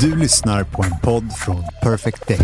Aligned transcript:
Du 0.00 0.16
lyssnar 0.16 0.64
på 0.64 0.82
en 0.82 0.98
podd 1.02 1.32
från 1.32 1.64
Perfect 1.82 2.28
Day. 2.28 2.38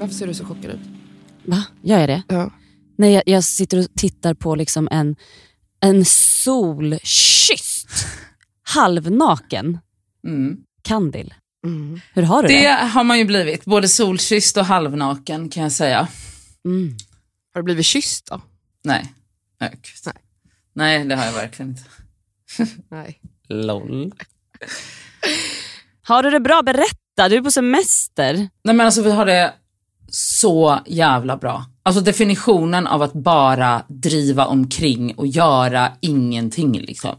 Varför 0.00 0.14
ser 0.14 0.26
du 0.26 0.34
så 0.34 0.44
chockad 0.44 0.70
ut? 0.70 0.80
Va? 1.44 1.64
Gör 1.82 1.98
jag 2.00 2.08
det? 2.08 2.22
Ja. 2.28 2.52
Nej, 2.98 3.12
jag, 3.12 3.22
jag 3.26 3.44
sitter 3.44 3.78
och 3.78 3.86
tittar 3.96 4.34
på 4.34 4.54
liksom 4.54 4.88
en, 4.90 5.16
en 5.80 6.04
solkysst, 6.04 7.88
halvnaken 8.62 9.78
Mm. 10.26 10.56
Kandil. 10.82 11.34
Mm. 11.66 12.00
Hur 12.14 12.22
har 12.22 12.42
du 12.42 12.48
det? 12.48 12.62
Det 12.62 12.68
har 12.68 13.04
man 13.04 13.18
ju 13.18 13.24
blivit, 13.24 13.64
både 13.64 13.88
solkysst 13.88 14.56
och 14.56 14.64
halvnaken 14.64 15.48
kan 15.48 15.62
jag 15.62 15.72
säga. 15.72 16.08
Mm. 16.64 16.96
Har 17.54 17.60
du 17.60 17.64
blivit 17.64 17.86
kysst 17.86 18.26
då? 18.26 18.40
Nej. 18.84 19.14
Nej. 19.60 19.80
Nej, 20.72 21.04
det 21.04 21.16
har 21.16 21.24
jag 21.24 21.32
verkligen 21.32 21.70
inte. 21.70 21.82
Nej. 22.88 23.20
LOL. 23.50 24.12
Har 26.02 26.22
du 26.22 26.30
det 26.30 26.40
bra? 26.40 26.62
Berätta, 26.62 27.28
du 27.28 27.36
är 27.36 27.42
på 27.42 27.50
semester. 27.50 28.34
Nej 28.64 28.74
men 28.74 28.80
alltså 28.80 29.02
vi 29.02 29.10
har 29.10 29.26
det 29.26 29.52
så 30.08 30.78
jävla 30.86 31.36
bra. 31.36 31.64
Alltså 31.82 32.02
definitionen 32.02 32.86
av 32.86 33.02
att 33.02 33.12
bara 33.12 33.82
driva 33.88 34.46
omkring 34.46 35.14
och 35.14 35.26
göra 35.26 35.92
ingenting 36.00 36.72
liksom. 36.72 37.16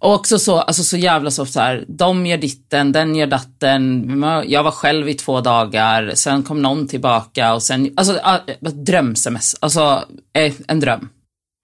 Och 0.00 0.14
också 0.14 0.38
så, 0.38 0.60
alltså 0.60 0.82
så 0.84 0.96
jävla 0.96 1.30
så, 1.30 1.46
så 1.46 1.60
här, 1.60 1.84
de 1.88 2.26
gör 2.26 2.36
ditten, 2.36 2.92
den 2.92 3.14
gör 3.14 3.26
datten, 3.26 4.24
jag 4.46 4.62
var 4.62 4.70
själv 4.70 5.08
i 5.08 5.14
två 5.14 5.40
dagar, 5.40 6.12
sen 6.14 6.42
kom 6.42 6.62
någon 6.62 6.88
tillbaka 6.88 7.54
och 7.54 7.62
sen, 7.62 7.92
alltså 7.96 8.20
drömsemester, 8.60 9.58
alltså 9.62 10.04
eh, 10.32 10.52
en 10.68 10.80
dröm. 10.80 11.08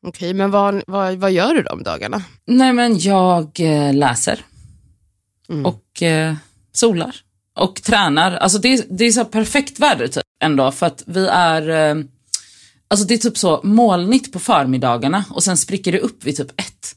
Okej, 0.05 0.35
men 0.35 0.51
vad, 0.51 0.83
vad, 0.87 1.15
vad 1.17 1.33
gör 1.33 1.55
du 1.55 1.63
de 1.63 1.83
dagarna? 1.83 2.23
Nej 2.47 2.73
men 2.73 2.99
jag 2.99 3.61
eh, 3.61 3.95
läser 3.95 4.41
Mm. 5.49 5.67
och 5.67 6.03
eh, 6.03 6.35
solar 6.73 7.17
och 7.57 7.83
tränar. 7.83 8.33
Alltså 8.33 8.59
det, 8.59 8.69
är- 8.75 8.85
det 8.91 9.05
är 9.05 9.13
så 9.13 9.25
perfekt 9.25 9.79
väder 9.81 10.07
typ 10.09 10.23
ändå 10.43 10.71
för 10.73 10.87
att 10.87 11.03
vi 11.07 11.27
är, 11.27 11.69
eh, 11.69 12.05
alltså 12.89 13.07
det 13.07 13.15
är 13.15 13.19
typ 13.19 13.39
så 13.39 13.61
molnigt 13.65 14.33
på 14.33 14.39
förmiddagarna 14.39 15.25
och 15.31 15.43
sen 15.43 15.57
spricker 15.57 15.93
det 15.93 16.01
upp 16.01 16.25
vid 16.25 16.37
typ 16.37 16.61
ett. 16.61 16.97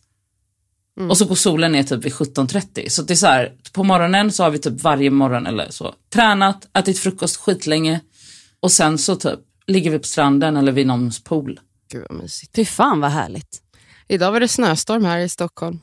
Och 1.09 1.17
så 1.17 1.25
går 1.25 1.35
solen 1.35 1.71
ner 1.71 1.83
typ 1.83 2.05
vid 2.05 2.11
17.30. 2.13 2.89
Så 2.89 3.01
det 3.01 3.13
är 3.13 3.15
så 3.15 3.27
här, 3.27 3.53
på 3.73 3.83
morgonen 3.83 4.31
så 4.31 4.43
har 4.43 4.49
vi 4.49 4.59
typ 4.59 4.81
varje 4.83 5.09
morgon 5.09 5.47
eller 5.47 5.67
så 5.69 5.93
tränat, 6.13 6.67
ätit 6.77 6.99
frukost 6.99 7.37
skitlänge 7.37 7.99
och 8.59 8.71
sen 8.71 8.97
så 8.97 9.15
typ 9.15 9.39
ligger 9.67 9.91
vi 9.91 9.99
på 9.99 10.07
stranden 10.07 10.57
eller 10.57 10.71
vid 10.71 10.87
någons 10.87 11.23
pool. 11.23 11.59
Gud 11.91 12.05
vad 12.09 12.21
mysigt. 12.21 12.55
Fy 12.55 12.65
fan 12.65 12.99
vad 12.99 13.11
härligt. 13.11 13.61
Idag 14.07 14.31
var 14.31 14.39
det 14.39 14.47
snöstorm 14.47 15.05
här 15.05 15.19
i 15.19 15.29
Stockholm. 15.29 15.79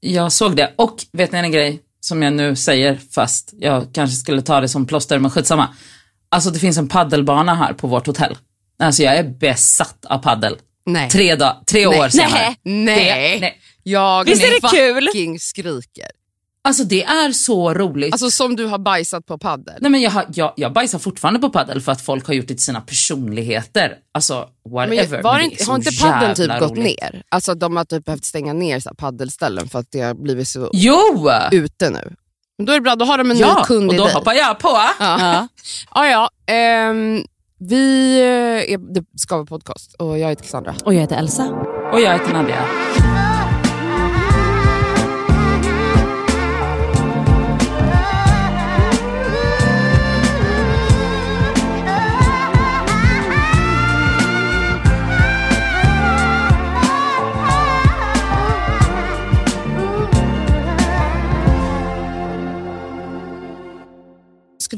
Jag 0.00 0.32
såg 0.32 0.56
det. 0.56 0.74
Och 0.78 0.96
vet 1.12 1.32
ni 1.32 1.38
en 1.38 1.52
grej 1.52 1.80
som 2.00 2.22
jag 2.22 2.32
nu 2.32 2.56
säger, 2.56 3.00
fast 3.10 3.54
jag 3.58 3.86
kanske 3.94 4.16
skulle 4.16 4.42
ta 4.42 4.60
det 4.60 4.68
som 4.68 4.86
plåster, 4.86 5.18
men 5.18 5.30
skitsamma. 5.30 5.68
Alltså 6.28 6.50
det 6.50 6.58
finns 6.58 6.78
en 6.78 6.88
paddelbana 6.88 7.54
här 7.54 7.72
på 7.72 7.86
vårt 7.86 8.06
hotell. 8.06 8.36
Alltså 8.78 9.02
jag 9.02 9.16
är 9.16 9.22
besatt 9.24 10.04
av 10.04 10.18
paddel. 10.18 10.56
Nej. 10.86 11.10
Tre, 11.10 11.34
dag, 11.36 11.62
tre 11.66 11.86
år 11.86 12.08
senare. 12.08 12.54
Nej. 12.62 12.84
Nej. 12.84 13.34
Det, 13.34 13.40
nej. 13.40 13.60
Jag 13.82 14.24
Visst 14.24 14.44
är 14.44 14.60
det 14.60 14.76
kul? 14.78 15.06
fucking 15.06 15.40
skriker. 15.40 16.10
Alltså 16.68 16.84
det 16.84 17.04
är 17.04 17.32
så 17.32 17.74
roligt. 17.74 18.12
Alltså 18.12 18.30
som 18.30 18.56
du 18.56 18.66
har 18.66 18.78
bajsat 18.78 19.26
på 19.26 19.38
paddel. 19.38 19.74
nej 19.80 19.90
men 19.90 20.00
jag, 20.00 20.10
har, 20.10 20.24
jag, 20.34 20.52
jag 20.56 20.72
bajsar 20.72 20.98
fortfarande 20.98 21.40
på 21.40 21.50
paddel 21.50 21.80
för 21.80 21.92
att 21.92 22.00
folk 22.00 22.26
har 22.26 22.34
gjort 22.34 22.48
det 22.48 22.54
till 22.54 22.62
sina 22.64 22.80
personligheter. 22.80 23.94
Alltså 24.14 24.48
Men 24.64 24.72
whatever. 24.90 25.22
var 25.22 25.32
men 25.32 25.42
det 25.42 25.48
det 25.48 25.48
är 25.48 25.50
inte, 25.50 25.64
så 25.64 25.70
har 25.70 25.78
inte 25.78 25.90
paddeln 26.02 26.34
typ 26.34 26.48
jävla 26.48 26.60
gått 26.66 26.78
roligt. 26.78 26.84
ner? 27.00 27.22
Alltså 27.28 27.52
att 27.52 27.60
de 27.60 27.76
har 27.76 27.84
typ 27.84 28.04
behövt 28.04 28.24
stänga 28.24 28.52
ner 28.52 28.80
så 28.80 28.88
här 28.88 28.94
paddelställen 28.94 29.68
för 29.68 29.78
att 29.78 29.86
det 29.90 30.00
har 30.00 30.14
blivit 30.14 30.48
så 30.48 30.70
Jo! 30.72 31.30
ute 31.52 31.90
nu. 31.90 32.14
Men 32.58 32.66
då 32.66 32.72
är 32.72 32.76
det 32.76 32.80
bra, 32.82 32.94
då 32.96 33.04
har 33.04 33.18
de 33.18 33.30
en 33.30 33.36
ny 33.36 33.42
Ja, 33.42 33.62
kund 33.66 33.88
och 33.88 33.94
i 33.94 33.98
då 33.98 34.04
dig. 34.04 34.14
hoppar 34.14 34.32
jag 34.34 34.58
på. 34.58 34.78
Ja. 34.98 35.48
Ja, 35.94 36.06
ja. 36.06 36.30
ehm, 36.54 37.24
vi 37.58 38.14
eh, 38.20 38.72
är 38.74 38.94
Det 38.94 39.04
ska 39.16 39.36
vara 39.36 39.46
podcast 39.46 39.94
och 39.94 40.18
jag 40.18 40.28
heter 40.28 40.42
Cassandra. 40.42 40.74
Och 40.84 40.94
jag 40.94 41.00
heter 41.00 41.16
Elsa. 41.16 41.48
Och 41.92 42.00
jag 42.00 42.12
heter 42.12 42.32
Nadia. 42.32 43.23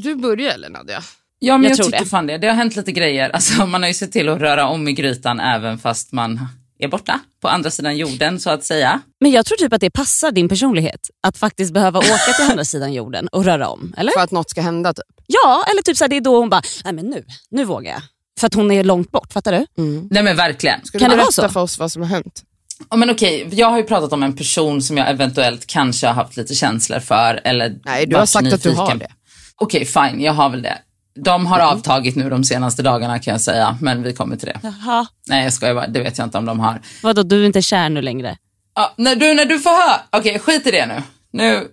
Ska 0.01 0.09
du 0.09 0.15
börja 0.15 0.53
eller 0.53 0.69
Nadja? 0.69 1.03
Ja, 1.39 1.57
men 1.57 1.63
Jag 1.63 1.71
jag, 1.71 1.77
tror 1.77 1.85
tycker 1.85 1.99
det. 1.99 2.05
fan 2.09 2.27
det. 2.27 2.37
Det 2.37 2.47
har 2.47 2.55
hänt 2.55 2.75
lite 2.75 2.91
grejer. 2.91 3.29
Alltså, 3.29 3.65
man 3.65 3.81
har 3.81 3.87
ju 3.87 3.93
sett 3.93 4.11
till 4.11 4.29
att 4.29 4.39
röra 4.39 4.67
om 4.67 4.87
i 4.87 4.93
grytan 4.93 5.39
även 5.39 5.77
fast 5.77 6.11
man 6.11 6.47
är 6.79 6.87
borta 6.87 7.19
på 7.41 7.47
andra 7.47 7.69
sidan 7.71 7.97
jorden 7.97 8.39
så 8.39 8.49
att 8.49 8.63
säga. 8.63 9.01
Men 9.19 9.31
jag 9.31 9.45
tror 9.45 9.57
typ 9.57 9.73
att 9.73 9.81
det 9.81 9.89
passar 9.89 10.31
din 10.31 10.49
personlighet. 10.49 11.09
Att 11.27 11.37
faktiskt 11.37 11.73
behöva 11.73 11.99
åka 11.99 12.33
till 12.37 12.51
andra 12.51 12.65
sidan 12.65 12.93
jorden 12.93 13.27
och 13.27 13.45
röra 13.45 13.67
om. 13.69 13.93
Eller? 13.97 14.11
För 14.11 14.21
att 14.21 14.31
något 14.31 14.49
ska 14.49 14.61
hända 14.61 14.93
typ. 14.93 15.05
Ja, 15.27 15.63
eller 15.71 15.81
typ 15.81 15.97
så 15.97 16.03
här, 16.03 16.09
det 16.09 16.15
är 16.17 16.21
då 16.21 16.39
hon 16.39 16.49
bara, 16.49 16.61
nej 16.83 16.93
men 16.93 17.05
nu, 17.05 17.25
nu 17.49 17.63
vågar 17.65 17.91
jag. 17.91 18.01
För 18.39 18.47
att 18.47 18.53
hon 18.53 18.71
är 18.71 18.83
långt 18.83 19.11
bort, 19.11 19.33
fattar 19.33 19.51
du? 19.51 19.83
Nej 20.09 20.23
men 20.23 20.35
verkligen. 20.35 20.85
Ska 20.85 20.99
Kan 20.99 21.09
du 21.09 21.15
berätta 21.17 21.49
för 21.49 21.59
oss 21.59 21.79
vad 21.79 21.91
som 21.91 22.01
har 22.01 22.09
hänt? 22.09 22.43
Ja, 22.89 22.97
men 22.97 23.09
okej, 23.09 23.47
jag 23.51 23.69
har 23.69 23.77
ju 23.77 23.83
pratat 23.83 24.13
om 24.13 24.23
en 24.23 24.35
person 24.35 24.81
som 24.81 24.97
jag 24.97 25.09
eventuellt 25.09 25.67
kanske 25.67 26.07
har 26.07 26.13
haft 26.13 26.37
lite 26.37 26.55
känslor 26.55 26.99
för 26.99 27.41
eller 27.43 27.75
Nej, 27.85 28.05
du 28.05 28.15
har 28.15 28.25
sagt 28.25 28.53
att 28.53 28.63
du 28.63 28.71
har 28.71 28.95
det. 28.95 29.07
Okej, 29.61 29.85
fine, 29.85 30.21
jag 30.21 30.33
har 30.33 30.49
väl 30.49 30.61
det. 30.61 30.77
De 31.23 31.45
har 31.45 31.59
avtagit 31.59 32.15
nu 32.15 32.29
de 32.29 32.43
senaste 32.43 32.81
dagarna 32.83 33.19
kan 33.19 33.31
jag 33.31 33.41
säga, 33.41 33.77
men 33.81 34.03
vi 34.03 34.13
kommer 34.13 34.35
till 34.35 34.47
det. 34.47 34.59
Jaha. 34.63 35.07
Nej 35.27 35.43
jag 35.43 35.53
skojar 35.53 35.75
bara, 35.75 35.87
det 35.87 35.99
vet 35.99 36.17
jag 36.17 36.25
inte 36.27 36.37
om 36.37 36.45
de 36.45 36.59
har. 36.59 36.81
Vadå, 37.03 37.23
du 37.23 37.41
är 37.41 37.45
inte 37.45 37.61
kär 37.61 37.89
nu 37.89 38.01
längre? 38.01 38.37
Ja, 38.75 38.93
när, 38.97 39.15
du, 39.15 39.33
när 39.33 39.45
du 39.45 39.59
får 39.59 39.69
höra, 39.69 40.01
okej 40.09 40.39
skit 40.39 40.67
i 40.67 40.71
det 40.71 40.85
nu. 40.85 41.03
Nu, 41.31 41.67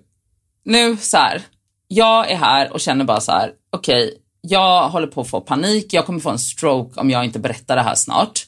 nu 0.64 0.96
så 0.96 1.16
här. 1.16 1.42
Jag 1.88 2.30
är 2.30 2.36
här 2.36 2.72
och 2.72 2.80
känner 2.80 3.04
bara 3.04 3.20
så 3.20 3.32
här, 3.32 3.50
okej, 3.72 4.14
jag 4.40 4.88
håller 4.88 5.06
på 5.06 5.20
att 5.20 5.30
få 5.30 5.40
panik, 5.40 5.92
jag 5.92 6.06
kommer 6.06 6.20
få 6.20 6.30
en 6.30 6.38
stroke 6.38 7.00
om 7.00 7.10
jag 7.10 7.24
inte 7.24 7.38
berättar 7.38 7.76
det 7.76 7.82
här 7.82 7.94
snart. 7.94 8.46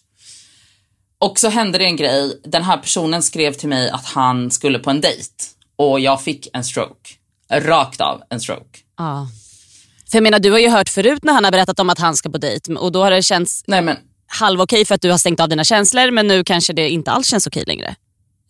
Och 1.19 1.39
så 1.39 1.49
hände 1.49 1.79
det 1.79 1.85
en 1.85 1.97
grej, 1.97 2.41
den 2.45 2.63
här 2.63 2.77
personen 2.77 3.23
skrev 3.23 3.53
till 3.53 3.69
mig 3.69 3.91
att 3.91 4.07
han 4.07 4.51
skulle 4.51 4.79
på 4.79 4.91
en 4.91 5.01
dejt 5.01 5.31
och 5.77 6.01
jag 6.01 6.23
fick 6.23 6.49
en 6.53 6.65
stroke. 6.65 7.11
Rakt 7.53 8.01
av 8.01 8.23
en 8.31 8.41
stroke. 8.41 8.79
Ja. 8.99 9.29
För 10.11 10.19
jag 10.19 10.23
menar, 10.23 10.39
du 10.39 10.51
har 10.51 10.59
ju 10.59 10.69
hört 10.69 10.89
förut 10.89 11.25
när 11.25 11.33
han 11.33 11.45
har 11.45 11.53
berättat 11.53 11.81
om 11.81 11.91
att 11.91 11.99
han 11.99 12.17
ska 12.17 12.31
på 12.31 12.39
dejt 12.39 12.75
och 12.75 12.93
då 12.93 13.03
har 13.03 13.11
det 13.11 13.23
känts 13.23 13.62
Nej 13.67 13.83
men, 13.83 13.97
halv 14.27 14.61
okej 14.61 14.84
för 14.84 14.95
att 14.95 15.01
du 15.03 15.11
har 15.11 15.19
stängt 15.19 15.41
av 15.41 15.49
dina 15.49 15.65
känslor 15.65 16.11
men 16.11 16.27
nu 16.27 16.45
kanske 16.45 16.73
det 16.73 16.89
inte 16.91 17.11
alls 17.11 17.29
känns 17.29 17.47
okej 17.47 17.65
längre. 17.67 17.95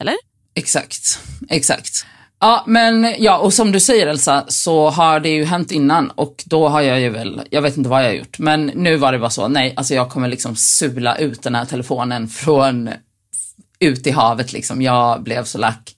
Eller? 0.01 0.15
Exakt, 0.55 1.21
exakt. 1.49 2.07
Ja, 2.41 2.65
men 2.67 3.15
ja, 3.19 3.39
och 3.39 3.53
som 3.53 3.73
du 3.73 3.81
säger 3.81 4.07
Elsa, 4.07 4.45
så 4.49 4.91
har 4.91 5.21
det 5.21 5.29
ju 5.29 5.45
hänt 5.45 5.73
innan 5.73 6.11
och 6.11 6.45
då 6.47 6.69
har 6.69 6.81
jag 6.81 7.01
ju 7.01 7.09
väl, 7.09 7.43
jag 7.51 7.63
vet 7.63 7.77
inte 7.77 7.91
vad 7.91 8.03
jag 8.03 8.09
har 8.09 8.15
gjort, 8.15 8.39
men 8.39 8.67
nu 8.67 8.97
var 8.97 9.13
det 9.13 9.19
bara 9.19 9.31
så, 9.31 9.49
nej, 9.49 9.75
alltså 9.77 9.95
jag 9.95 10.11
kommer 10.11 10.29
liksom 10.29 10.57
sula 10.57 11.17
ut 11.17 11.43
den 11.43 11.55
här 11.55 11.65
telefonen 11.65 12.29
från 12.29 12.91
ut 13.79 14.07
i 14.07 14.11
havet 14.11 14.53
liksom. 14.53 14.83
Jag 14.83 15.23
blev 15.23 15.45
så 15.45 15.59
lack. 15.59 15.96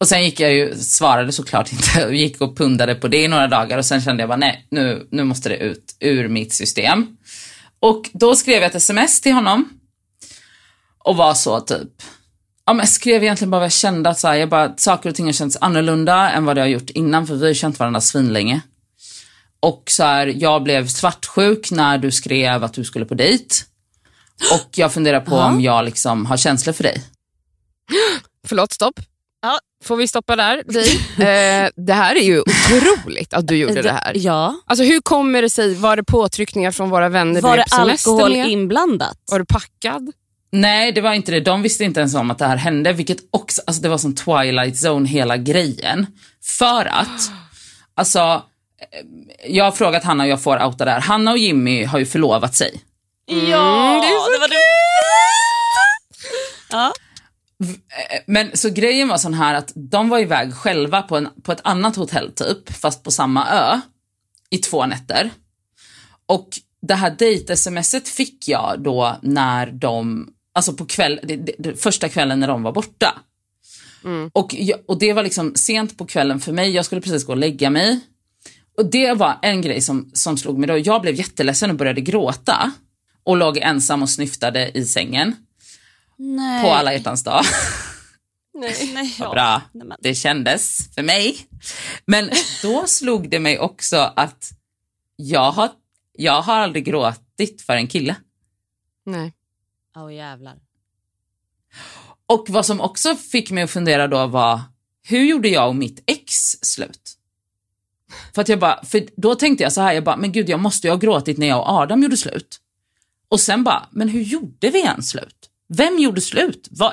Och 0.00 0.08
sen 0.08 0.24
gick 0.24 0.40
jag 0.40 0.52
ju, 0.52 0.74
svarade 0.74 1.32
såklart 1.32 1.72
inte 1.72 2.06
och 2.06 2.14
gick 2.14 2.40
och 2.40 2.56
pundade 2.56 2.94
på 2.94 3.08
det 3.08 3.22
i 3.22 3.28
några 3.28 3.46
dagar 3.46 3.78
och 3.78 3.84
sen 3.84 4.00
kände 4.00 4.22
jag 4.22 4.28
bara 4.28 4.36
nej, 4.36 4.66
nu, 4.70 5.08
nu 5.10 5.24
måste 5.24 5.48
det 5.48 5.56
ut 5.56 5.96
ur 6.00 6.28
mitt 6.28 6.52
system. 6.52 7.16
Och 7.80 8.10
då 8.12 8.36
skrev 8.36 8.62
jag 8.62 8.64
ett 8.64 8.74
sms 8.74 9.20
till 9.20 9.32
honom 9.32 9.68
och 10.98 11.16
var 11.16 11.34
så 11.34 11.60
typ, 11.60 12.02
Ja, 12.68 12.72
men 12.72 12.78
jag 12.78 12.88
skrev 12.88 13.22
egentligen 13.22 13.50
bara 13.50 13.58
vad 13.58 13.64
jag 13.64 13.72
kände, 13.72 14.10
att 14.10 14.18
så 14.18 14.28
här, 14.28 14.34
jag 14.34 14.48
bara, 14.48 14.76
saker 14.76 15.08
och 15.08 15.14
ting 15.14 15.26
har 15.26 15.32
känts 15.32 15.56
annorlunda 15.60 16.30
än 16.30 16.44
vad 16.44 16.56
det 16.56 16.60
har 16.60 16.68
gjort 16.68 16.90
innan, 16.90 17.26
för 17.26 17.34
vi 17.34 17.40
har 17.40 17.48
ju 17.48 17.54
känt 17.54 17.78
varandra 17.78 18.00
svinlänge. 18.00 18.60
Och 19.60 19.82
så 19.86 20.04
här, 20.04 20.26
jag 20.36 20.62
blev 20.62 20.86
svartsjuk 20.86 21.70
när 21.70 21.98
du 21.98 22.10
skrev 22.10 22.64
att 22.64 22.74
du 22.74 22.84
skulle 22.84 23.04
på 23.04 23.14
dejt. 23.14 23.54
Och 24.52 24.68
jag 24.74 24.92
funderar 24.92 25.20
på 25.20 25.36
om 25.36 25.60
jag 25.60 25.84
liksom 25.84 26.26
har 26.26 26.36
känslor 26.36 26.72
för 26.72 26.82
dig. 26.82 27.02
Förlåt, 28.46 28.72
stopp. 28.72 29.00
Får 29.84 29.96
vi 29.96 30.08
stoppa 30.08 30.36
där? 30.36 30.62
Eh, 31.18 31.68
det 31.76 31.92
här 31.92 32.14
är 32.14 32.22
ju 32.22 32.40
otroligt 32.40 33.34
att 33.34 33.46
du 33.46 33.56
gjorde 33.62 33.82
det 33.82 33.92
här. 33.92 34.12
Ja. 34.16 34.54
Alltså 34.66 34.84
hur 34.84 35.00
kommer 35.00 35.42
det 35.42 35.50
sig, 35.50 35.74
var 35.74 35.96
det 35.96 36.02
påtryckningar 36.04 36.70
från 36.70 36.90
våra 36.90 37.08
vänner 37.08 37.40
Var 37.40 37.56
det 37.56 37.64
alkohol 37.70 38.32
med? 38.36 38.48
inblandat? 38.48 39.18
Var 39.30 39.38
du 39.38 39.44
packad? 39.44 40.12
Nej, 40.52 40.92
det 40.92 41.00
var 41.00 41.12
inte 41.12 41.32
det. 41.32 41.40
De 41.40 41.62
visste 41.62 41.84
inte 41.84 42.00
ens 42.00 42.14
om 42.14 42.30
att 42.30 42.38
det 42.38 42.46
här 42.46 42.56
hände, 42.56 42.92
vilket 42.92 43.18
också, 43.30 43.62
alltså 43.66 43.82
det 43.82 43.88
var 43.88 43.98
som 43.98 44.14
Twilight 44.14 44.74
Zone 44.86 45.08
hela 45.08 45.36
grejen. 45.36 46.06
För 46.44 46.84
att, 46.84 47.30
alltså, 47.94 48.18
eh, 48.18 49.52
jag 49.54 49.64
har 49.64 49.72
frågat 49.72 50.04
Hanna 50.04 50.24
och 50.24 50.30
jag 50.30 50.42
får 50.42 50.64
outa 50.64 50.84
där. 50.84 51.00
Hanna 51.00 51.30
och 51.30 51.38
Jimmy 51.38 51.84
har 51.84 51.98
ju 51.98 52.06
förlovat 52.06 52.54
sig. 52.54 52.80
Ja, 53.26 53.36
det 54.02 54.08
är 54.08 54.34
så 54.34 54.40
var 54.40 54.48
det. 54.48 54.54
Ja. 56.70 56.92
Eh, 57.64 58.20
Men 58.26 58.56
så 58.56 58.70
grejen 58.70 59.08
var 59.08 59.18
sån 59.18 59.34
här 59.34 59.54
att 59.54 59.72
de 59.74 60.08
var 60.08 60.18
iväg 60.18 60.54
själva 60.54 61.02
på, 61.02 61.16
en, 61.16 61.28
på 61.42 61.52
ett 61.52 61.60
annat 61.64 61.96
hotell 61.96 62.32
typ, 62.32 62.72
fast 62.72 63.02
på 63.02 63.10
samma 63.10 63.50
ö, 63.50 63.80
i 64.50 64.58
två 64.58 64.86
nätter. 64.86 65.30
Och 66.26 66.48
det 66.82 66.94
här 66.94 67.10
dejt-smset 67.18 68.08
fick 68.08 68.48
jag 68.48 68.80
då 68.80 69.16
när 69.22 69.66
de, 69.66 70.28
alltså 70.52 70.72
på 70.72 70.86
kväll, 70.86 71.20
det, 71.22 71.36
det, 71.58 71.82
första 71.82 72.08
kvällen 72.08 72.40
när 72.40 72.48
de 72.48 72.62
var 72.62 72.72
borta. 72.72 73.18
Och, 74.32 74.54
jag, 74.54 74.78
och 74.86 74.98
det 74.98 75.12
var 75.12 75.22
liksom 75.22 75.54
sent 75.54 75.98
på 75.98 76.06
kvällen 76.06 76.40
för 76.40 76.52
mig, 76.52 76.70
jag 76.70 76.84
skulle 76.84 77.00
precis 77.00 77.24
gå 77.24 77.32
och 77.32 77.38
lägga 77.38 77.70
mig. 77.70 78.00
Och 78.78 78.90
det 78.90 79.12
var 79.12 79.38
en 79.42 79.62
grej 79.62 79.80
som, 79.80 80.10
som 80.12 80.36
slog 80.38 80.58
mig 80.58 80.68
då. 80.68 80.78
Jag 80.78 81.02
blev 81.02 81.14
jätteledsen 81.14 81.70
och 81.70 81.76
började 81.76 82.00
gråta. 82.00 82.72
Och 83.24 83.36
låg 83.36 83.58
ensam 83.58 84.02
och 84.02 84.10
snyftade 84.10 84.70
i 84.74 84.84
sängen 84.84 85.36
Nej. 86.18 86.62
på 86.62 86.70
alla 86.70 86.92
hjärtans 86.92 87.24
dag. 87.24 87.44
Nej. 88.54 88.90
Nej, 88.94 89.14
ja. 89.18 89.32
bra 89.32 89.62
det 90.00 90.14
kändes 90.14 90.94
för 90.94 91.02
mig. 91.02 91.38
Men 92.06 92.30
då 92.62 92.86
slog 92.86 93.30
det 93.30 93.38
mig 93.38 93.58
också 93.58 94.12
att 94.16 94.50
jag 95.16 95.52
har, 95.52 95.70
jag 96.12 96.42
har 96.42 96.56
aldrig 96.56 96.84
gråtit 96.84 97.62
för 97.62 97.72
en 97.72 97.86
kille. 97.86 98.16
Nej. 99.06 99.34
Åh 99.96 100.14
jävlar. 100.14 100.56
Och 102.26 102.46
vad 102.48 102.66
som 102.66 102.80
också 102.80 103.16
fick 103.16 103.50
mig 103.50 103.64
att 103.64 103.70
fundera 103.70 104.08
då 104.08 104.26
var, 104.26 104.60
hur 105.02 105.24
gjorde 105.24 105.48
jag 105.48 105.68
och 105.68 105.76
mitt 105.76 106.02
ex 106.06 106.56
slut? 106.62 107.14
För 108.34 108.42
att 108.42 108.48
jag 108.48 108.58
bara, 108.58 108.84
för 108.84 109.08
då 109.16 109.34
tänkte 109.34 109.62
jag 109.64 109.72
så 109.72 109.80
här, 109.80 109.92
jag 109.92 110.04
bara, 110.04 110.16
men 110.16 110.32
gud 110.32 110.48
jag 110.48 110.60
måste 110.60 110.86
ju 110.86 110.90
ha 110.90 110.98
gråtit 110.98 111.38
när 111.38 111.46
jag 111.46 111.58
och 111.58 111.68
Adam 111.68 112.02
gjorde 112.02 112.16
slut. 112.16 112.60
Och 113.28 113.40
sen 113.40 113.64
bara, 113.64 113.88
men 113.90 114.08
hur 114.08 114.22
gjorde 114.22 114.70
vi 114.70 114.80
ens 114.80 115.08
slut? 115.08 115.37
Vem 115.68 115.98
gjorde 115.98 116.20
slut? 116.20 116.68
Vad, 116.70 116.92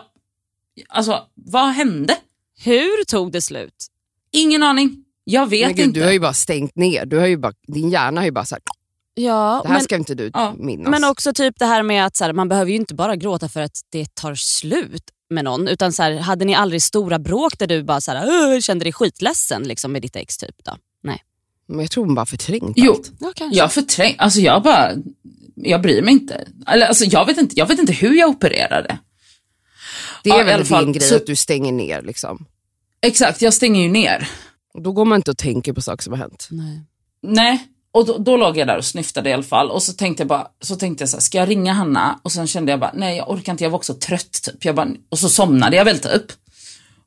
alltså, 0.90 1.24
vad 1.34 1.70
hände? 1.70 2.18
Hur 2.64 3.04
tog 3.06 3.32
det 3.32 3.42
slut? 3.42 3.88
Ingen 4.32 4.64
aning. 4.64 5.06
Jag 5.24 5.50
vet 5.50 5.68
Men 5.68 5.76
gud, 5.76 5.86
inte. 5.86 6.00
du 6.00 6.06
har 6.06 6.12
ju 6.12 6.20
bara 6.20 6.34
stängt 6.34 6.76
ner. 6.76 7.06
Du 7.06 7.18
har 7.18 7.28
ju 7.28 7.38
bara, 7.38 7.54
din 7.68 7.90
hjärna 7.90 8.22
har 8.22 8.26
ju 8.26 8.32
bara 8.32 8.46
sagt, 8.46 8.64
Ja, 9.14 9.60
det 9.64 9.68
här 9.70 9.76
men, 9.76 9.84
ska 9.84 9.96
inte 9.96 10.16
du 10.16 10.32
Ja, 10.34 10.54
minnas. 10.58 10.90
men 10.92 11.04
också 11.04 11.34
typ 11.34 11.56
det 11.60 11.66
här 11.66 11.84
med 11.84 12.06
att 12.06 12.16
så 12.16 12.24
här, 12.24 12.34
man 12.34 12.50
behöver 12.50 12.72
ju 12.72 12.78
inte 12.78 12.96
bara 12.96 13.16
gråta 13.16 13.50
för 13.50 13.62
att 13.62 13.82
det 13.90 14.16
tar 14.16 14.36
slut 14.36 15.04
med 15.30 15.44
någon. 15.44 15.68
Utan 15.68 15.94
så 15.94 16.04
här, 16.04 16.12
hade 16.18 16.46
ni 16.46 16.56
aldrig 16.56 16.82
stora 16.82 17.20
bråk 17.20 17.60
där 17.60 17.68
du 17.68 17.84
bara 17.84 18.02
så 18.02 18.12
här, 18.12 18.62
kände 18.62 18.86
dig 18.86 18.94
skitledsen 18.94 19.64
liksom, 19.64 19.92
med 19.92 20.02
ditt 20.02 20.16
ex? 20.16 20.38
typ 20.38 20.56
då? 20.64 20.72
Nej. 21.04 21.24
Men 21.68 21.80
jag 21.80 21.92
tror 21.92 22.06
hon 22.06 22.16
bara 22.16 22.26
förträngt 22.26 22.74
Jo, 22.76 22.92
allt. 22.94 23.12
Ja, 23.20 23.32
kanske. 23.36 23.58
jag 23.60 23.74
förträng, 23.74 24.16
alltså 24.18 24.40
jag 24.40 24.64
bara, 24.64 24.92
jag 25.56 25.82
bryr 25.82 26.02
mig 26.02 26.14
inte. 26.14 26.48
Eller, 26.68 26.88
alltså, 26.88 27.06
jag, 27.06 27.26
vet 27.26 27.38
inte 27.38 27.56
jag 27.60 27.66
vet 27.66 27.80
inte 27.80 27.94
hur 27.94 28.14
jag 28.16 28.30
opererade. 28.30 28.98
Det 30.24 30.30
är 30.30 30.34
Ja, 30.36 30.42
i 30.42 30.44
väl 30.46 30.54
alla 30.56 30.66
fall, 30.66 30.84
din 30.86 30.94
grej 30.94 31.08
så- 31.10 31.16
att 31.16 31.26
du 31.26 31.36
stänger 31.36 31.72
ner. 31.72 32.02
Liksom. 32.02 32.46
Exakt, 33.02 33.42
jag 33.42 33.54
stänger 33.54 33.82
ju 33.82 33.90
ner. 33.90 34.30
Och 34.74 34.82
då 34.82 34.92
går 34.92 35.06
man 35.06 35.16
inte 35.16 35.32
och 35.32 35.38
tänker 35.38 35.74
på 35.74 35.82
saker 35.82 36.04
som 36.04 36.14
har 36.14 36.18
hänt. 36.20 36.48
Nej. 36.52 36.82
Nej, 37.24 37.68
och 37.92 38.06
då, 38.06 38.18
då 38.18 38.38
låg 38.38 38.58
jag 38.58 38.68
där 38.68 38.78
och 38.78 38.86
snyftade 38.86 39.30
i 39.30 39.34
alla 39.34 39.44
fall. 39.44 39.72
Och 39.72 39.84
så 39.84 39.94
tänkte 39.94 40.22
jag 40.22 40.28
bara, 40.28 40.48
så 40.62 40.76
tänkte 40.76 41.02
jag 41.02 41.10
så 41.10 41.18
här, 41.18 41.22
ska 41.22 41.38
jag 41.38 41.50
ringa 41.50 41.74
Hanna? 41.74 42.20
Och 42.24 42.32
sen 42.32 42.48
kände 42.48 42.72
jag 42.72 42.80
bara, 42.80 42.92
nej 42.96 43.18
jag 43.18 43.30
orkar 43.30 43.52
inte, 43.52 43.64
jag 43.64 43.72
var 43.72 43.78
också 43.78 43.94
trött 43.94 44.40
typ. 44.44 44.66
Jag 44.66 44.76
bara, 44.76 44.88
och 45.10 45.20
så 45.20 45.30
somnade 45.30 45.76
jag 45.78 45.86
väl 45.86 46.00
typ. 46.00 46.24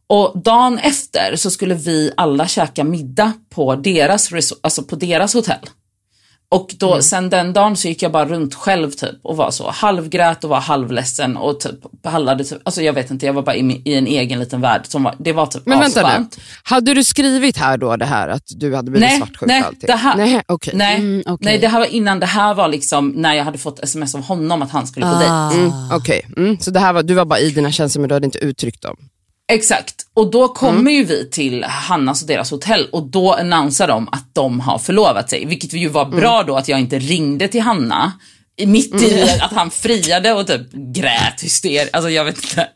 Och 0.08 0.42
dagen 0.42 0.78
efter 0.78 1.36
så 1.36 1.50
skulle 1.50 1.74
vi 1.74 2.12
alla 2.16 2.48
käka 2.48 2.84
middag 2.84 3.32
på 3.54 3.74
deras, 3.76 4.30
alltså 4.60 4.82
på 4.82 4.96
deras 4.96 5.34
hotell. 5.34 5.58
Och 6.50 6.74
då, 6.78 7.02
sen 7.02 7.30
den 7.30 7.52
dagen 7.52 7.76
så 7.76 7.88
gick 7.88 8.02
jag 8.02 8.12
bara 8.12 8.24
runt 8.24 8.54
själv 8.54 8.90
typ 8.90 9.16
och 9.22 9.36
var 9.36 9.50
så 9.50 9.70
halvgrät 9.70 10.44
och 10.44 10.50
var 10.50 10.60
halvledsen 10.60 11.36
och 11.36 11.60
typ 11.60 12.02
behandlade 12.02 12.44
typ, 12.44 12.58
alltså 12.64 12.82
jag 12.82 12.92
vet 12.92 13.10
inte, 13.10 13.26
jag 13.26 13.32
var 13.32 13.42
bara 13.42 13.56
i, 13.56 13.82
i 13.84 13.94
en 13.94 14.06
egen 14.06 14.38
liten 14.38 14.60
värld 14.60 14.80
som 14.86 15.02
var, 15.02 15.14
det 15.18 15.32
var 15.32 15.46
typ 15.46 15.62
Men 15.66 15.78
vänta 15.80 16.18
nu, 16.18 16.26
hade 16.62 16.94
du 16.94 17.04
skrivit 17.04 17.56
här 17.56 17.76
då 17.78 17.96
det 17.96 18.04
här 18.04 18.28
att 18.28 18.42
du 18.46 18.74
hade 18.76 18.90
blivit 18.90 19.08
Nej, 19.08 19.18
svartsjuk 19.18 19.48
nej, 19.48 19.60
och 19.60 19.66
allting? 19.66 19.86
det 19.86 19.92
här- 19.96 20.16
nej, 20.16 20.42
okej. 20.46 20.74
Nej, 20.76 20.96
Mm, 20.96 21.22
okej. 21.26 21.44
nej, 21.44 21.58
det 21.58 21.68
här 21.68 21.78
var 21.78 21.86
innan, 21.86 22.20
det 22.20 22.26
här 22.26 22.54
var 22.54 22.68
liksom 22.68 23.08
när 23.08 23.34
jag 23.34 23.44
hade 23.44 23.58
fått 23.58 23.80
sms 23.80 24.14
av 24.14 24.22
honom 24.22 24.62
att 24.62 24.70
han 24.70 24.86
skulle 24.86 25.06
på 25.06 25.12
dejt. 25.12 25.30
Ah. 25.32 25.52
Mm, 25.52 25.70
okej. 25.92 26.26
Mm, 26.36 26.58
så 26.60 26.70
det 26.70 26.80
här 26.80 26.92
var, 26.92 27.02
du 27.02 27.14
var 27.14 27.24
bara 27.24 27.38
i 27.40 27.50
dina 27.50 27.72
känslor 27.72 28.00
men 28.00 28.08
du 28.08 28.14
hade 28.14 28.24
inte 28.26 28.38
uttryckt 28.38 28.82
dem? 28.82 28.96
Exakt. 29.52 29.94
Och 30.14 30.30
då 30.30 30.48
kommer 30.48 30.90
ju 30.90 31.04
vi 31.04 31.30
till 31.30 31.64
Hannas 31.64 32.22
och 32.22 32.28
deras 32.28 32.50
hotell 32.50 32.88
och 32.92 33.06
då 33.06 33.32
annonserar 33.32 33.88
de 33.88 34.08
att 34.08 34.34
de 34.34 34.60
har 34.60 34.78
förlovat 34.78 35.30
sig. 35.30 35.44
Vilket 35.46 35.72
ju 35.72 35.88
var 35.88 36.04
bra 36.04 36.42
då 36.42 36.56
att 36.56 36.68
jag 36.68 36.80
inte 36.80 36.98
ringde 36.98 37.48
till 37.48 37.62
Hanna 37.62 38.12
mitt 38.66 39.02
i 39.02 39.22
att 39.40 39.52
han 39.52 39.70
friade 39.70 40.32
och 40.32 40.46
typ 40.46 40.72
grät 40.72 41.42
hyster. 41.42 41.88
Alltså 41.92 42.10
jag 42.10 42.24
vet 42.24 42.36
inte. 42.36 42.68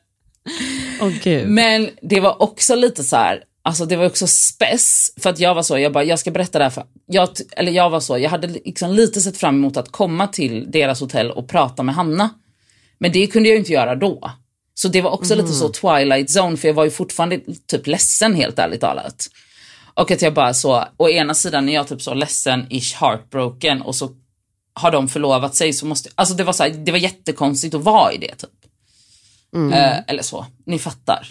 Gud. 1.23 1.49
Men 1.49 1.91
det 2.03 2.21
var 2.21 2.43
också 2.43 2.75
lite 2.75 3.05
så 3.05 3.17
här, 3.17 3.43
alltså 3.63 3.87
det 3.87 3.97
var 3.97 4.07
också 4.07 4.27
spess 4.27 5.13
för 5.21 5.31
att 5.31 5.39
jag 5.39 5.55
var 5.55 5.63
så, 5.63 5.79
jag 5.79 5.93
bara, 5.93 6.05
jag 6.05 6.19
ska 6.19 6.31
berätta 6.31 6.59
det 6.59 6.65
här 6.65 6.71
för, 6.71 6.85
jag, 7.07 7.29
eller 7.57 7.73
jag 7.73 7.91
var 7.91 8.01
så, 8.01 8.19
jag 8.19 8.31
hade 8.31 8.49
liksom 8.49 8.91
lite 8.91 9.21
sett 9.21 9.37
fram 9.37 9.55
emot 9.55 9.77
att 9.77 9.93
komma 9.93 10.27
till 10.27 10.71
deras 10.71 11.01
hotell 11.01 11.31
och 11.31 11.49
prata 11.49 11.83
med 11.83 11.95
Hanna. 11.95 12.31
Men 12.99 13.13
det 13.13 13.27
kunde 13.27 13.49
jag 13.49 13.55
ju 13.55 13.59
inte 13.59 13.73
göra 13.73 13.95
då. 13.95 14.31
Så 14.75 14.89
det 14.89 15.03
var 15.03 15.11
också 15.11 15.35
lite 15.35 15.53
så 15.53 15.69
twilight 15.69 16.37
zone 16.37 16.57
för 16.57 16.69
jag 16.69 16.75
var 16.75 16.85
ju 16.85 16.91
fortfarande 16.91 17.41
typ 17.67 17.87
ledsen 17.87 18.35
helt 18.35 18.59
ärligt 18.59 18.81
talat. 18.81 19.29
Och 19.95 20.11
att 20.11 20.23
jag 20.23 20.35
bara 20.35 20.55
så, 20.55 20.85
å 20.97 21.09
ena 21.09 21.35
sidan 21.35 21.69
är 21.69 21.75
jag 21.75 21.89
typ 21.89 22.03
så 22.03 22.15
ledsen, 22.15 22.67
ish 22.71 22.95
heartbroken 23.01 23.83
och 23.83 23.95
så 23.95 24.11
har 24.75 24.91
de 24.91 25.09
förlovat 25.09 25.55
sig 25.55 25.73
så 25.73 25.87
måste, 25.87 26.11
alltså 26.15 26.35
det 26.35 26.45
var 26.45 26.53
så 26.53 26.63
här, 26.63 26.71
det 26.71 26.93
var 26.93 26.99
jättekonstigt 26.99 27.75
att 27.75 27.83
vara 27.85 28.13
i 28.13 28.19
det 28.19 28.35
typ. 28.35 28.51
Eh, 29.73 29.99
eller 30.07 30.23
så, 30.23 30.47
ni 30.67 30.79
fattar. 30.79 31.29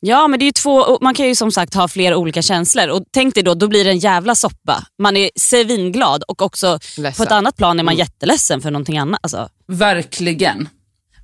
Ja 0.00 0.28
men 0.28 0.38
det 0.38 0.44
är 0.44 0.46
ju 0.46 0.52
två, 0.52 0.98
man 1.00 1.14
kan 1.14 1.26
ju 1.26 1.34
som 1.34 1.52
sagt 1.52 1.74
ha 1.74 1.88
flera 1.88 2.16
olika 2.16 2.42
känslor 2.42 2.88
och 2.88 3.02
tänk 3.10 3.34
dig 3.34 3.44
då, 3.44 3.54
då 3.54 3.68
blir 3.68 3.84
det 3.84 3.90
en 3.90 3.98
jävla 3.98 4.34
soppa. 4.34 4.84
Man 4.98 5.16
är 5.16 5.30
svinglad 5.36 6.22
och 6.28 6.42
också 6.42 6.78
Ledsen. 6.96 7.12
på 7.12 7.22
ett 7.22 7.32
annat 7.32 7.56
plan 7.56 7.78
är 7.78 7.82
man 7.82 7.96
jätteledsen 7.96 8.60
för 8.60 8.70
någonting 8.70 8.98
annat. 8.98 9.20
Alltså, 9.22 9.48
Verkligen. 9.66 10.68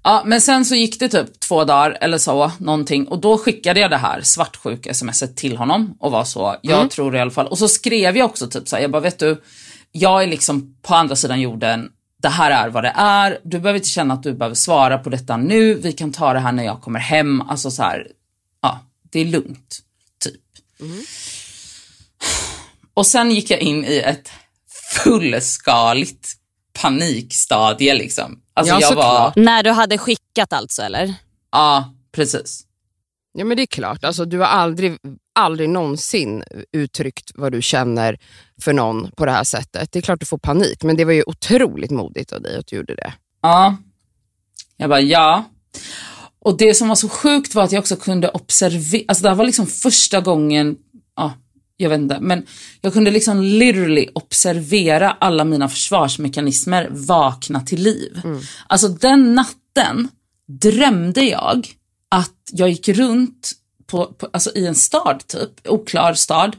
Ja, 0.09 0.23
men 0.27 0.41
sen 0.41 0.65
så 0.65 0.75
gick 0.75 1.01
det 1.01 1.09
typ 1.09 1.41
två 1.41 1.65
dagar 1.65 1.99
eller 2.01 2.19
så, 2.19 2.53
någonting. 2.59 3.09
Och 3.09 3.21
då 3.21 3.39
skickade 3.39 3.81
jag 3.81 3.91
det 3.91 3.97
här 3.97 4.21
svartsjuk-smset 4.21 5.37
till 5.37 5.57
honom 5.57 5.97
och 6.01 6.11
var 6.11 6.25
så, 6.25 6.57
jag 6.63 6.91
tror 6.91 7.17
i 7.17 7.21
alla 7.21 7.31
fall. 7.31 7.47
Och 7.47 7.59
så 7.59 7.69
skrev 7.69 8.17
jag 8.17 8.25
också 8.31 8.47
typ 8.47 8.69
så 8.69 8.77
här, 8.77 8.83
jag 8.83 8.91
bara, 8.91 9.03
vet 9.03 9.19
du, 9.19 9.43
jag 9.93 10.23
är 10.23 10.27
liksom 10.27 10.77
på 10.83 10.95
andra 10.95 11.17
sidan 11.17 11.41
jorden, 11.41 11.91
det 12.23 12.29
här 12.29 12.51
är 12.51 12.69
vad 12.69 12.85
det 12.85 12.93
är, 12.97 13.39
du 13.45 13.59
behöver 13.59 13.77
inte 13.77 13.89
känna 13.89 14.15
att 14.15 14.23
du 14.23 14.35
behöver 14.35 14.55
svara 14.55 14.99
på 14.99 15.11
detta 15.11 15.37
nu, 15.37 15.75
vi 15.75 15.93
kan 15.93 16.13
ta 16.13 16.33
det 16.33 16.41
här 16.41 16.53
när 16.53 16.65
jag 16.65 16.83
kommer 16.83 17.01
hem, 17.01 17.41
alltså 17.41 17.71
så 17.71 17.83
här, 17.83 18.07
ja, 18.63 18.81
det 19.11 19.21
är 19.21 19.25
lugnt, 19.25 19.79
typ. 20.25 20.43
Och 22.95 23.07
sen 23.07 23.31
gick 23.31 23.51
jag 23.51 23.61
in 23.61 23.85
i 23.85 23.99
ett 23.99 24.31
fullskaligt 25.05 26.35
panikstadie 26.73 27.95
liksom. 27.95 28.43
Alltså 28.59 28.75
Ja, 28.75 28.81
jag 28.81 28.95
var, 28.95 29.33
när 29.37 29.63
du 29.63 29.71
hade 29.71 29.99
skickat 29.99 30.53
alltså 30.53 30.83
eller? 30.83 31.15
ja 31.53 31.95
precis. 32.13 32.65
Ja 33.33 33.45
men 33.45 33.57
det 33.57 33.63
är 33.63 33.67
klart, 33.67 34.05
alltså, 34.05 34.25
du 34.25 34.39
har 34.39 34.47
aldrig, 34.47 34.99
aldrig 35.35 35.69
någonsin 35.69 36.43
uttryckt 36.73 37.31
vad 37.35 37.53
du 37.53 37.63
känner 37.63 38.19
för 38.63 38.73
någon 38.73 39.11
på 39.17 39.27
det 39.27 39.33
här 39.33 39.45
sättet. 39.45 39.93
Det 39.93 39.99
är 39.99 40.03
klart 40.03 40.21
du 40.21 40.27
får 40.27 40.39
panik, 40.39 40.83
men 40.83 40.97
det 40.97 41.05
var 41.05 41.13
ju 41.13 41.23
otroligt 41.27 41.91
modigt 41.91 42.33
av 42.33 42.43
dig 42.43 42.59
att 42.59 42.67
du 42.67 42.77
gjorde 42.77 42.95
det. 42.95 43.13
Ja. 43.43 43.77
Jag 44.77 44.91
bara, 44.91 45.01
ja. 45.01 45.45
Och 46.41 46.57
det 46.57 46.75
som 46.75 46.89
var 46.89 46.95
så 46.95 47.09
sjukt 47.09 47.55
var 47.55 47.65
att 47.65 47.73
jag 47.73 47.81
också 47.81 47.97
kunde 47.97 48.29
observera, 48.29 49.05
alltså 49.09 49.23
det 49.23 49.29
här 49.29 49.37
var 49.37 49.45
liksom 49.45 49.67
första 49.67 50.21
gången, 50.21 50.77
ja, 51.17 51.33
jag 51.81 51.91
vet 51.91 52.01
inte, 52.01 52.19
men 52.21 52.47
jag 52.81 52.93
kunde 52.93 53.11
liksom 53.11 53.43
literally 53.43 54.09
observera 54.15 55.11
alla 55.11 55.45
mina 55.45 55.69
försvarsmekanismer 55.69 56.89
vakna 56.91 57.61
till 57.61 57.83
liv. 57.83 58.21
Alltså 58.67 58.89
den 58.89 59.35
natten 59.35 60.09
drömde 60.49 61.21
jag 61.21 61.69
att 62.09 62.51
jag 62.53 62.69
gick 62.69 62.89
runt 62.89 63.53
på, 63.87 64.07
på, 64.07 64.29
alltså 64.33 64.51
i 64.55 64.67
en 64.67 64.75
stad 64.75 65.27
typ, 65.27 65.69
oklar 65.69 66.15
stad, 66.15 66.57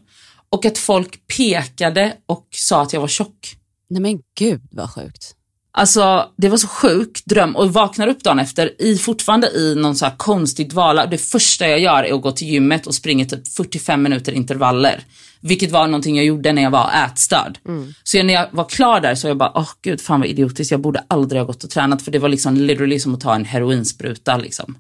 och 0.49 0.65
att 0.65 0.77
folk 0.77 1.27
pekade 1.38 2.17
och 2.25 2.47
sa 2.51 2.81
att 2.81 2.93
jag 2.93 3.01
var 3.01 3.07
tjock. 3.07 3.55
Nej 3.89 4.01
men 4.01 4.21
gud 4.39 4.61
vad 4.71 4.93
sjukt. 4.93 5.35
Alltså 5.71 6.29
det 6.38 6.49
var 6.49 6.57
så 6.57 6.67
sjuk 6.67 7.25
dröm 7.25 7.55
och 7.55 7.73
vaknar 7.73 8.07
upp 8.07 8.23
dagen 8.23 8.39
efter 8.39 8.81
i, 8.81 8.97
fortfarande 8.97 9.47
i 9.47 9.75
någon 9.75 9.95
så 9.95 10.05
här 10.05 10.15
konstig 10.17 10.69
dvala. 10.69 11.05
Det 11.05 11.17
första 11.17 11.67
jag 11.67 11.79
gör 11.79 12.03
är 12.03 12.13
att 12.13 12.21
gå 12.21 12.31
till 12.31 12.47
gymmet 12.47 12.88
och 12.88 12.95
springa 12.95 13.25
typ 13.25 13.47
45 13.47 14.03
minuter 14.03 14.31
intervaller. 14.31 15.03
Vilket 15.41 15.71
var 15.71 15.88
någonting 15.88 16.15
jag 16.15 16.25
gjorde 16.25 16.53
när 16.53 16.61
jag 16.61 16.71
var 16.71 16.91
ätstörd. 17.05 17.59
Så 18.03 18.23
när 18.23 18.33
jag 18.33 18.47
var 18.51 18.65
klar 18.69 19.01
där 19.01 19.15
så 19.15 19.27
jag 19.27 19.38
bara, 19.38 19.51
åh 19.55 19.69
gud 19.81 20.01
fan 20.01 20.19
vad 20.19 20.29
idiotiskt, 20.29 20.71
jag 20.71 20.81
borde 20.81 21.03
aldrig 21.07 21.41
ha 21.41 21.45
gått 21.45 21.63
och 21.63 21.69
tränat 21.69 22.01
för 22.01 22.11
det 22.11 22.19
var 22.19 22.29
liksom 22.29 22.55
literally 22.55 22.99
som 22.99 23.13
att 23.13 23.21
ta 23.21 23.35
en 23.35 23.45
heroinspruta 23.45 24.38
liksom. 24.38 24.77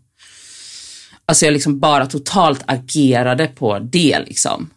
Alltså 1.25 1.45
jag 1.45 1.53
liksom 1.53 1.79
bara 1.79 2.05
totalt 2.05 2.63
agerade 2.65 3.47
på 3.47 3.79
det 3.79 4.19
liksom. 4.27 4.69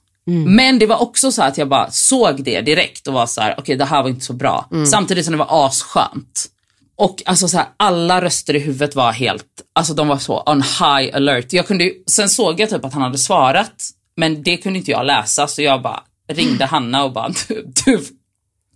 Men 0.46 0.78
det 0.78 0.86
var 0.86 1.02
också 1.02 1.32
så 1.32 1.42
att 1.42 1.58
jag 1.58 1.68
bara 1.68 1.90
såg 1.90 2.44
det 2.44 2.60
direkt 2.60 3.08
och 3.08 3.14
var 3.14 3.26
så 3.26 3.40
här: 3.40 3.54
okej 3.58 3.76
det 3.76 3.84
här 3.84 4.02
var 4.02 4.08
inte 4.08 4.24
så 4.24 4.32
bra. 4.32 4.68
Samtidigt 4.86 5.24
som 5.24 5.32
det 5.32 5.38
var 5.38 5.66
asskönt. 5.66 6.48
Och 6.96 7.22
alltså 7.26 7.48
så 7.48 7.56
här, 7.56 7.66
alla 7.76 8.22
röster 8.22 8.56
i 8.56 8.58
huvudet 8.58 8.94
var 8.94 9.12
helt, 9.12 9.46
alltså 9.72 9.94
de 9.94 10.08
var 10.08 10.18
så 10.18 10.42
on 10.46 10.62
high 10.62 11.16
alert. 11.16 11.52
Jag 11.52 11.66
kunde, 11.66 11.92
sen 12.06 12.28
såg 12.28 12.60
jag 12.60 12.70
typ 12.70 12.84
att 12.84 12.92
han 12.92 13.02
hade 13.02 13.18
svarat, 13.18 13.90
men 14.16 14.42
det 14.42 14.56
kunde 14.56 14.78
inte 14.78 14.90
jag 14.90 15.06
läsa 15.06 15.48
så 15.48 15.62
jag 15.62 15.82
bara 15.82 16.02
ringde 16.32 16.64
Hanna 16.70 17.04
och 17.04 17.12
bara 17.12 17.28
du, 17.48 17.72
du, 17.84 18.00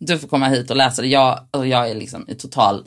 du 0.00 0.18
får 0.18 0.28
komma 0.28 0.48
hit 0.48 0.70
och 0.70 0.76
läsa 0.76 1.02
det. 1.02 1.08
Jag, 1.08 1.40
alltså 1.50 1.66
jag 1.66 1.90
är 1.90 1.94
liksom 1.94 2.24
i 2.28 2.34
total 2.34 2.84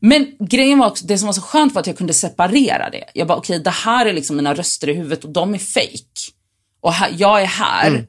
men 0.00 0.36
grejen 0.40 0.78
var 0.78 0.86
också, 0.86 1.06
det 1.06 1.18
som 1.18 1.26
var 1.26 1.32
så 1.32 1.40
skönt 1.40 1.74
var 1.74 1.80
att 1.80 1.86
jag 1.86 1.98
kunde 1.98 2.14
separera 2.14 2.90
det. 2.90 3.04
Jag 3.14 3.26
bara, 3.26 3.38
okej 3.38 3.58
det 3.58 3.70
här 3.70 4.06
är 4.06 4.12
liksom 4.12 4.36
mina 4.36 4.54
röster 4.54 4.88
i 4.88 4.94
huvudet 4.94 5.24
och 5.24 5.30
de 5.30 5.54
är 5.54 5.58
fake. 5.58 6.32
Och 6.80 6.92
här, 6.92 7.14
jag 7.16 7.42
är 7.42 7.46
här 7.46 8.06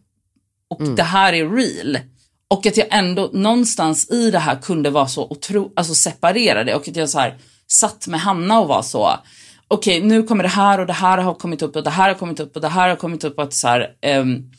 och 0.69 0.83
det 0.95 1.03
här 1.03 1.33
är 1.33 1.49
real. 1.49 1.99
Och 2.47 2.65
att 2.65 2.77
jag 2.77 2.87
ändå 2.89 3.29
någonstans 3.33 4.09
i 4.09 4.31
det 4.31 4.39
här 4.39 4.55
kunde 4.61 4.89
vara 4.89 5.07
så 5.07 5.27
otro, 5.29 5.71
alltså 5.75 5.95
separera 5.95 6.63
det 6.63 6.75
och 6.75 6.87
att 6.87 6.95
jag 6.95 7.09
så 7.09 7.19
här 7.19 7.37
satt 7.67 8.07
med 8.07 8.19
Hanna 8.19 8.59
och 8.59 8.67
var 8.67 8.81
så, 8.81 9.19
okej 9.67 10.01
nu 10.01 10.23
kommer 10.23 10.43
det 10.43 10.49
här 10.49 10.79
och 10.79 10.85
det 10.85 10.93
här 10.93 11.17
har 11.17 11.33
kommit 11.33 11.61
upp 11.61 11.75
och 11.75 11.83
det 11.83 11.89
här 11.89 12.07
har 12.07 12.15
kommit 12.15 12.39
upp 12.39 12.55
och 12.55 12.61
det 12.61 12.67
här 12.67 12.89
har 12.89 12.95
kommit 12.95 13.23
upp 13.23 13.37
och 13.37 13.43
att 13.43 13.53
så 13.53 13.67
här, 13.67 13.87
ehm, 14.01 14.51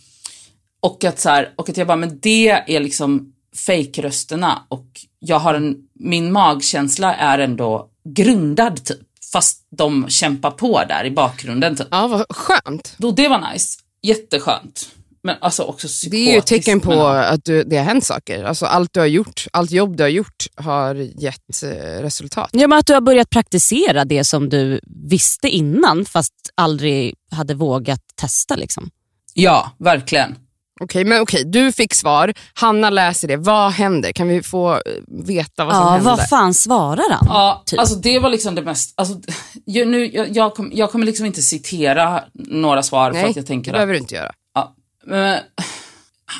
och 0.80 1.04
att 1.04 1.20
så 1.20 1.28
här, 1.28 1.52
och 1.56 1.68
att 1.68 1.76
jag 1.76 1.86
bara, 1.86 1.96
men 1.96 2.18
det 2.20 2.48
är 2.48 2.80
liksom 2.80 3.32
fake-rösterna 3.56 4.58
och 4.68 4.86
jag 5.18 5.38
har 5.38 5.54
en, 5.54 5.76
min 5.94 6.32
magkänsla 6.32 7.14
är 7.14 7.38
ändå 7.38 7.88
grundad 8.04 8.84
typ. 8.84 8.98
Fast 9.32 9.66
de 9.70 10.08
kämpar 10.08 10.50
på 10.50 10.84
där 10.88 11.04
i 11.04 11.10
bakgrunden 11.10 11.76
typ. 11.76 11.88
Ja, 11.90 12.06
vad 12.06 12.26
skönt. 12.30 12.94
Då, 12.98 13.10
det 13.10 13.28
var 13.28 13.52
nice. 13.52 13.80
Jätteskönt. 14.02 14.88
Men 15.22 15.36
alltså 15.40 15.62
också 15.62 15.88
Det 16.10 16.16
är 16.16 16.32
ju 16.32 16.38
ett 16.38 16.44
psykotiskt, 16.44 16.66
tecken 16.66 16.80
på 16.80 17.02
att 17.06 17.44
du, 17.44 17.64
det 17.64 17.76
har 17.76 17.84
hänt 17.84 18.04
saker. 18.04 18.44
Alltså 18.44 18.66
allt 18.66 18.92
du 18.92 19.00
har 19.00 19.06
gjort, 19.06 19.46
allt 19.52 19.70
jobb 19.70 19.96
du 19.96 20.02
har 20.02 20.08
gjort 20.08 20.46
har 20.54 20.94
gett 20.94 21.62
eh, 21.62 21.68
resultat. 22.02 22.50
Ja, 22.52 22.68
men 22.68 22.78
att 22.78 22.86
du 22.86 22.94
har 22.94 23.00
börjat 23.00 23.30
praktisera 23.30 24.04
det 24.04 24.24
som 24.24 24.48
du 24.48 24.80
visste 25.08 25.48
innan 25.48 26.04
fast 26.04 26.34
aldrig 26.54 27.14
hade 27.30 27.54
vågat 27.54 28.00
testa. 28.14 28.56
Liksom. 28.56 28.90
Ja, 29.34 29.76
verkligen. 29.78 30.36
Okej, 30.80 31.04
men 31.04 31.20
okej, 31.22 31.44
du 31.46 31.72
fick 31.72 31.94
svar. 31.94 32.34
Hanna 32.54 32.90
läser 32.90 33.28
det. 33.28 33.36
Vad 33.36 33.72
händer? 33.72 34.12
Kan 34.12 34.28
vi 34.28 34.42
få 34.42 34.72
eh, 34.72 34.80
veta 35.08 35.64
vad 35.64 35.74
som 35.74 35.82
Ja, 35.84 35.90
händer? 35.90 36.10
vad 36.10 36.28
fan 36.28 36.54
svarar 36.54 37.10
han? 37.10 37.26
Ja, 37.28 37.62
Typ. 37.66 37.78
alltså 37.80 37.94
det 37.94 38.18
var 38.18 38.30
liksom 38.30 38.54
det 38.54 38.62
mest, 38.62 38.92
alltså, 38.94 39.20
jag, 39.64 39.88
nu, 39.88 40.06
jag, 40.12 40.36
jag, 40.36 40.54
kom, 40.54 40.70
jag 40.74 40.90
kommer 40.90 41.06
liksom 41.06 41.26
inte 41.26 41.42
citera 41.42 42.24
några 42.34 42.82
svar 42.82 43.12
Nej, 43.12 43.22
för 43.22 43.30
att 43.30 43.36
jag 43.36 43.44
det 43.44 43.48
tänker 43.48 43.70
att 43.70 43.74
behöver 43.74 43.92
du 43.92 43.98
inte 43.98 44.14
göra. 44.14 44.32
Ja, 44.54 44.74
men, 45.06 45.40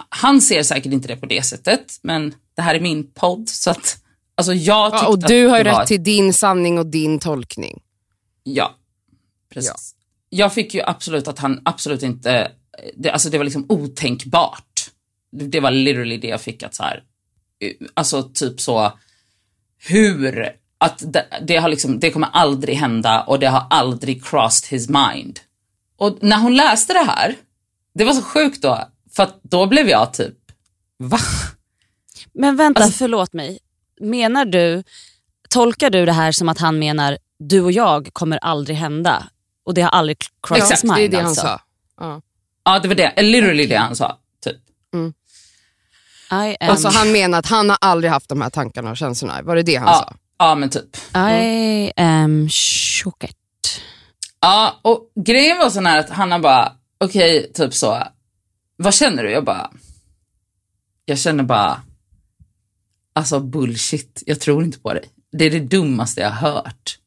han 0.08 0.40
ser 0.40 0.62
säkert 0.62 0.92
inte 0.92 1.08
det 1.08 1.16
på 1.16 1.26
det 1.26 1.42
sättet, 1.42 1.98
men 2.02 2.34
det 2.56 2.62
här 2.62 2.74
är 2.74 2.80
min 2.80 3.10
podd 3.12 3.48
så 3.48 3.70
att 3.70 3.96
alltså 4.34 4.52
jag 4.54 4.92
Ja, 4.92 5.06
och 5.08 5.18
du 5.18 5.44
att 5.44 5.50
har 5.50 5.58
ju 5.58 5.64
det 5.64 5.72
var, 5.72 5.80
rätt 5.80 5.88
till 5.88 6.02
din 6.02 6.32
sanning 6.34 6.78
och 6.78 6.86
din 6.86 7.18
tolkning. 7.18 7.80
Ja, 8.42 8.70
precis. 9.54 9.94
Jag 10.28 10.52
fick 10.54 10.74
ju 10.74 10.82
absolut 10.82 11.28
att 11.28 11.38
han 11.38 11.60
absolut 11.64 12.02
inte, 12.02 12.50
det, 12.96 13.10
alltså 13.10 13.30
det 13.30 13.38
var 13.38 13.44
liksom 13.44 13.66
otänkbart. 13.68 14.90
Det, 15.32 15.46
det 15.46 15.60
var 15.60 15.70
literally 15.70 16.18
det 16.18 16.28
jag 16.28 16.40
fick 16.40 16.62
att 16.62 16.74
så 16.74 16.82
här, 16.82 17.02
eh, 17.60 17.72
alltså 17.94 18.22
typ 18.34 18.60
så, 18.60 18.92
hur, 19.78 20.56
att 20.78 21.12
det, 21.12 21.26
det 21.42 21.56
har 21.56 21.68
liksom, 21.68 22.00
det 22.00 22.10
kommer 22.10 22.28
aldrig 22.32 22.76
hända 22.76 23.22
och 23.22 23.38
det 23.38 23.46
har 23.46 23.66
aldrig 23.70 24.24
crossed 24.24 24.70
his 24.70 24.88
mind. 24.88 25.40
Och 25.96 26.18
när 26.20 26.38
hon 26.38 26.56
läste 26.56 26.92
det 26.92 27.04
här, 27.04 27.36
det 27.94 28.04
var 28.04 28.12
så 28.12 28.22
sjukt 28.22 28.62
då, 28.62 28.88
för 29.12 29.22
att 29.22 29.42
då 29.42 29.66
blev 29.66 29.88
jag 29.88 30.14
typ, 30.14 30.36
va? 30.98 31.18
Men 32.32 32.56
vänta, 32.56 32.82
Alltså- 32.82 32.98
förlåt 32.98 33.32
mig. 33.32 33.58
Menar 34.00 34.44
du, 34.44 34.82
tolkar 35.48 35.90
du 35.90 36.06
det 36.06 36.12
här 36.12 36.32
som 36.32 36.48
att 36.48 36.58
han 36.58 36.78
menar 36.78 37.18
du 37.38 37.60
och 37.60 37.72
jag 37.72 38.08
kommer 38.12 38.36
aldrig 38.38 38.76
hända? 38.76 39.26
Och 39.64 39.74
det 39.74 39.82
har 39.82 39.90
aldrig 39.90 40.16
crossed 40.42 40.62
Exakt, 40.62 40.84
his 40.84 40.84
mind 40.84 40.96
det 40.96 41.04
är 41.04 41.08
det 41.08 41.16
han 41.16 41.26
alltså? 41.26 41.42
sa. 41.42 41.60
Ja. 42.00 42.20
Ja, 42.64 42.78
det 42.78 42.88
var 42.88 42.94
det, 42.94 43.22
literally 43.22 43.66
det 43.66 43.76
han 43.76 43.96
sa, 43.96 44.18
typ. 44.44 44.56
I 46.32 46.56
am, 46.60 46.70
Alltså 46.70 46.88
han 46.88 47.12
menar 47.12 47.38
att 47.38 47.46
han 47.46 47.68
har 47.70 47.78
aldrig 47.80 48.10
haft 48.12 48.28
de 48.28 48.40
här 48.40 48.50
tankarna 48.50 48.90
och 48.90 48.96
känslorna. 48.96 49.42
Var 49.42 49.56
det 49.56 49.62
det 49.62 49.76
han 49.76 49.88
Ja, 49.88 49.94
sa? 49.94 50.14
ja 50.38 50.54
men 50.54 50.70
typ. 50.70 50.96
I 51.16 51.92
am 51.96 52.48
shooked. 52.48 53.30
Ja, 54.40 54.78
och 54.82 55.10
grejen 55.24 55.58
var 55.58 55.70
sån 55.70 55.86
här 55.86 55.98
att 55.98 56.10
Hanna 56.10 56.38
bara, 56.38 56.72
okej, 57.04 57.52
typ 57.54 57.74
så, 57.74 58.02
vad 58.76 58.94
känner 58.94 59.22
du? 59.24 59.30
Jag 59.30 59.44
bara, 59.44 59.70
jag 61.04 61.18
känner 61.18 61.44
bara, 61.44 61.82
alltså 63.12 63.40
bullshit, 63.40 64.22
jag 64.26 64.40
tror 64.40 64.64
inte 64.64 64.78
på 64.78 64.92
dig. 64.94 65.04
Det 65.32 65.44
är 65.44 65.50
det 65.50 65.60
dummaste 65.60 66.20
jag 66.20 66.30
har 66.30 66.50
hört. 66.52 66.98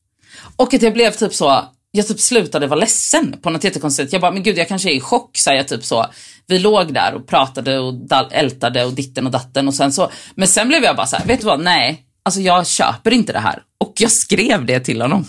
Och 0.55 0.74
att 0.74 0.81
jag 0.81 0.93
blev 0.93 1.12
typ 1.12 1.33
så, 1.33 1.65
jag 1.95 2.07
typ 2.07 2.19
slutade 2.19 2.67
vara 2.67 2.79
ledsen 2.79 3.35
på 3.41 3.50
något 3.50 3.63
jättekonstigt. 3.63 4.13
Jag 4.13 4.21
bara, 4.21 4.31
men 4.31 4.43
gud 4.43 4.57
jag 4.57 4.67
kanske 4.67 4.89
är 4.89 4.95
i 4.95 5.01
chock, 5.01 5.38
sa 5.38 5.53
jag 5.53 5.67
typ 5.67 5.83
så. 5.85 6.05
Vi 6.47 6.59
låg 6.59 6.93
där 6.93 7.13
och 7.13 7.27
pratade 7.27 7.79
och 7.79 7.93
dal- 7.93 8.29
ältade 8.31 8.85
och 8.85 8.93
ditten 8.93 9.25
och 9.25 9.31
datten 9.31 9.67
och 9.67 9.73
sen 9.73 9.91
så, 9.93 10.12
men 10.35 10.47
sen 10.47 10.67
blev 10.67 10.83
jag 10.83 10.95
bara 10.95 11.07
så 11.07 11.15
här, 11.15 11.25
vet 11.25 11.39
du 11.39 11.45
vad, 11.45 11.59
nej, 11.59 12.03
alltså 12.23 12.41
jag 12.41 12.67
köper 12.67 13.12
inte 13.13 13.33
det 13.33 13.39
här. 13.39 13.63
Och 13.77 13.93
jag 13.97 14.12
skrev 14.12 14.65
det 14.65 14.79
till 14.79 15.01
honom. 15.01 15.27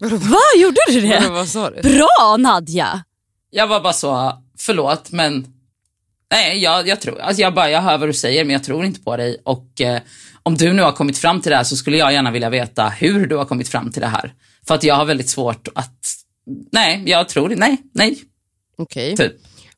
Vad 0.00 0.60
gjorde 0.60 0.80
du 0.88 1.00
det? 1.00 1.20
Vadå, 1.20 1.34
Vad 1.34 1.48
sa 1.48 1.70
du? 1.70 1.82
Bra 1.82 2.36
Nadja! 2.38 3.04
Jag 3.50 3.66
var 3.66 3.80
bara 3.80 3.92
så, 3.92 4.42
förlåt 4.58 5.10
men 5.12 5.46
nej 6.30 6.62
jag, 6.62 6.88
jag 6.88 7.00
tror, 7.00 7.20
alltså 7.20 7.42
jag 7.42 7.54
bara, 7.54 7.70
jag 7.70 7.82
hör 7.82 7.98
vad 7.98 8.08
du 8.08 8.12
säger 8.12 8.44
men 8.44 8.52
jag 8.52 8.64
tror 8.64 8.84
inte 8.84 9.00
på 9.00 9.16
dig 9.16 9.42
och 9.44 9.80
eh, 9.80 10.00
om 10.42 10.56
du 10.56 10.72
nu 10.72 10.82
har 10.82 10.92
kommit 10.92 11.18
fram 11.18 11.40
till 11.40 11.50
det 11.50 11.56
här 11.56 11.64
så 11.64 11.76
skulle 11.76 11.96
jag 11.96 12.12
gärna 12.12 12.30
vilja 12.30 12.50
veta 12.50 12.88
hur 12.88 13.26
du 13.26 13.36
har 13.36 13.44
kommit 13.44 13.68
fram 13.68 13.92
till 13.92 14.00
det 14.02 14.08
här. 14.08 14.34
För 14.68 14.74
att 14.74 14.84
jag 14.84 14.94
har 14.94 15.04
väldigt 15.04 15.28
svårt 15.30 15.68
att, 15.74 16.14
nej 16.72 17.02
jag 17.06 17.28
tror 17.28 17.48
nej, 17.48 17.76
nej, 17.94 18.18
Okej. 18.78 19.16
typ. 19.16 19.32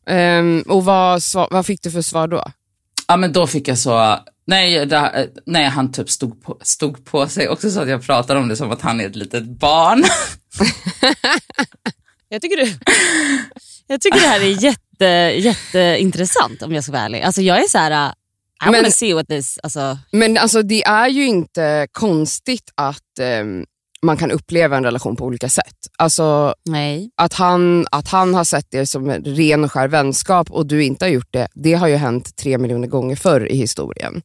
Ehm, 0.07 0.65
och 0.69 0.85
vad, 0.85 1.23
vad 1.51 1.67
fick 1.67 1.83
du 1.83 1.91
för 1.91 2.03
svar 2.03 2.29
då? 2.29 2.45
Ja 3.09 3.17
men 3.17 3.33
då 3.33 3.47
fick 3.47 3.69
jag 3.69 3.79
så, 3.79 4.19
nej, 4.47 4.87
det, 4.87 4.99
här- 4.99 5.29
nej 5.47 5.65
han 5.65 5.93
typ 5.93 6.11
stod 6.11 6.43
på, 6.43 6.59
stod 6.63 7.05
på 7.05 7.29
sig 7.29 7.49
också 7.49 7.71
så 7.71 7.81
att 7.81 7.89
jag 7.89 8.03
pratade 8.03 8.41
om 8.41 8.49
det 8.49 8.57
som 8.57 8.71
att 8.71 8.81
han 8.83 9.01
är 9.01 9.07
ett 9.07 9.17
litet 9.17 9.45
barn. 9.45 10.05
Jag 12.33 12.43
tycker, 12.43 12.57
du, 12.57 12.75
jag 13.87 14.01
tycker 14.01 14.21
det 14.21 14.27
här 14.27 14.41
är 14.41 14.65
jätte, 14.65 15.05
jätteintressant 15.49 16.63
om 16.63 16.73
jag 16.75 16.83
ska 16.85 16.93
vara 16.93 17.03
ärlig. 17.03 17.23
Alltså 17.23 17.43
jag 17.43 17.59
är 17.65 17.69
så 17.69 17.79
här, 17.79 18.09
I 18.11 18.13
Men- 18.65 18.73
wanna 18.75 18.91
see 18.91 19.13
what 19.15 19.29
this... 19.29 19.59
Alltså, 19.63 19.99
Men 20.13 20.39
alltså 20.39 20.63
det 20.63 20.83
är 20.85 21.09
ju 21.09 21.27
inte 21.27 21.89
konstigt 21.93 22.73
att 22.75 23.19
ehm, 23.21 23.65
man 24.03 24.17
kan 24.17 24.31
uppleva 24.31 24.77
en 24.77 24.85
relation 24.85 25.17
på 25.17 25.25
olika 25.25 25.49
sätt. 25.49 25.77
Alltså 25.99 26.55
nej. 26.65 27.11
att 27.17 27.35
han, 27.35 27.87
att 27.91 28.09
han 28.09 28.35
har 28.35 28.45
sett 28.45 28.67
det 28.71 28.87
som 28.87 29.11
en 29.11 29.25
ren 29.25 29.65
och 29.65 29.73
skär 29.73 29.89
vänskap 29.89 30.51
och 30.51 30.67
du 30.67 30.85
inte 30.85 31.05
har 31.05 31.11
gjort 31.11 31.29
det, 31.31 31.49
det 31.55 31.75
har 31.75 31.89
ju 31.89 31.97
hänt 31.97 32.37
tre 32.37 32.59
miljoner 32.59 32.89
gånger 32.89 33.17
förr 33.17 33.53
i 33.53 33.57
historien. 33.57 34.23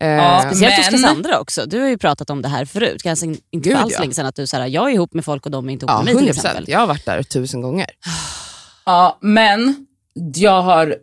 Eh, 0.00 0.08
Ja, 0.08 0.42
Speciellt 0.46 0.76
hos 0.76 0.88
Cassandra 0.88 1.40
också. 1.40 1.66
Du 1.66 1.80
har 1.80 1.88
ju 1.88 1.98
pratat 1.98 2.30
om 2.30 2.42
det 2.42 2.48
här 2.48 2.64
förut. 2.64 3.02
Kanske 3.02 3.26
inte 3.26 3.40
Gud, 3.50 3.76
för 3.76 3.82
alls 3.82 3.92
ja. 3.92 4.00
länge 4.00 4.14
sedan 4.14 4.26
att 4.26 4.36
du 4.36 4.46
säger 4.46 4.66
jag 4.66 4.90
är 4.90 4.94
ihop 4.94 5.14
med 5.14 5.24
folk 5.24 5.46
och 5.46 5.52
de 5.52 5.68
är 5.68 5.72
inte 5.72 5.86
ihop 5.86 5.90
ja, 5.90 5.96
med 5.96 6.04
mig 6.04 6.14
till 6.14 6.28
100 6.28 6.30
exempel. 6.30 6.64
Jag 6.68 6.78
har 6.78 6.86
varit 6.86 7.04
där 7.04 7.22
tusen 7.22 7.62
gånger. 7.62 7.90
Ja, 8.84 9.18
men 9.20 9.86
jag 10.34 10.62
har 10.62 10.96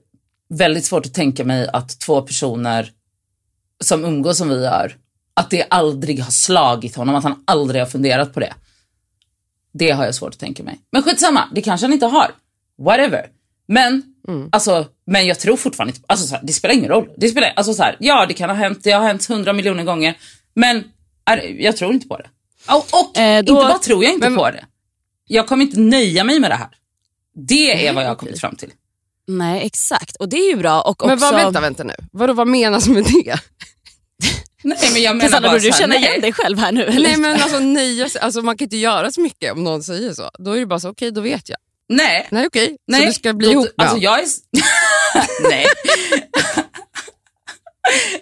väldigt 0.49 0.85
svårt 0.85 1.05
att 1.05 1.13
tänka 1.13 1.45
mig 1.45 1.67
att 1.73 1.99
två 1.99 2.21
personer 2.21 2.91
som 3.83 4.05
umgås 4.05 4.37
som 4.37 4.49
vi 4.49 4.63
gör, 4.63 4.95
att 5.33 5.49
det 5.49 5.67
aldrig 5.69 6.19
har 6.19 6.31
slagit 6.31 6.95
honom, 6.95 7.15
att 7.15 7.23
han 7.23 7.43
aldrig 7.47 7.81
har 7.81 7.85
funderat 7.87 8.33
på 8.33 8.39
det. 8.39 8.53
Det 9.73 9.91
har 9.91 10.05
jag 10.05 10.15
svårt 10.15 10.33
att 10.33 10.39
tänka 10.39 10.63
mig. 10.63 10.79
Men 10.91 11.03
skitsamma, 11.03 11.49
det 11.55 11.61
kanske 11.61 11.85
han 11.87 11.93
inte 11.93 12.05
har. 12.05 12.31
Whatever. 12.77 13.25
Men, 13.67 14.03
alltså, 14.51 14.87
men 15.05 15.27
jag 15.27 15.39
tror 15.39 15.57
fortfarande 15.57 15.91
inte, 15.95 16.05
alltså 16.07 16.27
så 16.27 16.35
här, 16.35 16.43
det 16.43 16.53
spelar 16.53 16.75
ingen 16.75 16.89
roll. 16.89 17.09
Det 17.17 17.29
spelar, 17.29 17.53
alltså 17.55 17.73
så 17.73 17.83
här, 17.83 17.97
ja 17.99 18.25
det 18.25 18.33
kan 18.33 18.49
ha 18.49 18.55
hänt, 18.57 18.79
det 18.83 18.91
har 18.91 19.07
hänt 19.07 19.25
hundra 19.25 19.53
miljoner 19.53 19.83
gånger, 19.83 20.17
men 20.53 20.83
är, 21.25 21.37
jag 21.61 21.77
tror 21.77 21.93
inte 21.93 22.07
på 22.07 22.17
det. 22.17 22.29
Och, 22.69 22.77
och 22.99 23.17
Eh, 23.17 23.43
då- 23.43 23.53
inte 23.53 23.67
bara 23.67 23.77
tror 23.79 24.03
jag 24.03 24.13
inte 24.13 24.29
Men- 24.29 24.37
på 24.37 24.51
det. 24.51 24.65
Jag 25.27 25.47
kommer 25.47 25.65
inte 25.65 25.79
nöja 25.79 26.23
mig 26.23 26.39
med 26.39 26.51
det 26.51 26.55
här. 26.55 26.69
Det 27.47 27.87
är 27.87 27.93
vad 27.93 28.03
jag 28.03 28.07
har 28.09 28.15
kommit 28.15 28.39
fram 28.39 28.55
till. 28.55 28.71
Nej 29.27 29.65
exakt 29.65 30.15
och 30.15 30.29
det 30.29 30.37
är 30.37 30.49
ju 30.49 30.55
bra. 30.57 30.81
Och 30.81 30.89
också, 30.89 31.07
Men 31.07 31.17
vad, 31.19 31.35
vänta, 31.35 31.61
vänta 31.61 31.83
nu. 31.83 31.93
Vadå, 32.11 32.33
vad 32.33 32.47
menas 32.47 32.87
med 32.87 33.03
det? 33.03 33.39
Nej 34.63 34.77
men 34.93 35.01
jag 35.01 35.15
menar 35.15 35.29
Cassandra, 35.29 35.49
bara 35.49 35.59
du 35.59 35.71
här, 35.71 35.79
känna 35.79 35.95
nej. 35.95 36.03
igen 36.09 36.21
dig 36.21 36.33
själv 36.33 36.59
här 36.59 36.71
nu? 36.71 36.83
Eller? 36.83 37.01
Nej 37.09 37.17
men 37.17 37.41
alltså, 37.41 37.57
sig- 38.09 38.21
alltså 38.21 38.41
man 38.41 38.57
kan 38.57 38.65
inte 38.65 38.77
göra 38.77 39.11
så 39.11 39.21
mycket 39.21 39.51
om 39.53 39.63
någon 39.63 39.83
säger 39.83 40.13
så. 40.13 40.29
Då 40.39 40.51
är 40.51 40.59
det 40.59 40.65
bara 40.65 40.79
så, 40.79 40.89
okej 40.89 41.11
då 41.11 41.21
vet 41.21 41.49
jag. 41.49 41.57
Nej. 41.89 42.27
Nej 42.31 42.47
okej, 42.47 42.77
nej. 42.87 43.01
så 43.01 43.07
du 43.07 43.13
ska 43.13 43.33
bli 43.33 43.47
Då- 43.47 43.51
ihop 43.53 43.67
med 43.77 43.87
Alltså 43.87 44.03
jag 44.03 44.19
är... 44.19 44.25
nej. 45.49 45.65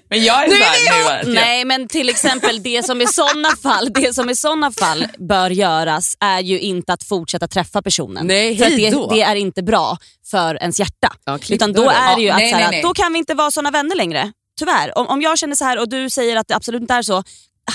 men 0.09 0.23
jag 0.23 0.43
är 0.43 0.47
Nu 0.47 0.55
är 0.55 1.23
nu. 1.25 1.33
Nej 1.33 1.65
men 1.65 1.87
till 1.87 2.09
exempel 2.09 2.63
det 2.63 2.85
som 2.85 3.01
i 3.01 3.07
såna 3.07 3.49
fall, 3.63 3.93
det 3.93 4.13
som 4.15 4.29
i 4.29 4.35
såna 4.35 4.71
fall 4.71 5.07
bör 5.17 5.49
göras 5.49 6.17
är 6.19 6.39
ju 6.39 6.59
inte 6.59 6.93
att 6.93 7.03
fortsätta 7.03 7.47
träffa 7.47 7.81
personen. 7.81 8.27
Nej, 8.27 8.57
för 8.57 8.65
det, 8.69 9.15
det 9.15 9.21
är 9.21 9.35
inte 9.35 9.63
bra 9.63 9.97
för 10.31 10.55
ens 10.55 10.79
hjärta. 10.79 11.13
Ja, 11.25 11.39
Utan 11.49 11.73
då 11.73 11.89
är 11.89 12.15
det 12.15 12.21
ju 12.21 12.27
Ja, 12.27 12.33
att 12.33 12.39
nej, 12.39 12.51
så 12.51 12.55
här, 12.55 12.63
nej, 12.63 12.71
nej. 12.71 12.81
då 12.81 12.93
kan 12.93 13.13
vi 13.13 13.19
inte 13.19 13.33
vara 13.33 13.51
såna 13.51 13.71
vänner 13.71 13.95
längre. 13.95 14.31
Tyvärr. 14.61 14.97
Om, 14.97 15.07
om 15.07 15.21
jag 15.21 15.37
känner 15.37 15.55
så 15.55 15.65
här 15.65 15.79
och 15.79 15.89
du 15.89 16.09
säger 16.09 16.37
att 16.37 16.47
det 16.47 16.55
absolut 16.55 16.81
inte 16.81 16.93
är 16.93 17.01
så, 17.01 17.23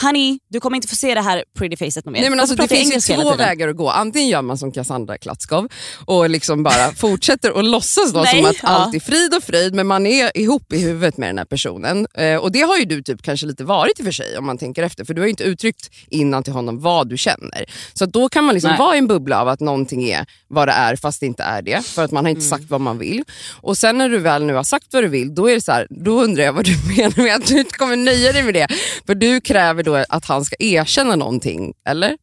honey, 0.03 0.39
du 0.49 0.61
kommer 0.61 0.77
inte 0.77 0.89
få 0.89 0.97
se 0.97 1.15
det 1.15 1.21
här 1.21 1.45
pretty 1.59 1.77
facet 1.77 2.05
mer. 2.05 2.21
Nej, 2.21 2.31
men 2.31 2.41
alltså, 2.41 2.57
så 2.57 2.63
det 2.63 2.69
finns 2.69 3.07
två 3.07 3.35
vägar 3.35 3.69
att 3.69 3.77
gå. 3.77 3.91
Antingen 3.91 4.29
gör 4.29 4.43
man 4.43 4.59
som 4.59 4.73
Cassandra 4.73 5.19
Klatskov 5.19 5.69
och 6.05 6.31
liksom 6.31 6.63
bara 6.63 6.93
fortsätter 6.97 7.59
att 7.59 7.65
låtsas 7.65 8.13
då 8.13 8.21
Nej, 8.21 8.37
som 8.37 8.51
att 8.51 8.57
ja. 8.63 8.69
allt 8.69 8.95
är 8.95 9.01
frid 9.01 9.35
och 9.37 9.43
fröjd 9.43 9.75
men 9.75 9.87
man 9.87 10.07
är 10.07 10.39
ihop 10.39 10.73
i 10.73 10.79
huvudet 10.79 11.17
med 11.17 11.29
den 11.29 11.39
här 11.39 11.45
personen. 11.45 12.07
Eh, 12.15 12.37
och 12.37 12.53
Det 12.53 12.61
har 12.61 12.77
ju 12.79 12.85
du 12.85 13.03
typ 13.03 13.23
kanske 13.23 13.47
lite 13.47 13.65
varit 13.65 13.99
i 13.99 14.03
och 14.03 14.05
för 14.05 14.13
sig 14.13 14.39
om 14.39 14.47
man 14.47 14.59
tänker 14.59 14.83
efter 14.83 15.05
för 15.05 15.15
du 15.15 15.21
har 15.21 15.27
ju 15.27 15.31
inte 15.31 15.45
uttryckt 15.45 15.91
innan 16.09 16.43
till 16.43 16.53
honom 16.53 16.81
vad 16.81 17.09
du 17.09 17.17
känner. 17.19 17.65
Så 17.95 18.07
då 18.07 18.29
kan 18.29 18.45
man 18.45 18.55
liksom 18.55 18.71
Nej. 18.71 18.79
vara 18.79 18.95
i 18.95 18.99
en 18.99 19.07
bubbla 19.07 19.41
av 19.41 19.49
att 19.49 19.61
någonting 19.61 20.05
är 20.11 20.27
vad 20.49 20.69
det 20.69 20.73
är 20.73 20.97
fast 20.97 21.21
det 21.21 21.27
inte 21.27 21.43
är 21.43 21.63
det 21.63 21.87
för 21.87 22.05
att 22.05 22.11
man 22.11 22.25
har 22.25 22.31
Mm. 22.31 22.37
inte 22.37 22.49
sagt 22.49 22.65
vad 22.71 22.81
man 22.81 22.99
vill. 22.99 23.25
Och 23.61 23.79
sen 23.79 23.99
när 23.99 24.09
du 24.09 24.19
väl 24.19 24.45
nu 24.45 24.55
har 24.55 24.65
sagt 24.65 24.87
vad 24.93 25.03
du 25.05 25.09
vill 25.09 25.35
då 25.35 25.51
är 25.51 25.55
det 25.55 25.61
så 25.61 25.73
här, 25.73 25.87
då 25.91 26.23
undrar 26.23 26.45
jag 26.45 26.53
vad 26.53 26.65
du 26.65 26.77
menar 26.97 27.23
med 27.23 27.35
att 27.37 27.47
du 27.47 27.59
inte 27.59 27.79
kommer 27.79 27.97
nöja 27.97 28.33
dig 28.33 28.43
med 28.43 28.55
det. 28.55 28.69
För 29.07 29.15
du 29.15 29.41
kräver 29.41 29.76
då 29.83 30.05
att 30.09 30.25
han 30.25 30.45
ska 30.45 30.57
erkänna 30.59 31.17
någonting, 31.17 31.75
eller? 31.85 32.17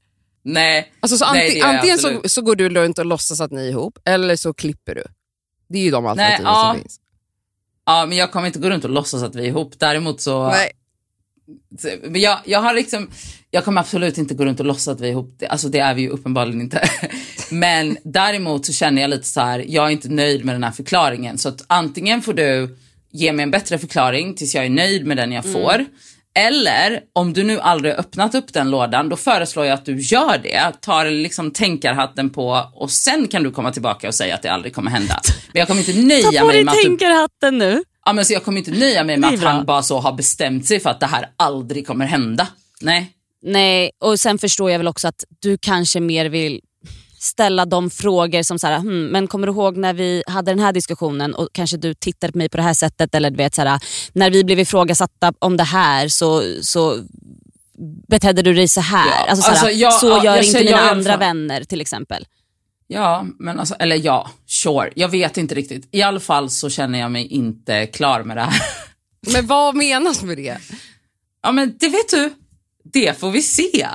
Nej, 0.44 0.94
Alltså, 1.00 1.18
så 1.18 1.34
Nej, 1.34 1.50
anti- 1.50 1.54
det 1.54 1.60
gör 1.60 1.68
jag 1.68 1.76
antingen 1.76 1.98
så, 1.98 2.22
så 2.26 2.42
går 2.42 2.56
du 2.56 2.70
runt 2.70 3.00
och 3.00 3.06
låtsas 3.06 3.42
att 3.42 3.52
ni 3.52 3.62
är 3.66 3.70
ihop, 3.70 4.00
eller 4.06 4.36
så 4.36 4.54
klipper 4.54 4.96
du. 4.96 5.04
Det 5.70 5.78
är 5.78 5.84
ju 5.84 5.92
de 5.92 6.06
alternativen 6.06 6.46
ja. 6.46 6.72
som 6.74 6.82
finns. 6.82 7.00
ja, 7.86 8.06
men 8.06 8.18
jag 8.18 8.32
kommer 8.32 8.48
inte 8.48 8.60
gå 8.60 8.70
runt 8.70 8.84
och 8.84 8.90
låtsas 8.90 9.24
att 9.24 9.36
vi 9.36 9.42
är 9.44 9.48
ihop. 9.48 9.74
Däremot 9.80 10.22
så... 10.22 10.50
Nej. 10.50 10.72
Men 12.04 12.22
jag, 12.22 12.40
jag 12.46 12.60
har 12.60 12.74
liksom, 12.74 13.10
jag 13.52 13.66
kommer 13.66 13.82
absolut 13.82 14.18
inte 14.18 14.34
gå 14.34 14.46
runt 14.46 14.60
och 14.60 14.66
låtsas 14.66 14.88
att 14.88 15.02
vi 15.02 15.08
är 15.08 15.12
ihop. 15.12 15.36
Det, 15.40 15.48
alltså 15.48 15.70
det 15.70 15.80
är 15.80 15.94
vi 15.94 16.02
ju 16.02 16.10
uppenbarligen 16.10 16.62
inte. 16.62 16.90
Men 17.52 17.98
däremot 18.04 18.66
så 18.66 18.74
känner 18.74 19.02
jag 19.02 19.10
lite 19.10 19.28
så 19.28 19.42
här, 19.42 19.66
jag 19.68 19.86
är 19.86 19.90
inte 19.90 20.10
nöjd 20.10 20.46
med 20.46 20.56
den 20.56 20.64
här 20.64 20.72
förklaringen. 20.72 21.38
Så 21.38 21.50
att 21.50 21.64
antingen 21.68 22.22
får 22.22 22.34
du 22.34 22.78
ge 23.12 23.34
mig 23.34 23.44
en 23.44 23.52
bättre 23.52 23.80
förklaring 23.80 24.36
tills 24.36 24.56
jag 24.56 24.66
är 24.66 24.70
nöjd 24.70 25.06
med 25.06 25.18
den 25.18 25.32
jag 25.32 25.52
får. 25.52 25.86
Eller 26.36 27.02
om 27.14 27.34
du 27.34 27.44
nu 27.44 27.60
aldrig 27.60 27.94
öppnat 27.94 28.36
upp 28.36 28.54
den 28.54 28.72
lådan, 28.72 29.10
då 29.10 29.16
föreslår 29.16 29.66
jag 29.66 29.74
att 29.74 29.86
du 29.86 30.00
gör 30.00 30.38
det. 30.44 30.72
Tar 30.82 31.06
liksom 31.06 31.52
tänkarhatten 31.52 32.30
på 32.30 32.72
och 32.74 32.92
sen 32.92 33.28
kan 33.28 33.44
du 33.44 33.52
komma 33.52 33.72
tillbaka 33.72 34.08
och 34.08 34.16
säga 34.16 34.36
att 34.36 34.42
det 34.42 34.50
aldrig 34.50 34.76
kommer 34.76 34.92
hända. 34.92 35.22
Men 35.54 35.60
jag 35.60 35.68
kommer 35.68 35.90
inte 35.90 36.02
nöja 36.02 36.32
Ta 36.32 36.40
på 36.40 36.46
mig 36.46 36.56
dig 36.56 36.64
med 36.66 36.72
att 36.72 36.78
du 36.78 36.84
tänkarhatten 36.84 37.58
nu. 37.58 37.84
Ja, 38.06 38.14
men 38.14 38.26
så 38.26 38.34
jag 38.34 38.44
kommer 38.44 38.58
inte 38.58 38.72
nöja 38.72 39.04
mig 39.04 39.18
med 39.18 39.34
att 39.34 39.44
han 39.44 39.66
bara 39.66 39.84
så 39.84 40.00
har 40.00 40.14
bestämt 40.14 40.68
sig 40.68 40.80
för 40.80 40.90
att 40.90 41.00
det 41.00 41.06
här 41.06 41.30
aldrig 41.38 41.88
kommer 41.88 42.06
hända. 42.06 42.48
Nej. 42.82 43.12
Nej, 43.46 43.92
och 44.00 44.20
sen 44.20 44.38
förstår 44.38 44.72
jag 44.72 44.80
väl 44.80 44.88
också 44.88 45.08
att 45.08 45.24
du 45.40 45.58
kanske 45.58 46.00
mer 46.00 46.26
vill 46.26 46.62
ställa 47.24 47.66
de 47.66 47.90
frågor 47.90 48.44
som 48.44 48.60
så 48.60 48.68
här, 48.68 48.80
hmm, 48.80 49.06
men 49.08 49.28
kommer 49.28 49.48
du 49.48 49.54
ihåg 49.54 49.78
när 49.78 49.94
vi 49.94 50.24
hade 50.28 50.52
den 50.52 50.60
här 50.60 50.74
diskussionen 50.74 51.36
och 51.36 51.50
kanske 51.52 51.78
du 51.78 51.94
tittade 51.94 52.32
på 52.34 52.38
mig 52.38 52.50
på 52.50 52.58
det 52.58 52.64
här 52.64 52.74
sättet 52.74 53.16
eller 53.16 53.30
du 53.32 53.38
vet 53.38 53.56
så 53.56 53.62
här, 53.62 53.80
när 54.14 54.30
vi 54.32 54.44
blev 54.44 54.60
ifrågasatta 54.60 55.34
om 55.40 55.58
det 55.58 55.64
här 55.64 56.08
så, 56.08 56.44
så 56.62 56.98
betedde 58.08 58.42
du 58.42 58.54
dig 58.54 58.68
så 58.68 58.82
här. 58.82 59.08
Ja, 59.10 59.30
alltså, 59.30 59.44
så, 59.44 59.52
här, 59.52 59.58
alltså, 59.58 59.72
jag- 59.72 59.94
så 59.94 60.08
ja, 60.08 60.24
gör 60.24 60.36
jag 60.36 60.46
inte 60.46 60.60
mina 60.60 60.72
jag 60.72 60.90
andra 60.90 61.18
vänner 61.18 61.64
till 61.64 61.82
exempel. 61.82 62.26
Ja, 62.88 63.26
men 63.40 63.60
alltså, 63.60 63.76
eller 63.80 63.96
ja, 63.96 64.30
sure. 64.48 64.90
Jag 64.96 65.10
vet 65.10 65.38
inte 65.38 65.56
riktigt. 65.56 65.88
I 65.92 66.02
alla 66.02 66.20
fall 66.20 66.50
så 66.50 66.70
känner 66.70 67.00
jag 67.00 67.12
mig 67.12 67.28
inte 67.28 67.86
klar 67.88 68.24
med 68.24 68.38
det 68.38 68.42
här. 68.42 68.62
Men 69.34 69.48
vad 69.48 69.76
menas 69.76 70.24
med 70.24 70.38
det? 70.38 70.58
Ja, 71.44 71.52
men 71.52 71.78
det 71.80 71.88
vet 71.90 72.10
du. 72.10 72.34
Det 72.84 73.20
får 73.20 73.32
vi 73.32 73.42
se. 73.42 73.88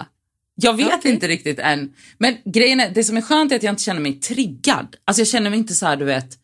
Jag 0.60 0.76
vet 0.76 0.94
Okej. 0.94 1.12
inte 1.12 1.28
riktigt 1.28 1.58
än. 1.58 1.92
Men 2.18 2.36
grejen 2.44 2.80
är, 2.80 2.90
det 2.90 3.04
som 3.04 3.16
är 3.16 3.20
skönt 3.20 3.52
är 3.52 3.56
att 3.56 3.62
jag 3.62 3.72
inte 3.72 3.82
känner 3.82 4.00
mig 4.00 4.12
triggad. 4.20 4.96
Alltså 5.04 5.20
jag 5.20 5.28
känner 5.28 5.50
mig 5.50 5.58
inte 5.58 5.74
så 5.74 5.86
här, 5.86 5.96
du 5.96 6.04
vet, 6.04 6.38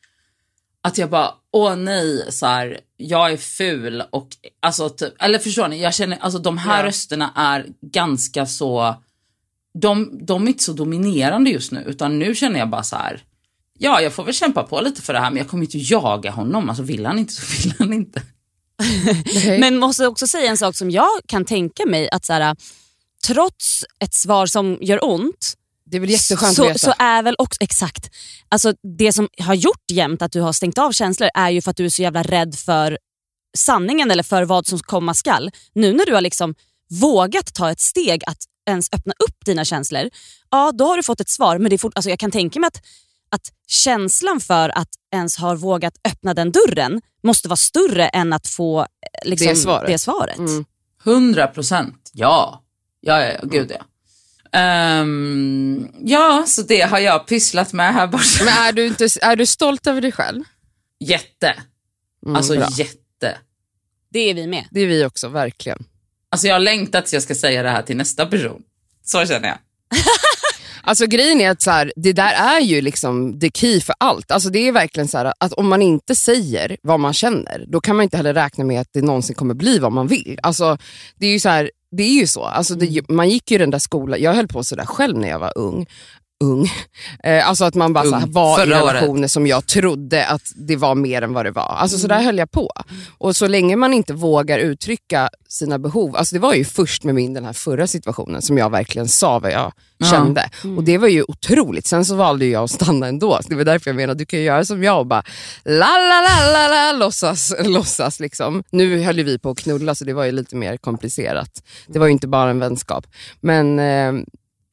att 0.82 0.98
jag 0.98 1.10
bara, 1.10 1.30
åh 1.52 1.76
nej, 1.76 2.26
så 2.32 2.46
här, 2.46 2.80
jag 2.96 3.32
är 3.32 3.36
ful 3.36 4.02
och, 4.10 4.28
alltså, 4.60 4.88
typ, 4.88 5.22
eller 5.22 5.38
förstår 5.38 5.68
ni, 5.68 5.82
jag 5.82 5.94
känner, 5.94 6.18
alltså 6.20 6.38
de 6.38 6.58
här 6.58 6.80
Ja. 6.82 6.86
rösterna 6.88 7.32
är 7.36 7.66
ganska 7.80 8.46
så, 8.46 8.94
de, 9.78 10.18
de 10.26 10.44
är 10.44 10.48
inte 10.48 10.64
så 10.64 10.72
dominerande 10.72 11.50
just 11.50 11.72
nu, 11.72 11.84
utan 11.86 12.18
nu 12.18 12.34
känner 12.34 12.58
jag 12.58 12.70
bara 12.70 12.82
så 12.82 12.96
här, 12.96 13.22
ja, 13.78 14.00
jag 14.00 14.12
får 14.12 14.24
väl 14.24 14.34
kämpa 14.34 14.62
på 14.62 14.80
lite 14.80 15.02
för 15.02 15.12
det 15.12 15.18
här, 15.20 15.30
men 15.30 15.38
jag 15.38 15.48
kommer 15.48 15.64
inte 15.64 15.78
jaga 15.78 16.30
honom, 16.30 16.68
alltså 16.68 16.82
vill 16.82 17.06
han 17.06 17.18
inte 17.18 17.32
så 17.32 17.42
vill 17.62 17.74
han 17.78 17.92
inte. 17.92 18.22
Men 19.60 19.78
måste 19.78 20.06
också 20.06 20.26
säga 20.26 20.50
en 20.50 20.56
sak 20.58 20.76
som 20.76 20.90
jag 20.90 21.08
kan 21.26 21.44
tänka 21.44 21.86
mig 21.86 22.08
att 22.12 22.24
så 22.24 22.32
här, 22.32 22.56
trots 23.26 23.84
ett 24.00 24.14
svar 24.14 24.46
som 24.46 24.78
gör 24.80 25.04
ont 25.04 25.54
det 25.86 25.96
är 25.96 26.00
väl 26.00 26.10
jätteskönt 26.10 26.56
så, 26.56 26.62
att 26.62 26.70
veta. 26.70 26.78
så 26.78 26.94
är 26.98 27.22
väl 27.22 27.34
också, 27.38 27.58
exakt, 27.60 28.10
alltså 28.48 28.72
det 28.98 29.12
som 29.12 29.28
har 29.38 29.54
gjort 29.54 29.90
jämt 29.92 30.22
att 30.22 30.32
du 30.32 30.40
har 30.40 30.52
stängt 30.52 30.78
av 30.78 30.92
känslor 30.92 31.30
är 31.34 31.50
ju 31.50 31.62
för 31.62 31.70
att 31.70 31.76
du 31.76 31.84
är 31.84 31.88
så 31.88 32.02
jävla 32.02 32.22
rädd 32.22 32.54
för 32.54 32.98
sanningen 33.56 34.10
eller 34.10 34.22
för 34.22 34.42
vad 34.42 34.66
som 34.66 34.78
komma 34.78 35.14
skall. 35.14 35.50
Nu 35.74 35.92
när 35.92 36.06
du 36.06 36.14
har 36.14 36.20
liksom 36.20 36.54
vågat 36.90 37.54
ta 37.54 37.70
ett 37.70 37.80
steg 37.80 38.22
att 38.26 38.38
ens 38.68 38.88
öppna 38.92 39.12
upp 39.12 39.44
dina 39.44 39.64
känslor, 39.64 40.10
ja 40.50 40.72
då 40.74 40.86
har 40.86 40.96
du 40.96 41.02
fått 41.02 41.20
ett 41.20 41.28
svar. 41.28 41.58
Men 41.58 41.70
det 41.70 41.76
är 41.76 41.78
fort, 41.78 41.92
alltså 41.94 42.10
jag 42.10 42.18
kan 42.18 42.30
tänka 42.30 42.60
mig 42.60 42.68
att, 42.68 42.82
att 43.30 43.52
känslan 43.66 44.40
för 44.40 44.68
att 44.78 44.88
ens 45.14 45.36
ha 45.36 45.54
vågat 45.54 45.94
öppna 46.08 46.34
den 46.34 46.52
dörren 46.52 47.00
måste 47.22 47.48
vara 47.48 47.56
större 47.56 48.08
än 48.08 48.32
att 48.32 48.48
få 48.48 48.80
eh, 48.80 48.86
liksom, 49.28 49.48
Det 49.48 49.56
svaret. 49.56 49.86
Det 49.86 49.98
svaret. 49.98 50.38
Mm. 50.38 50.64
100 51.04 51.46
procent, 51.46 52.10
ja. 52.12 52.63
Ja, 53.06 53.20
ja, 53.24 53.32
ja, 53.32 53.48
gud 53.48 53.72
ja. 53.78 53.84
Ehm, 54.58 55.88
ja, 56.00 56.44
så 56.46 56.62
det 56.62 56.80
har 56.80 56.98
jag 56.98 57.26
pysslat 57.26 57.72
med 57.72 57.94
här 57.94 58.06
borta. 58.06 58.44
Men 58.44 58.48
är 58.48 58.72
du, 58.72 58.86
inte, 58.86 59.08
är 59.22 59.36
du 59.36 59.46
stolt 59.46 59.86
över 59.86 60.00
dig 60.00 60.12
själv? 60.12 60.42
Jätte. 61.00 61.54
Mm, 62.26 62.36
Alltså 62.36 62.56
bra. 62.56 62.68
jätte. 62.76 63.38
Det 64.12 64.30
är 64.30 64.34
vi 64.34 64.46
med. 64.46 64.64
Det 64.70 64.80
är 64.80 64.86
vi 64.86 65.04
också, 65.04 65.28
verkligen. 65.28 65.84
Alltså 66.30 66.46
jag 66.46 66.54
har 66.54 66.60
längtat 66.60 67.04
tills 67.04 67.12
jag 67.12 67.22
ska 67.22 67.34
säga 67.34 67.62
det 67.62 67.70
här 67.70 67.82
till 67.82 67.96
nästa 67.96 68.26
person. 68.26 68.62
Så 69.04 69.26
känner 69.26 69.48
jag. 69.48 69.58
Alltså 70.86 71.06
grejen 71.06 71.40
är 71.40 71.50
att 71.50 71.62
så 71.62 71.70
här, 71.70 71.92
det 71.96 72.12
där 72.12 72.32
är 72.32 72.60
ju 72.60 72.80
liksom 72.80 73.40
the 73.40 73.50
key 73.54 73.80
för 73.80 73.94
allt. 73.98 74.30
Alltså 74.30 74.50
det 74.50 74.58
är 74.68 74.72
verkligen 74.72 75.08
så 75.08 75.18
här, 75.18 75.32
att 75.40 75.52
om 75.52 75.68
man 75.68 75.82
inte 75.82 76.14
säger 76.14 76.76
vad 76.82 77.00
man 77.00 77.12
känner, 77.12 77.64
då 77.68 77.80
kan 77.80 77.96
man 77.96 78.02
inte 78.02 78.16
heller 78.16 78.34
räkna 78.34 78.64
med 78.64 78.80
att 78.80 78.88
det 78.92 79.02
någonsin 79.02 79.34
kommer 79.34 79.54
bli 79.54 79.78
vad 79.78 79.92
man 79.92 80.06
vill. 80.06 80.38
Alltså, 80.42 80.78
det 81.16 81.26
är 81.26 81.30
ju 81.30 81.40
så 81.40 81.48
här, 81.48 81.70
det 81.96 82.02
är 82.02 82.20
ju 82.20 82.26
så. 82.26 82.44
Alltså 82.44 82.74
det, 82.74 83.08
man 83.08 83.28
gick 83.28 83.50
ju 83.50 83.58
den 83.58 83.70
där 83.70 83.78
skolan, 83.78 84.22
jag 84.22 84.34
höll 84.34 84.48
på 84.48 84.64
sådär 84.64 84.86
själv 84.86 85.18
när 85.18 85.28
jag 85.28 85.38
var 85.38 85.52
ung. 85.58 85.86
Ung. 86.44 86.70
Eh, 87.24 87.48
alltså 87.48 87.64
att 87.64 87.74
man 87.74 87.92
bara 87.92 88.04
Ung. 88.04 88.10
så 88.10 88.16
här, 88.16 88.26
var 88.26 88.62
i 88.62 88.66
Förra 88.66 88.84
året. 88.84 88.94
relationer 88.94 89.28
som 89.28 89.46
jag 89.46 89.66
trodde 89.66 90.26
att 90.26 90.42
det 90.56 90.76
var 90.76 90.94
mer 90.94 91.22
än 91.22 91.32
vad 91.32 91.46
det 91.46 91.50
var. 91.50 91.62
Alltså 91.78 91.98
så 91.98 92.06
där 92.06 92.22
höll 92.22 92.38
jag 92.38 92.50
på. 92.50 92.70
Och 93.18 93.36
så 93.36 93.48
länge 93.48 93.76
man 93.76 93.94
inte 93.94 94.12
vågar 94.14 94.58
uttrycka 94.58 95.28
sina 95.48 95.78
behov, 95.78 96.16
alltså 96.16 96.34
det 96.34 96.38
var 96.40 96.54
ju 96.54 96.64
först 96.64 97.04
med 97.04 97.14
min 97.14 97.34
den 97.34 97.44
här 97.44 97.52
förra 97.52 97.86
situationen 97.86 98.42
som 98.42 98.58
jag 98.58 98.70
verkligen 98.70 99.08
sa 99.08 99.38
vad 99.38 99.52
jag 99.52 99.72
Ja. 99.98 100.06
kände. 100.10 100.50
Och 100.76 100.84
det 100.84 100.98
var 100.98 101.08
ju 101.08 101.22
otroligt. 101.28 101.86
Sen 101.86 102.04
så 102.04 102.14
valde 102.16 102.46
jag 102.46 102.64
att 102.64 102.70
stanna 102.70 103.06
ändå. 103.06 103.38
Så 103.42 103.48
det 103.48 103.54
var 103.54 103.64
därför 103.64 103.90
jag 103.90 103.96
menar, 103.96 104.14
du 104.14 104.26
kan 104.26 104.38
ju 104.38 104.44
göra 104.44 104.64
som 104.64 104.82
jag 104.82 104.98
och 105.00 105.06
bara 105.06 105.22
la 105.64 105.86
la 105.98 106.20
la 106.20 106.52
la 106.52 106.68
la 106.68 106.92
låtsas. 106.98 107.54
låtsas 107.64 108.20
liksom. 108.20 108.62
Nu 108.70 109.00
höll 109.02 109.22
vi 109.24 109.38
på 109.38 109.50
att 109.50 109.58
knulla 109.58 109.94
så 109.94 110.04
det 110.04 110.12
var 110.12 110.24
ju 110.24 110.32
lite 110.32 110.56
mer 110.56 110.76
komplicerat. 110.76 111.62
Det 111.86 111.98
var 111.98 112.06
ju 112.06 112.12
inte 112.12 112.26
bara 112.28 112.50
en 112.50 112.58
vänskap. 112.58 113.06
Men 113.40 113.78
eh, 113.78 114.12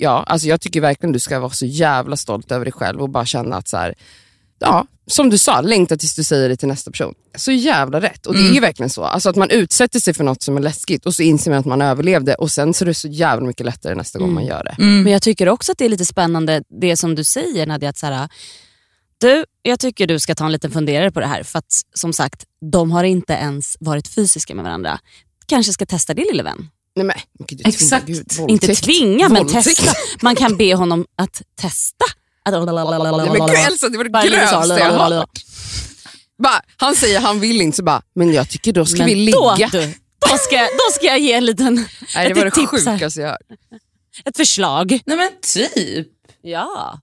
ja, 0.02 0.24
alltså 0.28 0.48
jag 0.48 0.62
tycker 0.62 0.82
verkligen 0.82 1.14
du 1.14 1.20
ska 1.20 1.40
vara 1.40 1.52
så 1.52 1.66
jävla 1.66 2.18
stolt 2.18 2.52
över 2.52 2.66
dig 2.66 2.72
själv 2.72 3.02
och 3.02 3.10
bara 3.10 3.26
känna 3.26 3.56
att 3.56 3.68
så 3.68 3.78
här, 3.78 3.96
ja, 4.60 4.86
som 5.08 5.30
du 5.30 5.38
sa, 5.38 5.62
längta 5.62 5.98
tills 5.98 6.16
du 6.16 6.24
säger 6.24 6.50
det 6.50 6.56
till 6.56 6.68
nästa 6.68 6.92
person. 6.92 7.14
Så 7.36 7.52
jävla 7.52 8.02
rätt. 8.02 8.26
Och 8.26 8.34
det 8.34 8.40
är 8.50 8.54
ju 8.54 8.60
verkligen 8.60 8.90
så. 8.90 9.04
Alltså 9.04 9.30
att 9.30 9.36
man 9.36 9.50
utsätter 9.50 10.00
sig 10.00 10.14
för 10.14 10.24
något 10.24 10.44
som 10.44 10.58
är 10.58 10.62
läskigt 10.62 11.06
och 11.06 11.16
så 11.16 11.24
inser 11.24 11.52
man 11.52 11.60
att 11.60 11.66
man 11.66 11.82
överlevde 11.82 12.36
och 12.36 12.52
sen 12.52 12.74
så 12.74 12.84
är 12.84 12.88
det 12.88 12.94
så 12.94 13.08
jävla 13.08 13.48
mycket 13.48 13.66
lättare 13.66 13.96
nästa 13.96 14.20
gång 14.20 14.34
man 14.34 14.46
gör 14.46 14.64
det. 14.64 14.76
Men 15.04 15.14
jag 15.14 15.22
tycker 15.22 15.50
också 15.50 15.72
att 15.72 15.78
det 15.78 15.86
är 15.86 15.90
lite 15.90 16.06
spännande 16.06 16.64
det 16.82 16.98
som 16.98 17.16
du 17.16 17.24
säger 17.24 17.68
Nadja, 17.68 17.90
att 17.90 17.98
så 17.98 18.06
här, 18.06 18.30
du, 19.18 19.46
jag 19.62 19.80
tycker 19.80 20.08
du 20.08 20.20
ska 20.20 20.36
ta 20.36 20.46
en 20.46 20.52
liten 20.52 20.72
funderare 20.72 21.12
på 21.12 21.20
det 21.20 21.28
här 21.28 21.44
för 21.44 21.60
att 21.60 21.82
som 21.94 22.14
sagt, 22.14 22.46
de 22.72 22.92
har 22.92 23.04
inte 23.04 23.34
ens 23.34 23.78
varit 23.80 24.08
fysiska 24.08 24.56
med 24.56 24.64
varandra. 24.64 25.00
Kanske 25.46 25.74
ska 25.74 25.86
testa 25.86 26.14
det 26.14 26.26
lille 26.32 26.44
vän. 26.44 26.70
Nej, 26.95 27.06
men, 27.06 27.15
är 27.49 27.67
Exakt. 27.67 28.06
Gud, 28.06 28.32
Inte 28.47 28.75
tvinga 28.75 29.30
men 29.30 29.43
Våldtäkt. 29.43 29.65
testa. 29.77 29.91
Man 30.21 30.36
kan 30.36 30.58
be 30.58 30.75
honom 30.75 31.06
att 31.15 31.41
testa. 31.56 32.06
Nej, 32.45 33.30
men 33.32 33.47
gud 33.47 33.56
Elsa, 33.67 33.89
det 33.89 33.97
var 33.97 34.04
det 34.04 34.30
grövsta 34.30 34.80
jag 34.80 34.91
har 34.93 35.12
hört. 35.12 35.39
Bara, 36.43 36.62
han 36.77 36.95
säger 36.95 37.19
han 37.19 37.39
vill 37.39 37.62
inte, 37.62 37.75
så 37.77 37.84
bara, 37.84 38.01
men 38.15 38.34
jag 38.34 38.49
tycker 38.49 38.73
då 38.73 38.86
ska 38.86 38.97
Men 38.97 39.06
vi 39.06 39.15
ligga. 39.15 39.38
Då, 39.38 39.56
du, 39.71 39.93
då, 40.30 40.38
ska, 40.38 40.58
då 40.58 40.93
ska 40.95 41.06
jag 41.06 41.19
ge 41.19 41.34
en 41.34 41.45
liten, 41.45 41.75
Nej, 42.15 42.25
det 42.25 42.32
ett 42.32 42.38
var 42.38 42.45
det 42.45 42.51
tips 42.51 42.86
här. 42.86 42.93
sjukaste 42.97 43.21
jag 43.21 43.30
hört. 43.30 43.41
ett 44.25 44.38
förslag. 44.38 45.01
Nej 45.06 45.17
men 45.17 45.30
typ. 45.54 46.08
Ja. 46.41 46.99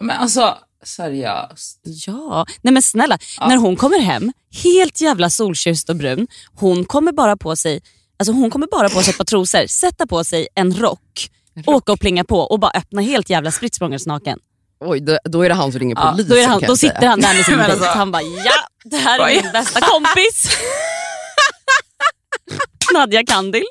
Men 0.00 0.10
alltså 0.10 0.58
seriöst. 0.84 1.80
Ja, 1.84 2.46
nej 2.62 2.72
men 2.72 2.82
snälla. 2.82 3.18
När 3.40 3.56
hon 3.56 3.76
kommer 3.76 3.98
hem, 3.98 4.32
helt 4.62 5.00
jävla 5.00 5.30
solkysst 5.30 5.88
och 5.90 5.96
brun, 5.96 6.26
hon 6.54 6.84
kommer 6.84 7.12
bara 7.12 7.36
på 7.36 7.56
sig 7.56 7.80
Alltså 8.18 8.32
hon 8.32 8.50
kommer 8.50 8.66
bara 8.66 8.88
på 8.88 9.02
sig 9.02 9.10
ett 9.10 9.18
par 9.18 9.24
trosor, 9.24 9.66
sätta 9.66 10.06
på 10.06 10.24
sig 10.24 10.48
en 10.54 10.74
rock, 10.74 11.30
åka 11.66 11.92
och 11.92 12.00
plinga 12.00 12.24
på 12.24 12.38
och 12.40 12.60
bara 12.60 12.70
öppna 12.74 13.02
helt 13.02 13.30
jävla 13.30 13.50
spritt 13.50 13.78
naken. 14.06 14.38
Oj, 14.84 15.00
då, 15.00 15.18
då 15.24 15.42
är 15.42 15.48
det 15.48 15.54
han 15.54 15.72
som 15.72 15.78
ringer 15.80 15.96
Ja, 15.96 16.10
polisen 16.10 16.30
Då, 16.30 16.36
är 16.36 16.46
han, 16.46 16.60
då 16.60 16.76
sitter 16.76 17.06
han 17.06 17.20
där 17.20 17.34
med 17.34 17.44
sin 17.44 17.58
dejt. 17.58 17.72
alltså- 17.72 17.86
Han 17.88 18.12
bara 18.12 18.22
ja, 18.22 18.52
det 18.84 18.96
här 18.96 19.20
är 19.28 19.42
min 19.42 19.52
bästa 19.52 19.80
kompis. 19.80 20.48
Nadja 22.94 23.24
Kandil. 23.26 23.64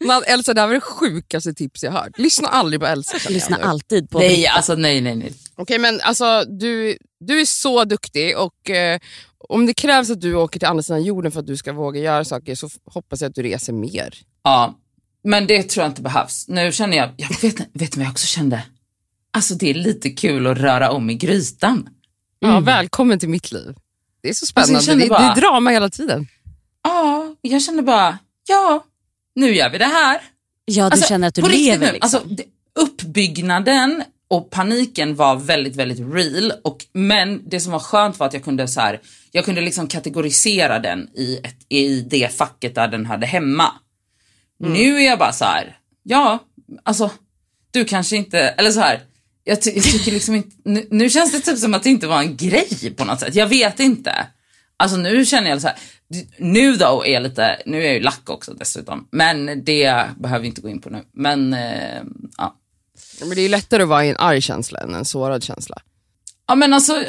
Man, 0.00 0.22
Elsa, 0.26 0.54
det 0.54 0.60
här 0.60 0.68
var 0.68 0.74
det 0.74 0.80
sjukaste 0.80 1.54
tips 1.54 1.82
jag 1.82 1.92
hört. 1.92 2.18
Lyssna 2.18 2.48
aldrig 2.48 2.80
på 2.80 2.86
Elsa. 2.86 3.16
Lyssna 3.28 3.56
alltid 3.56 4.10
på 4.10 4.18
Nej, 4.18 4.46
alltså 4.46 4.74
nej, 4.74 5.00
nej, 5.00 5.16
nej. 5.16 5.32
Okej, 5.56 5.78
men 5.78 6.00
alltså 6.00 6.44
du, 6.44 6.98
du 7.20 7.40
är 7.40 7.44
så 7.44 7.84
duktig 7.84 8.38
och 8.38 8.70
eh, 8.70 8.98
om 9.48 9.66
det 9.66 9.74
krävs 9.74 10.10
att 10.10 10.20
du 10.20 10.34
åker 10.34 10.58
till 10.60 10.68
andra 10.68 10.82
sidan 10.82 11.02
jorden 11.04 11.32
för 11.32 11.40
att 11.40 11.46
du 11.46 11.56
ska 11.56 11.72
våga 11.72 12.00
göra 12.00 12.24
saker 12.24 12.54
så 12.54 12.68
hoppas 12.84 13.20
jag 13.20 13.28
att 13.28 13.34
du 13.34 13.42
reser 13.42 13.72
mer. 13.72 14.14
Ja, 14.42 14.74
men 15.24 15.46
det 15.46 15.62
tror 15.62 15.82
jag 15.84 15.90
inte 15.90 16.02
behövs. 16.02 16.48
Nu 16.48 16.72
känner 16.72 16.96
jag, 16.96 17.10
jag 17.16 17.28
vet, 17.42 17.60
vet 17.72 17.92
du 17.92 17.98
vad 17.98 18.06
jag 18.06 18.10
också 18.12 18.26
kände? 18.26 18.62
Alltså 19.30 19.54
det 19.54 19.70
är 19.70 19.74
lite 19.74 20.10
kul 20.10 20.46
att 20.46 20.58
röra 20.58 20.90
om 20.90 21.10
i 21.10 21.14
grytan. 21.14 21.88
Ja, 22.38 22.60
välkommen 22.60 23.18
till 23.18 23.28
mitt 23.28 23.52
liv. 23.52 23.74
Det 24.22 24.28
är 24.28 24.32
så 24.32 24.42
Alltså, 24.42 24.46
spännande. 24.46 24.80
känner 24.86 25.02
det, 25.02 25.08
bara- 25.08 25.20
det 25.20 25.26
är 25.26 25.34
drama 25.40 25.70
hela 25.70 25.90
tiden. 25.90 26.26
Ja, 26.84 27.34
jag 27.40 27.62
kände 27.62 27.82
bara, 27.82 28.18
ja, 28.48 28.84
nu 29.34 29.54
gör 29.54 29.70
vi 29.70 29.78
det 29.78 29.84
här. 29.84 30.20
Ja, 30.64 30.84
du 30.84 30.90
Alltså, 30.92 31.08
känner 31.08 31.28
att 31.28 31.34
du 31.34 31.42
lever. 31.42 31.86
nu, 31.86 31.92
Liksom. 31.92 32.00
alltså, 32.20 32.34
det, 32.34 32.44
uppbyggnaden 32.80 34.02
och 34.28 34.50
paniken 34.50 35.14
var 35.16 35.36
väldigt, 35.36 35.76
väldigt 35.76 36.14
real. 36.14 36.52
Och, 36.64 36.86
men 36.92 37.48
det 37.48 37.60
som 37.60 37.72
var 37.72 37.78
skönt 37.78 38.18
var 38.18 38.26
att 38.26 38.34
jag 38.34 38.44
kunde 38.44 38.68
så 38.68 38.80
här, 38.80 39.00
jag 39.32 39.44
kunde 39.44 39.60
liksom 39.60 39.88
kategorisera 39.88 40.78
den 40.78 41.08
i, 41.14 41.40
ett, 41.44 41.56
i 41.68 42.00
det 42.00 42.34
facket 42.36 42.74
där 42.74 42.88
den 42.88 43.06
hade 43.06 43.26
hemma. 43.26 43.72
Nu 44.58 44.96
är 44.96 45.06
jag 45.06 45.18
bara 45.18 45.32
så 45.32 45.44
här, 45.44 45.76
ja, 46.02 46.38
alltså 46.82 47.10
du 47.70 47.84
kanske 47.84 48.16
inte, 48.16 48.38
eller 48.40 48.70
så 48.70 48.80
här, 48.80 49.00
jag, 49.44 49.62
ty- 49.62 49.72
jag 49.74 49.84
tycker 49.84 50.12
liksom 50.12 50.34
inte, 50.34 50.56
nu, 50.64 50.86
nu 50.90 51.10
känns 51.10 51.32
det 51.32 51.40
typ 51.40 51.58
som 51.58 51.74
att 51.74 51.82
det 51.82 51.90
inte 51.90 52.06
var 52.06 52.20
en 52.20 52.36
grej 52.36 52.94
på 52.96 53.04
något 53.04 53.20
sätt. 53.20 53.34
Jag 53.34 53.46
vet 53.46 53.80
inte. 53.80 54.26
Alltså 54.76 54.96
nu 54.96 55.24
känner 55.24 55.50
jag 55.50 55.60
så 55.60 55.68
här, 55.68 55.76
nu 56.38 56.76
då 56.76 57.04
är 57.06 57.12
jag 57.12 57.22
lite, 57.22 57.62
nu 57.66 57.78
är 57.78 57.84
jag 57.84 57.94
ju 57.94 58.00
lack 58.00 58.30
också 58.30 58.54
dessutom. 58.54 59.08
Men 59.10 59.64
det 59.64 60.04
behöver 60.18 60.42
vi 60.42 60.48
inte 60.48 60.60
gå 60.60 60.68
in 60.68 60.80
på 60.80 60.90
nu. 60.90 61.02
Men 61.12 61.54
eh, 61.54 62.02
ja. 62.38 62.56
Men 63.20 63.28
det 63.28 63.40
är 63.40 63.42
ju 63.42 63.48
lättare 63.48 63.82
att 63.82 63.88
vara 63.88 64.04
i 64.04 64.08
en 64.08 64.16
arg 64.18 64.40
känsla 64.40 64.78
än 64.78 64.94
en 64.94 65.04
sårad 65.04 65.42
känsla. 65.42 65.76
Ja 66.46 66.54
men 66.54 66.72
alltså, 66.72 67.04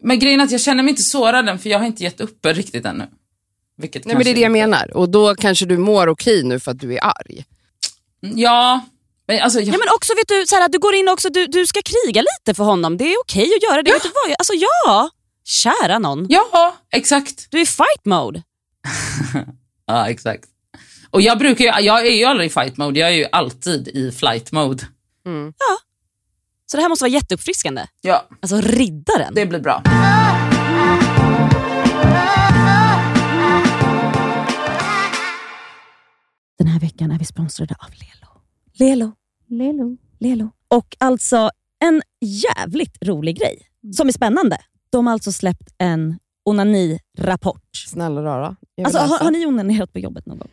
men 0.00 0.18
grejen 0.18 0.40
är 0.40 0.44
att 0.44 0.50
jag 0.50 0.60
känner 0.60 0.82
mig 0.82 0.90
inte 0.90 1.02
sårad 1.02 1.48
än 1.48 1.58
för 1.58 1.70
jag 1.70 1.78
har 1.78 1.86
inte 1.86 2.02
gett 2.02 2.20
upp 2.20 2.46
riktigt 2.46 2.84
ännu. 2.84 3.06
Vilket 3.76 4.04
Nej, 4.04 4.16
men 4.16 4.24
det 4.24 4.30
är 4.30 4.34
det 4.34 4.40
jag 4.40 4.52
menar. 4.52 4.96
Och 4.96 5.08
då 5.08 5.34
kanske 5.34 5.66
du 5.66 5.78
mår 5.78 6.08
okej 6.08 6.42
nu 6.42 6.60
för 6.60 6.70
att 6.70 6.80
du 6.80 6.94
är 6.94 7.04
arg. 7.04 7.44
Ja, 8.20 8.80
men 9.26 9.40
alltså 9.42 9.60
jag, 9.60 9.74
Ja, 9.74 9.78
men 9.78 9.88
också 9.94 10.12
vet 10.14 10.28
du, 10.28 10.46
så 10.46 10.56
här, 10.56 10.68
du 10.68 10.78
går 10.78 10.94
in 10.94 11.08
också, 11.08 11.28
du, 11.28 11.46
du 11.46 11.66
ska 11.66 11.80
kriga 11.82 12.22
lite 12.22 12.54
för 12.54 12.64
honom. 12.64 12.96
Det 12.96 13.04
är 13.04 13.20
okej 13.20 13.50
att 13.56 13.62
göra 13.70 13.82
det. 13.82 13.92
Vet 13.92 14.02
du 14.02 14.08
vad? 14.08 14.36
Alltså 14.38 14.52
ja, 14.54 15.10
kära 15.44 15.98
någon. 15.98 16.26
ja, 16.28 16.76
exakt. 16.92 17.46
Du 17.50 17.58
är 17.58 17.62
i 17.62 17.66
fight 17.66 18.04
mode. 18.04 18.42
Ja, 19.86 20.08
exakt. 20.08 20.44
Och 21.10 21.22
jag 21.22 21.38
brukar 21.38 21.64
ju, 21.64 21.86
jag 21.86 22.06
är 22.06 22.10
ju 22.10 22.24
aldrig 22.24 22.50
i 22.50 22.52
fight 22.52 22.76
mode, 22.76 23.00
jag 23.00 23.08
är 23.08 23.14
ju 23.14 23.26
alltid 23.32 23.88
i 23.88 24.12
flight 24.12 24.52
mode. 24.52 24.84
Så 26.66 26.76
det 26.76 26.82
här 26.82 26.88
måste 26.88 27.02
vara 27.04 27.12
jätteuppfriskande. 27.12 27.86
Ja, 28.00 28.28
Alltså 28.42 28.60
riddaren. 28.60 29.34
det 29.34 29.46
blir 29.46 29.60
bra. 29.60 29.82
Den 36.58 36.66
här 36.66 36.80
veckan 36.80 37.10
är 37.10 37.18
vi 37.18 37.24
sponsrade 37.24 37.74
av 37.78 37.88
Lelo. 37.90 38.40
Lelo. 38.72 39.12
Lelo. 39.48 39.96
Lelo. 40.20 40.50
Och 40.68 40.96
alltså 41.00 41.50
en 41.84 42.02
jävligt 42.20 42.98
rolig 43.02 43.38
grej 43.38 43.58
som 43.96 44.08
är 44.08 44.12
spännande. 44.12 44.58
De 44.90 45.06
har 45.06 45.12
alltså 45.12 45.32
släppt 45.32 45.74
en 45.78 46.18
onani-rapport. 46.44 47.76
Snälla 47.86 48.22
rara. 48.22 48.56
Alltså, 48.84 48.98
har, 48.98 49.18
har 49.18 49.30
ni 49.30 49.46
onanerat 49.46 49.92
på 49.92 49.98
jobbet 49.98 50.26
någon 50.26 50.38
gång? 50.38 50.48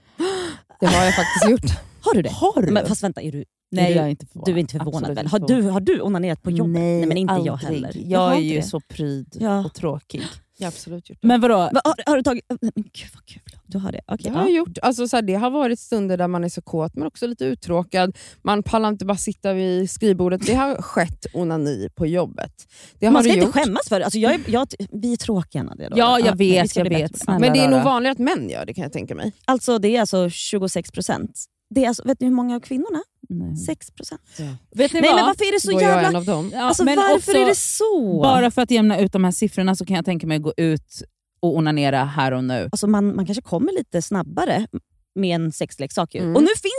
Det 0.79 0.85
har 0.85 1.05
jag 1.05 1.15
faktiskt 1.15 1.49
gjort. 1.49 1.79
Har 2.01 2.13
du 2.13 2.21
det? 2.21 2.29
Har 2.29 2.61
du? 2.61 2.71
Men, 2.71 2.85
fast 2.87 3.03
vänta, 3.03 3.21
är 3.21 3.31
du, 3.31 3.45
Nej, 3.71 3.91
är 3.91 3.95
jag 3.95 4.05
är 4.05 4.09
inte 4.09 4.25
förvånad. 4.25 4.45
du 4.45 4.51
är 4.53 4.57
inte 4.57 4.77
förvånad 4.77 4.95
Absolut 4.95 5.17
väl? 5.17 5.27
Har 5.27 5.39
du, 5.39 5.61
har 5.61 5.79
du 5.79 6.01
onanerat 6.01 6.41
på 6.43 6.51
jobbet? 6.51 6.73
Nej, 6.73 7.05
men 7.05 7.17
inte 7.17 7.33
jag 7.33 7.47
aldrig. 7.65 7.73
heller. 7.85 7.91
Jag 7.95 8.35
är 8.35 8.39
ju 8.39 8.55
det. 8.55 8.63
så 8.63 8.79
pryd 8.79 9.37
Ja. 9.39 9.65
och 9.65 9.73
tråkig. 9.73 10.21
Jag 10.61 10.65
har 10.65 10.71
absolut 10.71 11.09
gjort 11.09 11.19
det. 11.21 11.27
Men 11.27 11.41
vadå? 11.41 11.57
Va, 11.57 11.81
har, 11.83 11.93
har 12.05 12.17
du 12.17 12.23
tagit... 12.23 12.45
Men 12.61 12.71
gud 12.75 13.09
vad 13.13 13.25
kul. 13.25 13.41
Du 13.65 13.77
har 13.77 13.91
det? 13.91 14.01
Okej. 14.07 14.23
Det 14.23 14.37
har 14.37 14.41
jag 14.43 14.51
gjort. 14.51 14.77
Alltså, 14.81 15.07
så 15.07 15.17
här, 15.17 15.21
det 15.21 15.33
har 15.33 15.49
varit 15.51 15.79
stunder 15.79 16.17
där 16.17 16.27
man 16.27 16.43
är 16.43 16.49
så 16.49 16.61
kåt 16.61 16.95
men 16.95 17.07
också 17.07 17.27
lite 17.27 17.45
uttråkad. 17.45 18.17
Man 18.41 18.63
pallar 18.63 18.89
inte 18.89 19.05
bara 19.05 19.17
sitta 19.17 19.53
vid 19.53 19.89
skrivbordet. 19.89 20.45
Det 20.45 20.53
har 20.53 20.81
skett 20.81 21.25
onani 21.33 21.89
på 21.95 22.07
jobbet. 22.07 22.51
Det 22.99 23.05
har 23.05 23.13
Man 23.13 23.23
ska 23.23 23.33
inte 23.33 23.45
gjort. 23.45 23.53
skämmas 23.55 23.89
för 23.89 23.99
det. 23.99 24.05
Alltså, 24.05 24.19
jag 24.19 24.33
är, 24.33 24.39
jag, 24.47 24.67
vi 24.91 25.13
är 25.13 25.17
tråkiga 25.17 25.63
Nadia. 25.63 25.89
Ja, 25.95 26.19
jag 26.19 26.37
vet, 26.37 26.75
jag 26.75 26.89
vet. 26.89 27.27
Men 27.27 27.41
det 27.41 27.59
är 27.59 27.69
nog 27.69 27.83
vanligare 27.83 28.11
att 28.11 28.19
män 28.19 28.49
gör 28.49 28.65
det 28.65 28.73
kan 28.73 28.81
jag 28.83 28.93
tänka 28.93 29.15
mig. 29.15 29.31
Alltså 29.45 29.79
det 29.79 29.95
är 29.95 29.99
alltså 29.99 30.29
26 30.29 30.91
procent. 30.91 31.45
Det 31.69 31.83
är 31.83 31.87
alltså, 31.87 32.03
vet 32.05 32.19
ni 32.19 32.27
hur 32.27 32.33
många 32.33 32.55
av 32.55 32.59
kvinnorna? 32.59 33.03
Nej. 33.29 33.57
6 33.57 33.91
procent. 33.91 34.21
Vet 34.75 34.93
ni 34.93 35.01
Nej 35.01 35.09
vad? 35.09 35.19
men 35.19 35.25
varför 35.25 35.45
är 35.45 35.51
det 35.51 35.59
så 35.59 35.71
jag 35.71 35.81
en 35.81 36.03
jävla... 36.03 36.17
av 36.19 36.25
dem. 36.25 36.51
Ja, 36.53 36.61
Alltså, 36.61 36.83
men 36.83 36.95
varför 36.95 37.15
också, 37.15 37.31
är 37.31 37.45
det 37.45 37.55
så? 37.55 38.19
Bara 38.23 38.51
för 38.51 38.61
att 38.61 38.71
jämna 38.71 38.99
ut 38.99 39.11
de 39.13 39.23
här 39.23 39.31
siffrorna 39.31 39.75
så 39.75 39.85
kan 39.85 39.95
jag 39.95 40.05
tänka 40.05 40.27
mig 40.27 40.37
att 40.37 40.43
gå 40.43 40.53
ut 40.57 41.01
och 41.39 41.55
onanera 41.57 42.03
här 42.03 42.31
och 42.31 42.43
nu. 42.43 42.69
Alltså, 42.71 42.87
man, 42.87 43.15
man 43.15 43.25
kanske 43.25 43.41
kommer 43.41 43.71
lite 43.73 44.01
snabbare 44.01 44.67
med 45.15 45.35
en 45.35 45.51
sexleksak. 45.51 46.15
ju. 46.15 46.21
Mm. 46.21 46.35
Och 46.35 46.41
nu 46.41 46.47
finns 46.47 46.78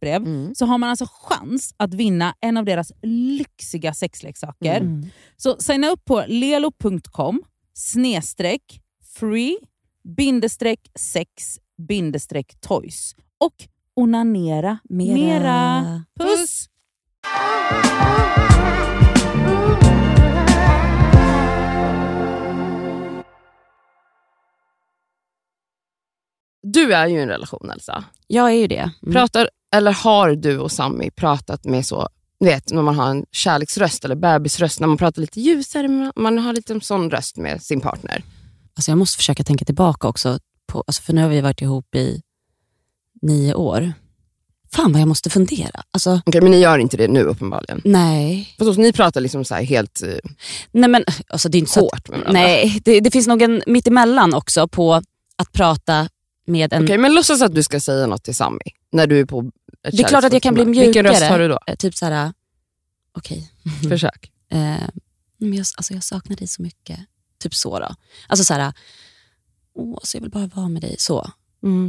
nyhetsbrev 0.01 0.21
Mm. 0.27 0.55
så 0.55 0.65
har 0.65 0.77
man 0.77 0.89
alltså 0.89 1.05
chans 1.11 1.73
att 1.77 1.93
vinna 1.93 2.35
en 2.41 2.57
av 2.57 2.65
deras 2.65 2.91
lyxiga 3.03 3.93
sexleksaker. 3.93 4.81
Mm. 4.81 5.05
Så 5.37 5.57
signa 5.59 5.89
upp 5.89 6.05
på 6.05 6.23
lelo.com 6.27 7.41
snedstreck 7.73 8.81
free 9.19 9.57
bindestreck 10.03 10.79
sex 10.95 11.59
bindestreck 11.87 12.55
toys 12.61 13.15
och 13.39 13.55
onanera 13.95 14.79
Mera. 14.89 15.13
mera. 15.13 16.03
Puss! 16.19 16.67
Du 26.63 26.93
är 26.93 27.07
ju 27.07 27.17
i 27.19 27.21
en 27.21 27.29
relation 27.29 27.69
Elsa. 27.69 28.03
Jag 28.27 28.47
är 28.51 28.55
ju 28.55 28.67
det. 28.67 28.91
Mm. 29.03 29.13
Pratar, 29.13 29.49
eller 29.75 29.91
har 29.91 30.35
du 30.35 30.57
och 30.57 30.71
Sami 30.71 31.11
pratat 31.11 31.65
med 31.65 31.85
så, 31.85 32.07
vet 32.39 32.71
när 32.71 32.81
man 32.81 32.95
har 32.95 33.09
en 33.09 33.25
kärleksröst 33.31 34.05
eller 34.05 34.15
bebisröst, 34.15 34.79
när 34.79 34.87
man 34.87 34.97
pratar 34.97 35.21
lite 35.21 35.41
ljusare, 35.41 36.11
man- 36.15 36.37
har 36.37 36.53
lite 36.53 36.73
en 36.73 36.81
sån 36.81 37.11
röst 37.11 37.37
med 37.37 37.63
sin 37.63 37.81
partner. 37.81 38.23
Alltså 38.75 38.91
jag 38.91 38.97
måste 38.97 39.17
försöka 39.17 39.43
tänka 39.43 39.65
tillbaka 39.65 40.07
också, 40.07 40.39
på, 40.67 40.83
alltså 40.87 41.01
för 41.01 41.13
nu 41.13 41.21
har 41.21 41.29
vi 41.29 41.41
varit 41.41 41.61
ihop 41.61 41.95
i 41.95 42.21
nio 43.21 43.53
år. 43.53 43.93
Fan 44.73 44.91
vad 44.91 45.01
jag 45.01 45.07
måste 45.07 45.29
fundera. 45.29 45.83
Alltså, 45.91 46.21
Okej, 46.25 46.41
men 46.41 46.51
ni 46.51 46.57
gör 46.59 46.77
inte 46.77 46.97
det 46.97 47.07
nu 47.07 47.23
uppenbarligen. 47.23 47.81
nej. 47.85 48.55
Förstås, 48.57 48.77
ni 48.77 48.93
pratar 48.93 49.21
liksom 49.21 49.45
så 49.45 49.55
helt 49.55 50.01
eh, 50.03 50.09
Nej 50.71 50.89
men 50.89 51.03
alltså 51.29 51.49
det 51.49 51.57
är 51.57 51.59
inte 51.59 51.71
så 51.71 51.79
att, 51.87 51.91
hårt 51.93 52.09
med 52.09 52.19
varandra. 52.19 52.41
Nej, 52.41 52.81
det, 52.85 52.99
det 52.99 53.11
finns 53.11 53.27
nog 53.27 53.41
en 53.41 53.63
mittemellan 53.67 54.33
också 54.33 54.67
på 54.67 54.93
att 55.35 55.51
prata 55.53 56.09
med 56.51 56.73
en... 56.73 56.83
Okej, 56.83 56.97
men 56.97 57.13
låtsas 57.13 57.41
att 57.41 57.55
du 57.55 57.63
ska 57.63 57.79
säga 57.79 58.07
något 58.07 58.23
till 58.23 58.35
Sami 58.35 58.59
när 58.91 59.07
du 59.07 59.19
är 59.19 59.25
på 59.25 59.51
ett 59.87 59.97
det 59.97 60.03
är 60.03 60.07
klart 60.07 60.23
att 60.23 60.33
jag 60.33 60.41
kan 60.41 60.53
bli 60.53 60.65
mjukare. 60.65 60.85
Vilken 60.85 61.05
röst 61.05 61.21
har 61.23 61.39
du 61.39 61.47
då? 61.47 61.59
Eh, 61.67 61.75
Typ 61.75 61.95
så 61.95 62.05
här, 62.05 62.33
okej. 63.17 63.51
Försök. 63.89 64.31
Eh, 64.51 64.57
men 65.37 65.53
jag, 65.53 65.65
alltså 65.77 65.93
jag 65.93 66.03
saknar 66.03 66.35
dig 66.37 66.47
så 66.47 66.61
mycket. 66.61 66.99
Typ 67.43 67.55
så 67.55 67.79
då. 67.79 67.95
Alltså 68.27 68.43
så 68.45 68.53
här, 68.53 68.73
åh, 69.75 69.99
så 70.03 70.17
jag 70.17 70.21
vill 70.21 70.31
bara 70.31 70.47
vara 70.47 70.69
med 70.69 70.81
dig. 70.81 70.95
Så. 70.99 71.29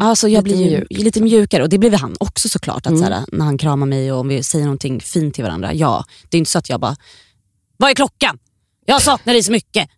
Alltså 0.01 0.29
jag 0.29 0.45
Lite 0.49 0.57
blir 0.57 0.71
ju 0.71 0.77
mjuk. 0.79 0.87
lite 0.91 1.21
mjukare 1.23 1.63
och 1.63 1.69
det 1.69 1.79
blir 1.79 1.93
han 1.97 2.17
också 2.21 2.49
såklart. 2.49 2.87
Att 2.87 2.93
Mm. 2.93 2.99
så 3.03 3.05
här, 3.13 3.25
när 3.33 3.45
han 3.45 3.59
kramar 3.59 3.87
mig 3.87 4.13
och 4.13 4.19
om 4.21 4.29
vi 4.29 4.43
säger 4.43 4.65
någonting 4.65 5.01
fint 5.01 5.35
till 5.35 5.45
varandra. 5.45 5.75
Ja, 5.75 6.05
det 6.29 6.37
är 6.37 6.39
inte 6.39 6.51
så 6.51 6.59
att 6.59 6.69
jag 6.69 6.81
bara, 6.81 6.97
vad 7.77 7.91
är 7.91 7.95
klockan? 7.95 8.39
Jag 8.87 9.03
saknar 9.03 9.33
dig 9.33 9.43
så 9.43 9.53
mycket. 9.53 9.89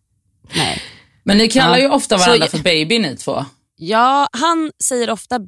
Nej. 0.56 0.82
Men 1.22 1.38
ni 1.38 1.48
kallar 1.48 1.76
Ja. 1.76 1.82
ju 1.82 1.88
ofta 1.90 2.16
varandra 2.16 2.46
Så- 2.46 2.56
för 2.56 2.64
baby 2.64 2.98
ni 2.98 3.16
två. 3.16 3.44
Ja, 3.76 4.28
han 4.32 4.72
säger 4.82 5.10
ofta 5.10 5.40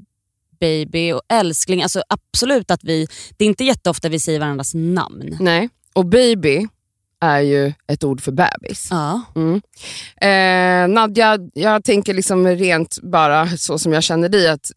baby 0.61 1.13
och 1.13 1.23
älskling. 1.29 1.83
Alltså 1.83 2.03
absolut 2.09 2.71
att 2.71 2.85
vi, 2.85 3.07
det 3.37 3.45
är 3.45 3.49
inte 3.49 3.65
jätteofta 3.65 4.09
vi 4.09 4.21
säger 4.21 4.41
varandras 4.41 4.75
namn. 4.75 5.37
Nej, 5.41 5.69
och 5.93 6.07
baby 6.07 6.67
är 7.21 7.41
ju 7.41 7.73
ett 7.87 8.05
ord 8.05 8.21
för 8.21 8.33
bebis. 8.33 8.89
Ja. 8.91 9.23
Mm. 9.37 9.61
Eh, 10.17 10.95
Nadja, 10.95 11.39
jag 11.55 11.85
tänker 11.85 12.15
liksom 12.15 12.47
rent 12.47 12.99
bara 13.03 13.49
så 13.49 13.79
som 13.79 13.93
jag 13.93 14.03
känner 14.03 14.29
dig, 14.29 14.49
att 14.49 14.71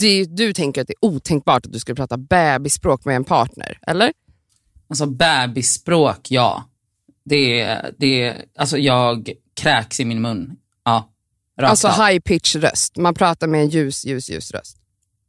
det, 0.00 0.24
du 0.24 0.52
tänker 0.52 0.80
att 0.80 0.86
det 0.86 0.94
är 1.02 1.08
otänkbart 1.08 1.66
att 1.66 1.72
du 1.72 1.78
skulle 1.78 1.96
prata 1.96 2.16
bebisspråk 2.16 3.04
med 3.04 3.16
en 3.16 3.24
partner, 3.24 3.78
eller? 3.86 4.12
Alltså 4.88 5.06
bebisspråk, 5.06 6.30
ja. 6.30 6.64
Det, 7.24 7.80
det, 7.98 8.34
alltså 8.58 8.78
jag 8.78 9.30
kräks 9.60 10.00
i 10.00 10.04
min 10.04 10.22
mun. 10.22 10.56
Ja, 10.84 11.10
rakt 11.60 11.70
Alltså 11.70 11.88
av. 11.88 12.06
high 12.06 12.18
pitch 12.20 12.56
röst. 12.56 12.96
Man 12.96 13.14
pratar 13.14 13.46
med 13.46 13.60
en 13.60 13.68
ljus, 13.68 14.04
ljus, 14.04 14.30
ljus 14.30 14.50
röst. 14.50 14.76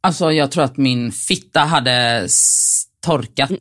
Alltså 0.00 0.32
jag 0.32 0.50
tror 0.50 0.64
att 0.64 0.76
min 0.76 1.12
fitta 1.12 1.60
hade 1.60 2.28
torkat. 3.06 3.50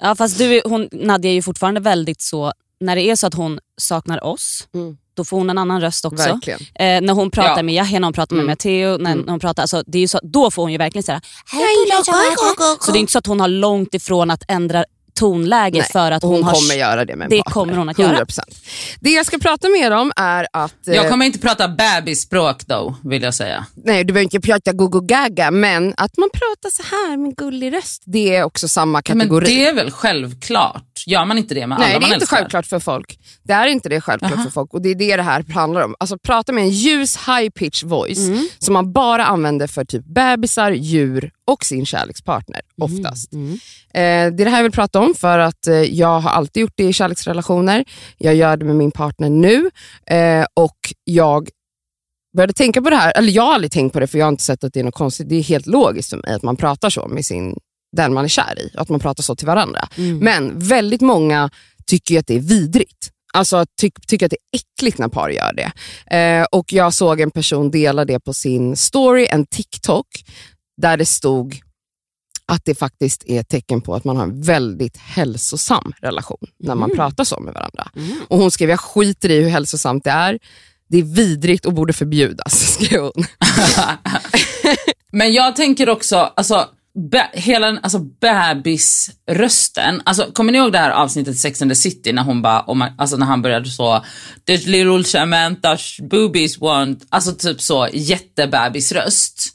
Ja, 0.00 0.14
fast 0.14 0.38
du, 0.38 0.62
hon, 0.64 0.88
Nadja 0.92 1.30
är 1.30 1.34
ju 1.34 1.42
fortfarande 1.42 1.80
väldigt 1.80 2.22
så, 2.22 2.52
när 2.80 2.96
det 2.96 3.02
är 3.02 3.16
så 3.16 3.26
att 3.26 3.34
hon 3.34 3.58
saknar 3.80 4.24
oss, 4.24 4.68
Mm. 4.74 4.96
då 5.14 5.24
får 5.24 5.36
hon 5.36 5.50
en 5.50 5.58
annan 5.58 5.80
röst 5.80 6.04
också. 6.04 6.24
Verkligen. 6.32 6.60
Eh, 6.60 7.00
när 7.00 7.12
hon 7.12 7.30
pratar 7.30 7.56
Ja. 7.56 7.62
med 7.62 7.74
Yahya, 7.74 7.98
när 8.00 8.06
hon 8.06 8.12
pratar 8.12 8.36
med 8.36 8.42
Mm. 8.42 8.52
Matteo, 8.52 8.98
när, 8.98 9.12
Mm. 9.12 9.24
när 9.24 9.30
hon 9.30 9.40
pratar, 9.40 9.62
alltså, 9.62 9.82
det 9.86 9.98
är 9.98 10.00
ju 10.00 10.08
så, 10.08 10.20
då 10.22 10.50
får 10.50 10.62
hon 10.62 10.72
ju 10.72 10.78
verkligen 10.78 11.02
säga 11.02 11.20
Så 12.80 12.92
det 12.92 12.98
är 12.98 13.00
inte 13.00 13.12
så 13.12 13.18
att 13.18 13.26
hon 13.26 13.40
har 13.40 13.48
långt 13.48 13.94
ifrån 13.94 14.30
att 14.30 14.42
ändra 14.48 14.84
tonläge 15.14 15.78
Nej, 15.78 15.88
för 15.92 16.10
att 16.12 16.22
hon, 16.22 16.34
hon 16.34 16.42
har... 16.44 16.52
kommer 16.54 16.74
göra 16.74 17.04
det 17.04 17.16
med 17.16 17.24
en 17.24 17.30
det 17.30 17.36
partner. 17.36 17.52
kommer 17.52 17.76
hon 17.76 17.88
att 17.88 17.98
göra. 17.98 18.24
100%. 18.24 18.40
Det 19.00 19.10
jag 19.10 19.26
ska 19.26 19.38
prata 19.38 19.68
mer 19.68 19.90
om 19.90 20.12
är 20.16 20.46
att... 20.52 20.88
eh, 20.88 20.94
Jag 20.94 21.10
kommer 21.10 21.26
inte 21.26 21.38
prata 21.38 21.68
bebisspråk 21.68 22.66
då, 22.66 22.94
vill 23.04 23.22
jag 23.22 23.34
säga. 23.34 23.66
Nej, 23.84 24.04
du 24.04 24.12
behöver 24.12 24.24
inte 24.24 24.40
prata 24.40 24.72
gogo 24.72 25.00
gaga, 25.00 25.50
men 25.50 25.94
att 25.96 26.16
man 26.16 26.28
pratar 26.32 26.70
så 26.70 26.82
här 26.82 27.16
med 27.16 27.36
gullig 27.36 27.72
röst, 27.74 28.02
det 28.06 28.36
är 28.36 28.44
också 28.44 28.68
samma 28.68 29.02
Men 29.08 29.18
kategori. 29.20 29.46
det 29.46 29.66
är 29.66 29.74
väl 29.74 29.90
självklart? 29.90 30.93
Gör 31.06 31.24
man 31.24 31.38
inte 31.38 31.54
det 31.54 31.66
med 31.66 31.78
Nej, 31.78 31.86
alla 31.86 31.94
det 31.94 32.00
man 32.00 32.10
är 32.10 32.14
inte 32.14 32.22
älskar? 32.24 32.36
självklart 32.36 32.66
för 32.66 32.78
folk. 32.78 33.18
Det 33.42 33.52
är 33.52 33.66
inte 33.66 33.88
det 33.88 34.00
självklart 34.00 34.32
Jaha. 34.34 34.44
för 34.44 34.50
folk 34.50 34.74
och 34.74 34.82
det 34.82 34.88
är 34.88 34.94
det 34.94 35.16
det 35.16 35.22
här 35.22 35.44
handlar 35.54 35.82
om. 35.84 35.94
Alltså 36.00 36.18
prata 36.18 36.52
med 36.52 36.64
en 36.64 36.70
ljus 36.70 37.16
high 37.16 37.50
pitch 37.50 37.82
voice 37.84 38.18
Mm. 38.28 38.48
som 38.58 38.72
man 38.74 38.92
bara 38.92 39.24
använder 39.26 39.66
för 39.66 39.84
typ 39.84 40.04
bebisar, 40.04 40.70
djur 40.70 41.30
och 41.46 41.64
sin 41.64 41.86
kärlekspartner 41.86 42.60
oftast. 42.80 43.32
Mm. 43.32 43.52
Eh, 43.52 43.58
det 44.36 44.42
är 44.42 44.44
det 44.44 44.50
här 44.50 44.58
jag 44.58 44.62
vill 44.62 44.72
prata 44.72 45.00
om 45.00 45.14
för 45.14 45.38
att 45.38 45.66
eh, 45.66 45.74
jag 45.74 46.20
har 46.20 46.30
alltid 46.30 46.60
gjort 46.60 46.72
det 46.76 46.84
i 46.84 46.92
kärleksrelationer. 46.92 47.84
Jag 48.18 48.34
gör 48.34 48.56
det 48.56 48.64
med 48.64 48.76
min 48.76 48.90
partner 48.90 49.30
nu 49.30 49.70
eh, 50.06 50.46
och 50.54 50.78
jag 51.04 51.48
började 52.36 52.52
tänka 52.52 52.82
på 52.82 52.90
det 52.90 52.96
här, 52.96 53.12
eller 53.16 53.32
jag 53.32 53.42
har 53.42 53.54
aldrig 53.54 53.72
tänkt 53.72 53.92
på 53.92 54.00
det 54.00 54.06
för 54.06 54.18
jag 54.18 54.26
har 54.26 54.30
inte 54.32 54.42
sett 54.42 54.64
att 54.64 54.72
det 54.72 54.80
är 54.80 54.84
något 54.84 54.94
konstigt. 54.94 55.28
Det 55.28 55.34
är 55.36 55.42
helt 55.42 55.66
logiskt 55.66 56.10
för 56.10 56.16
mig 56.16 56.34
att 56.34 56.42
man 56.42 56.56
pratar 56.56 56.90
så 56.90 57.08
med 57.08 57.24
sin, 57.24 57.56
den 57.96 58.14
man 58.14 58.24
är 58.24 58.28
kär 58.28 58.58
i, 58.58 58.70
att 58.74 58.88
man 58.88 59.00
pratar 59.00 59.22
så 59.22 59.36
till 59.36 59.46
varandra. 59.46 59.88
Mm. 59.96 60.18
Men 60.18 60.58
väldigt 60.58 61.00
många 61.00 61.50
tycker 61.86 62.18
att 62.18 62.26
det 62.26 62.34
är 62.34 62.40
vidrigt. 62.40 63.10
Alltså 63.32 63.66
ty 63.80 63.90
tycker 64.06 64.26
att 64.26 64.30
det 64.30 64.36
är 64.52 64.60
äckligt 64.60 64.98
när 64.98 65.08
par 65.08 65.28
gör 65.28 65.52
det. 65.52 65.72
Eh, 66.16 66.46
och 66.52 66.72
Jag 66.72 66.94
såg 66.94 67.20
en 67.20 67.30
person 67.30 67.70
dela 67.70 68.04
det 68.04 68.20
på 68.20 68.32
sin 68.32 68.76
story, 68.76 69.26
en 69.30 69.46
TikTok, 69.46 70.06
där 70.76 70.96
det 70.96 71.06
stod 71.06 71.60
att 72.46 72.64
det 72.64 72.74
faktiskt 72.74 73.24
är 73.26 73.40
ett 73.40 73.48
tecken 73.48 73.80
på 73.80 73.94
att 73.94 74.04
man 74.04 74.16
har 74.16 74.24
en 74.24 74.42
väldigt 74.42 74.96
hälsosam 74.96 75.92
relation 76.00 76.46
när 76.58 76.74
man 76.74 76.90
pratar 76.96 77.24
så 77.24 77.40
med 77.40 77.54
varandra. 77.54 77.88
Mm. 77.96 78.16
Och 78.28 78.38
Hon 78.38 78.50
skrev, 78.50 78.70
jag 78.70 78.80
skiter 78.80 79.30
i 79.30 79.42
hur 79.42 79.50
hälsosamt 79.50 80.04
det 80.04 80.10
är. 80.10 80.38
Det 80.88 80.98
är 80.98 81.02
vidrigt 81.02 81.66
och 81.66 81.72
borde 81.72 81.92
förbjudas, 81.92 82.74
skrev 82.74 83.00
hon. 83.00 83.24
Men 85.12 85.32
jag 85.32 85.56
tänker 85.56 85.88
också, 85.88 86.16
alltså, 86.16 86.68
be, 87.10 87.30
hela 87.32 87.66
den- 87.66 87.80
alltså 87.82 87.98
bebisrösten. 87.98 90.02
Alltså, 90.04 90.32
kommer 90.32 90.52
ni 90.52 90.58
ihåg 90.58 90.72
det 90.72 90.78
här 90.78 90.90
avsnittet 90.90 91.38
Sex 91.38 91.62
and 91.62 91.70
the 91.70 91.74
City 91.74 92.12
när 92.12 92.22
hon 92.22 92.42
bara, 92.42 92.64
oh 92.66 92.74
my, 92.76 92.84
alltså 92.98 93.16
när 93.16 93.26
han 93.26 93.42
började 93.42 93.70
så, 93.70 94.04
this 94.46 94.66
little 94.66 95.02
Samantha's 95.02 96.08
boobies 96.08 96.58
want, 96.58 97.06
alltså 97.08 97.32
typ 97.32 97.60
så 97.60 97.88
jättebebisröst. 97.92 99.50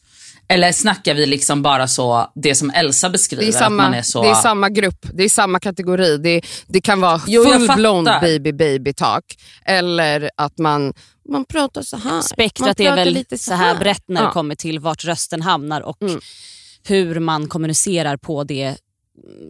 Eller 0.51 0.71
snackar 0.71 1.13
vi 1.13 1.25
liksom 1.25 1.61
bara 1.61 1.87
så, 1.87 2.31
det 2.35 2.55
som 2.55 2.69
Elsa 2.69 3.09
beskriver, 3.09 3.43
Det 3.43 3.49
är, 3.49 3.53
att 3.53 3.59
samma, 3.59 3.83
man 3.83 3.93
är 3.93 4.01
så... 4.01 4.21
det 4.21 4.29
är 4.29 4.35
samma 4.35 4.69
grupp, 4.69 5.05
det 5.13 5.23
är 5.23 5.29
samma 5.29 5.59
kategori. 5.59 6.17
Det, 6.17 6.41
det 6.67 6.81
kan 6.81 7.01
vara 7.01 7.17
full-blown 7.17 8.21
baby 8.21 8.51
baby 8.51 8.93
talk 8.93 9.23
eller 9.65 10.29
att 10.37 10.57
man, 10.57 10.93
man 11.29 11.45
pratar 11.45 11.81
så 11.81 11.97
här. 11.97 12.11
man 12.11 12.23
Spektrat 12.23 12.79
är 12.79 12.83
pratar 12.85 12.95
väl 12.95 13.13
lite 13.13 13.37
så 13.37 13.53
här 13.53 13.75
brett 13.79 14.03
när 14.07 14.21
Ja. 14.21 14.27
det 14.27 14.33
kommer 14.33 14.55
till 14.55 14.79
vart 14.79 15.05
rösten 15.05 15.41
hamnar 15.41 15.81
och 15.81 16.01
Mm. 16.01 16.19
Hur 16.89 17.19
man 17.19 17.47
kommunicerar 17.47 18.17
på 18.17 18.43
det 18.43 18.75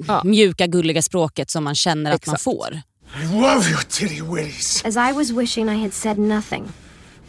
Ja. 0.08 0.22
mjuka 0.24 0.68
gulliga 0.68 1.02
språket 1.02 1.50
som 1.50 1.64
man 1.64 1.76
känner 1.76 2.12
att 2.12 2.26
man 2.28 2.34
Exakt. 2.36 2.44
får. 2.44 2.82
I 3.24 3.26
love 3.42 3.70
your 3.70 3.82
titty 3.90 4.22
witties. 4.22 4.86
As 4.86 4.96
I 4.96 5.14
was 5.14 5.30
wishing 5.32 5.70
I 5.70 5.82
had 5.82 5.94
said 5.94 6.18
nothing, 6.18 6.64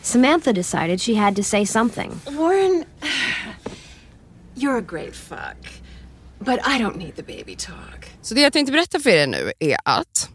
Samantha 0.03 0.53
decided 0.53 1.01
she 1.03 1.14
had 1.14 1.37
to 1.37 1.42
say 1.42 1.66
something. 1.66 2.11
Warren, 2.31 2.85
you're 4.55 4.79
a 4.79 4.85
great 4.88 5.14
fuck. 5.16 5.66
But 6.38 6.59
I 6.66 6.79
don't 6.83 6.96
need 6.96 7.16
the 7.16 7.23
baby 7.23 7.57
talk. 7.57 8.07
Så 8.23 8.35
det 8.35 8.40
jag 8.40 8.53
tänkte 8.53 8.73
berätta 8.73 9.01
för 9.01 9.11
er 9.11 9.27
nu 9.27 9.53
är 9.59 9.77
att 9.85 10.29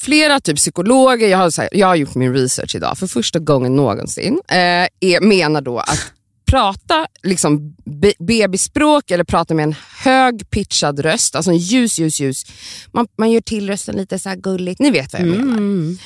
flera 0.00 0.40
typ 0.40 0.56
psykologer, 0.56 1.28
jag 1.28 1.38
har, 1.38 1.58
här, 1.60 1.68
jag 1.72 1.86
har 1.86 1.94
gjort 1.96 2.14
min 2.14 2.32
research 2.34 2.74
idag 2.74 2.98
för 2.98 3.06
första 3.06 3.38
gången 3.38 3.76
någonsin, 3.76 4.40
eh, 4.48 4.56
är, 5.00 5.20
menar 5.20 5.60
då 5.60 5.78
att 5.78 6.12
prata 6.46 7.06
liksom 7.22 7.76
be, 7.84 8.12
bebisspråk 8.18 9.10
eller 9.10 9.24
prata 9.24 9.54
med 9.54 9.62
en 9.62 9.74
hög 10.04 10.50
pitchad 10.50 10.98
röst, 10.98 11.36
alltså 11.36 11.50
en 11.50 11.58
ljus, 11.58 11.98
ljus, 11.98 12.20
ljus. 12.20 12.44
Man, 12.92 13.06
man 13.18 13.30
gör 13.30 13.40
till 13.40 13.68
rösten 13.68 13.96
lite 13.96 14.18
så 14.18 14.28
här 14.28 14.36
gulligt, 14.36 14.80
ni 14.80 14.90
vet 14.90 15.12
vad 15.12 15.22
jag 15.22 15.28
menar. 15.28 15.96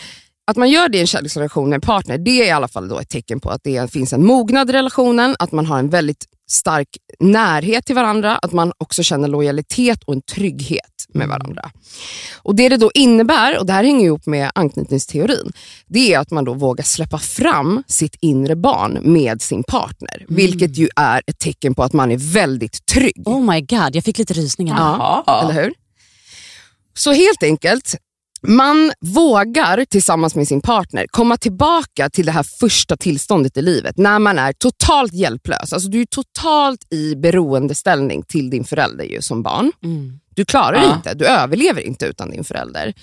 Att 0.46 0.57
man 0.57 0.70
gör 0.70 0.88
det 0.88 0.98
i 0.98 1.01
en 1.01 1.07
kärleksrelation 1.07 1.68
med 1.68 1.77
en 1.77 1.81
partner, 1.81 2.18
det 2.18 2.42
är 2.42 2.46
i 2.46 2.51
alla 2.51 2.68
fall 2.68 2.88
då 2.88 2.98
ett 2.98 3.09
tecken 3.09 3.40
på 3.40 3.51
att 3.51 3.61
det 3.64 3.92
finns 3.92 4.12
en 4.12 4.27
mognad 4.27 4.70
i 4.70 4.72
relationen, 4.72 5.37
att 5.38 5.53
man 5.53 5.66
har 5.66 5.79
en 5.79 5.90
väldigt 5.90 6.27
stark 6.51 6.89
närhet 7.19 7.87
till 7.87 7.95
varandra, 7.95 8.37
att 8.37 8.53
man 8.53 8.73
också 8.79 9.03
känner 9.03 9.29
lojalitet 9.29 10.03
och 10.03 10.15
en 10.15 10.23
trygghet 10.23 11.07
med 11.09 11.29
varandra. 11.29 11.71
Och 12.37 12.57
Det 12.57 12.69
det 12.69 12.77
då 12.77 12.91
innebär, 12.95 13.59
och 13.59 13.67
det 13.67 13.73
här 13.73 13.85
hänger 13.85 14.05
ihop 14.07 14.27
med 14.27 14.51
anknytningsteorin, 14.55 15.53
det 15.87 16.15
är 16.15 16.19
att 16.19 16.31
man 16.31 16.45
då 16.45 16.55
vågar 16.55 16.85
släppa 16.85 17.19
fram 17.19 17.83
sitt 17.87 18.17
inre 18.21 18.57
barn 18.57 18.99
med 19.03 19.43
sin 19.43 19.63
partner, 19.63 20.25
vilket 20.29 20.77
ju 20.77 20.89
är 20.97 21.23
ett 21.27 21.39
tecken 21.39 21.75
på 21.75 21.83
att 21.83 21.93
man 21.93 22.11
är 22.11 22.17
väldigt 22.17 22.87
trygg. 22.87 23.23
Oh 23.29 23.53
my 23.53 23.61
god, 23.61 23.97
jag 23.97 24.05
fick 24.05 24.19
lite 24.19 24.35
rysningar. 24.35 24.77
Jaha. 24.77 25.43
Eller 25.43 25.63
hur? 25.63 25.75
Så 26.95 27.13
helt 27.13 27.43
enkelt, 27.43 27.95
man 28.42 28.92
vågar 29.01 29.85
tillsammans 29.85 30.35
med 30.35 30.48
sin 30.48 30.61
partner 30.61 31.07
komma 31.11 31.37
tillbaka 31.37 32.11
till 32.11 32.27
det 32.27 32.33
här 32.33 32.42
första 32.42 32.96
tillståndet 32.96 33.57
i 33.57 33.62
livet 33.62 33.96
när 33.96 34.18
man 34.18 34.38
är 34.38 34.53
totalt 34.53 35.12
hjälplös. 35.12 35.72
Alltså 35.72 35.88
du 35.88 36.01
är 36.01 36.07
totalt 36.07 36.92
i 36.92 37.16
beroendeställning 37.16 38.22
till 38.22 38.51
din 38.51 38.64
förälder 38.64 39.05
ju, 39.05 39.22
som 39.22 39.42
barn. 39.42 39.72
Mm. 39.85 40.20
Du 40.38 40.44
klarar 40.44 40.77
Ja. 40.77 40.94
inte, 40.96 41.14
du 41.14 41.27
överlever 41.27 41.81
inte 41.81 42.07
utan 42.07 42.31
din 42.31 42.44
förälder. 42.44 42.94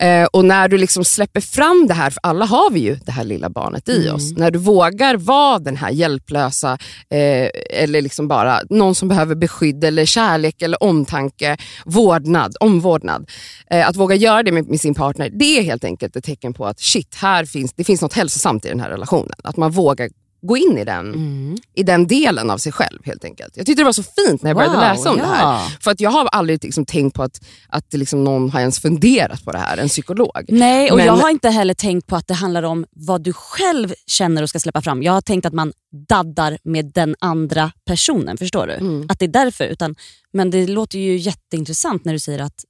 Eh, 0.00 0.24
och 0.24 0.44
när 0.44 0.68
du 0.68 0.78
liksom 0.78 1.04
släpper 1.04 1.40
fram 1.40 1.86
det 1.88 1.94
här, 1.94 2.10
för 2.10 2.20
alla 2.22 2.44
har 2.44 2.70
vi 2.70 2.80
ju 2.80 2.94
det 2.94 3.12
här 3.12 3.24
lilla 3.24 3.48
barnet 3.50 3.88
i 3.88 4.02
Mm. 4.02 4.14
oss. 4.14 4.32
När 4.36 4.50
du 4.50 4.58
vågar 4.58 5.16
vara 5.16 5.58
den 5.58 5.76
här 5.76 5.90
hjälplösa, 5.90 6.72
eh, 7.10 7.48
eller 7.70 8.02
liksom 8.02 8.28
bara 8.28 8.60
någon 8.70 8.94
som 8.94 9.08
behöver 9.08 9.34
beskydd, 9.34 9.84
eller 9.84 10.04
kärlek, 10.04 10.62
eller 10.62 10.82
omtanke, 10.82 11.56
vårdnad, 11.84 12.56
omvårdnad. 12.60 13.30
Eh, 13.70 13.88
att 13.88 13.96
våga 13.96 14.14
göra 14.14 14.42
det 14.42 14.52
med, 14.52 14.68
med 14.68 14.80
sin 14.80 14.94
partner, 14.94 15.30
det 15.32 15.58
är 15.58 15.62
helt 15.62 15.84
enkelt 15.84 16.16
ett 16.16 16.24
tecken 16.24 16.52
på 16.54 16.66
att 16.66 16.80
shit, 16.80 17.14
här 17.14 17.44
finns, 17.44 17.72
det 17.72 17.84
finns 17.84 18.02
något 18.02 18.12
hälsosamt 18.14 18.64
i 18.64 18.68
den 18.68 18.80
här 18.80 18.90
relationen. 18.90 19.34
Att 19.44 19.56
man 19.56 19.70
vågar 19.70 20.08
gå 20.42 20.56
in 20.56 20.78
i 20.78 20.84
den, 20.84 21.06
Mm. 21.14 21.56
i 21.74 21.82
den 21.82 22.06
delen 22.06 22.50
av 22.50 22.58
sig 22.58 22.72
själv 22.72 22.98
helt 23.04 23.24
enkelt. 23.24 23.56
Jag 23.56 23.66
tyckte 23.66 23.80
det 23.80 23.84
var 23.84 23.92
så 23.92 24.02
fint 24.02 24.42
när 24.42 24.50
jag 24.50 24.56
började 24.56 24.74
Wow, 24.74 24.82
läsa 24.82 25.10
om 25.10 25.16
det 25.16 25.22
ja. 25.22 25.28
här. 25.28 25.68
För 25.80 25.90
att 25.90 26.00
jag 26.00 26.10
har 26.10 26.26
aldrig 26.26 26.64
liksom 26.64 26.86
tänkt 26.86 27.14
på 27.14 27.22
att, 27.22 27.40
att 27.68 27.92
liksom 27.92 28.24
någon 28.24 28.50
har 28.50 28.60
ens 28.60 28.78
funderat 28.80 29.44
på 29.44 29.52
det 29.52 29.58
här, 29.58 29.76
en 29.76 29.88
psykolog. 29.88 30.44
Nej, 30.48 30.90
och 30.90 30.96
Men- 30.96 31.06
jag 31.06 31.12
har 31.16 31.30
inte 31.30 31.48
heller 31.50 31.74
tänkt 31.74 32.06
på 32.06 32.16
att 32.16 32.26
det 32.26 32.34
handlar 32.34 32.62
om 32.62 32.86
vad 32.90 33.22
du 33.22 33.32
själv 33.32 33.94
känner 34.06 34.42
och 34.42 34.48
ska 34.48 34.60
släppa 34.60 34.82
fram. 34.82 35.02
Jag 35.02 35.12
har 35.12 35.20
tänkt 35.20 35.46
att 35.46 35.52
man 35.52 35.72
daddar 36.08 36.58
med 36.64 36.84
den 36.94 37.16
andra 37.18 37.72
personen. 37.86 38.36
Förstår 38.38 38.66
du? 38.66 38.72
Mm. 38.74 39.06
Att 39.08 39.18
det 39.18 39.24
är 39.24 39.28
därför. 39.28 39.64
Utan, 39.64 39.96
men 40.32 40.50
det 40.50 40.66
låter 40.66 40.98
ju 40.98 41.16
jätteintressant 41.16 42.04
när 42.04 42.12
du 42.12 42.18
säger 42.18 42.38
att 42.38 42.64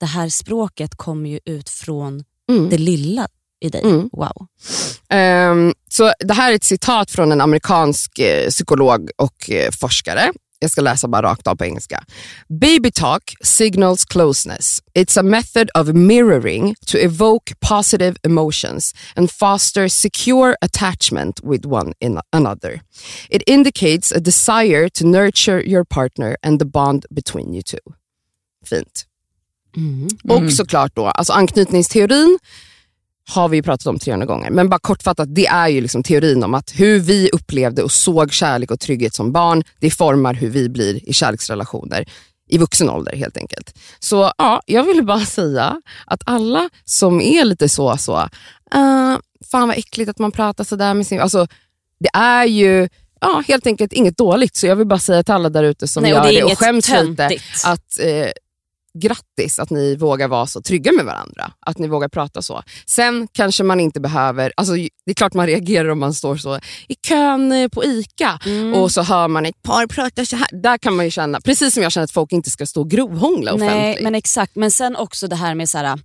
det 0.00 0.06
här 0.06 0.28
språket 0.28 0.94
kommer 0.96 1.30
ju 1.30 1.40
ut 1.44 1.68
från 1.68 2.24
Mm. 2.50 2.68
det 2.68 2.78
lilla 2.78 3.28
i 3.60 3.68
dig. 3.68 3.82
Mm. 3.84 4.08
Wow. 4.12 4.46
Ehm, 5.08 5.74
så 5.88 6.12
det 6.20 6.34
här 6.34 6.50
är 6.50 6.56
ett 6.56 6.64
citat 6.64 7.10
från 7.10 7.32
en 7.32 7.40
amerikansk 7.40 8.18
eh, 8.18 8.48
psykolog 8.50 9.10
och 9.16 9.50
eh, 9.50 9.70
forskare. 9.70 10.32
Jag 10.60 10.70
ska 10.70 10.80
läsa 10.80 11.08
bara 11.08 11.22
rakt 11.22 11.46
av 11.46 11.56
på 11.56 11.64
engelska. 11.64 12.04
Baby 12.48 12.90
talk 12.90 13.34
signals 13.40 14.04
closeness. 14.04 14.78
It's 14.94 15.20
a 15.20 15.22
method 15.22 15.70
of 15.74 15.88
mirroring 15.88 16.74
to 16.86 16.98
evoke 16.98 17.54
positive 17.60 18.16
emotions 18.22 18.94
and 19.16 19.30
foster 19.30 19.88
secure 19.88 20.56
attachment 20.60 21.40
with 21.44 21.66
one 21.66 21.94
another. 22.32 22.80
It 23.30 23.42
indicates 23.46 24.12
a 24.12 24.18
desire 24.20 24.88
to 24.88 25.06
nurture 25.06 25.62
your 25.66 25.84
partner 25.84 26.36
and 26.42 26.58
the 26.58 26.66
bond 26.66 27.06
between 27.10 27.54
you 27.54 27.62
two. 27.62 27.92
Fint. 28.66 29.04
Och 30.28 30.52
såklart 30.52 30.96
då, 30.96 31.06
alltså 31.06 31.32
anknytningsteorin 31.32 32.38
har 33.28 33.48
vi 33.48 33.56
ju 33.56 33.62
pratat 33.62 33.86
om 33.86 33.98
300 33.98 34.26
gånger. 34.26 34.50
Men 34.50 34.68
bara 34.68 34.78
kortfattat, 34.78 35.34
det 35.34 35.46
är 35.46 35.68
ju 35.68 35.80
liksom 35.80 36.02
teorin 36.02 36.44
om 36.44 36.54
att 36.54 36.72
hur 36.74 36.98
vi 36.98 37.30
upplevde 37.32 37.82
och 37.82 37.92
såg 37.92 38.32
kärlek 38.32 38.70
och 38.70 38.80
trygghet 38.80 39.14
som 39.14 39.32
barn, 39.32 39.64
det 39.80 39.90
formar 39.90 40.34
hur 40.34 40.50
vi 40.50 40.68
blir 40.68 41.08
i 41.08 41.12
kärleksrelationer 41.12 42.04
i 42.48 42.58
vuxen 42.58 42.90
ålder 42.90 43.16
helt 43.16 43.36
enkelt. 43.36 43.78
Så 43.98 44.32
ja, 44.38 44.62
jag 44.66 44.84
ville 44.84 45.02
bara 45.02 45.20
säga 45.20 45.82
att 46.06 46.22
alla 46.24 46.70
som 46.84 47.20
är 47.20 47.44
lite 47.44 47.68
så, 47.68 47.96
så 47.96 48.16
uh, 48.74 49.18
fan 49.50 49.68
vad 49.68 49.78
äckligt 49.78 50.10
att 50.10 50.18
man 50.18 50.32
pratar 50.32 50.64
sådär 50.64 50.94
med 50.94 51.06
sin... 51.06 51.20
Alltså, 51.20 51.46
det 52.00 52.10
är 52.12 52.44
ju 52.44 52.88
ja, 53.20 53.42
helt 53.48 53.66
enkelt 53.66 53.92
inget 53.92 54.16
dåligt. 54.16 54.56
Så 54.56 54.66
jag 54.66 54.76
vill 54.76 54.86
bara 54.86 54.98
säga 54.98 55.22
till 55.22 55.34
alla 55.34 55.48
där 55.48 55.64
ute 55.64 55.88
som 55.88 56.02
Nej, 56.02 56.12
gör 56.12 56.22
det 56.22 56.30
det 56.30 56.42
och 56.42 56.58
skäms 56.58 56.88
lite 56.88 56.98
töntigt. 56.98 57.44
att 57.64 57.98
eh, 58.00 58.30
grattis 58.94 59.58
att 59.58 59.70
ni 59.70 59.96
vågar 59.96 60.28
vara 60.28 60.46
så 60.46 60.62
trygga 60.62 60.92
med 60.92 61.04
varandra. 61.04 61.52
Att 61.60 61.78
ni 61.78 61.88
vågar 61.88 62.08
prata 62.08 62.42
så. 62.42 62.62
Sen 62.86 63.28
kanske 63.32 63.62
man 63.62 63.80
inte 63.80 64.00
behöver, 64.00 64.52
alltså, 64.56 64.74
det 64.74 65.10
är 65.10 65.14
klart 65.14 65.34
man 65.34 65.46
reagerar 65.46 65.88
om 65.88 65.98
man 65.98 66.14
står 66.14 66.36
så 66.36 66.56
i 66.88 66.94
kön 67.08 67.52
eh, 67.52 67.68
på 67.68 67.84
ICA 67.84 68.38
Mm. 68.46 68.74
och 68.74 68.90
så 68.92 69.02
hör 69.02 69.28
man 69.28 69.46
ett 69.46 69.62
par 69.62 69.86
prata 69.86 70.24
så 70.24 70.36
här. 70.36 70.48
Där 70.62 70.78
kan 70.78 70.96
man 70.96 71.04
ju 71.04 71.10
känna, 71.10 71.40
precis 71.40 71.74
som 71.74 71.82
jag 71.82 71.92
känner 71.92 72.04
att 72.04 72.10
folk 72.10 72.32
inte 72.32 72.50
ska 72.50 72.66
stå 72.66 72.80
och 72.80 72.90
grovhångla 72.90 73.52
offentligt. 73.54 73.76
Nej, 73.76 73.98
men 74.02 74.14
exakt. 74.14 74.56
Men 74.56 74.70
sen 74.70 74.96
också 74.96 75.28
det 75.28 75.36
här 75.36 75.54
med 75.54 75.68
så 75.68 75.78
här, 75.78 75.98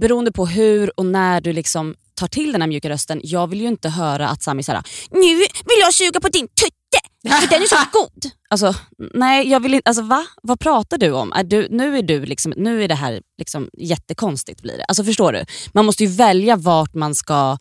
beroende 0.00 0.32
på 0.32 0.46
hur 0.46 1.00
och 1.00 1.06
när 1.06 1.40
du 1.40 1.52
liksom 1.52 1.94
tar 2.14 2.28
till 2.28 2.52
den 2.52 2.60
här 2.60 2.68
mjuka 2.68 2.88
rösten. 2.88 3.20
Jag 3.24 3.46
vill 3.46 3.60
ju 3.60 3.68
inte 3.68 3.88
höra 3.88 4.28
att 4.28 4.42
Sami 4.42 4.62
säger 4.62 4.82
nu 5.10 5.36
vill 5.38 5.80
jag 5.80 5.94
suga 5.94 6.20
på 6.20 6.28
din 6.28 6.48
tutte 6.92 7.36
för 7.40 7.48
den 7.50 7.62
är 7.62 7.66
så 7.66 7.76
god. 7.92 8.30
Alltså, 8.50 8.74
nej, 9.14 9.48
jag 9.50 9.60
vill 9.60 9.74
inte, 9.74 9.88
alltså, 9.88 10.02
va? 10.02 10.26
Vad 10.42 10.60
pratar 10.60 10.98
du 10.98 11.10
om? 11.12 11.32
Är 11.32 11.44
du, 11.44 11.68
nu, 11.70 11.98
är 11.98 12.02
du 12.02 12.24
liksom, 12.26 12.54
nu 12.56 12.84
är 12.84 12.88
det 12.88 12.94
här 12.94 13.20
liksom 13.38 13.68
jättekonstigt. 13.78 14.62
blir 14.62 14.76
det. 14.78 14.84
Alltså, 14.84 15.04
förstår 15.04 15.32
du? 15.32 15.44
Man 15.72 15.86
måste 15.86 16.04
ju 16.04 16.10
välja 16.10 16.56
vart 16.56 16.94
man 16.94 17.14
ska 17.14 17.58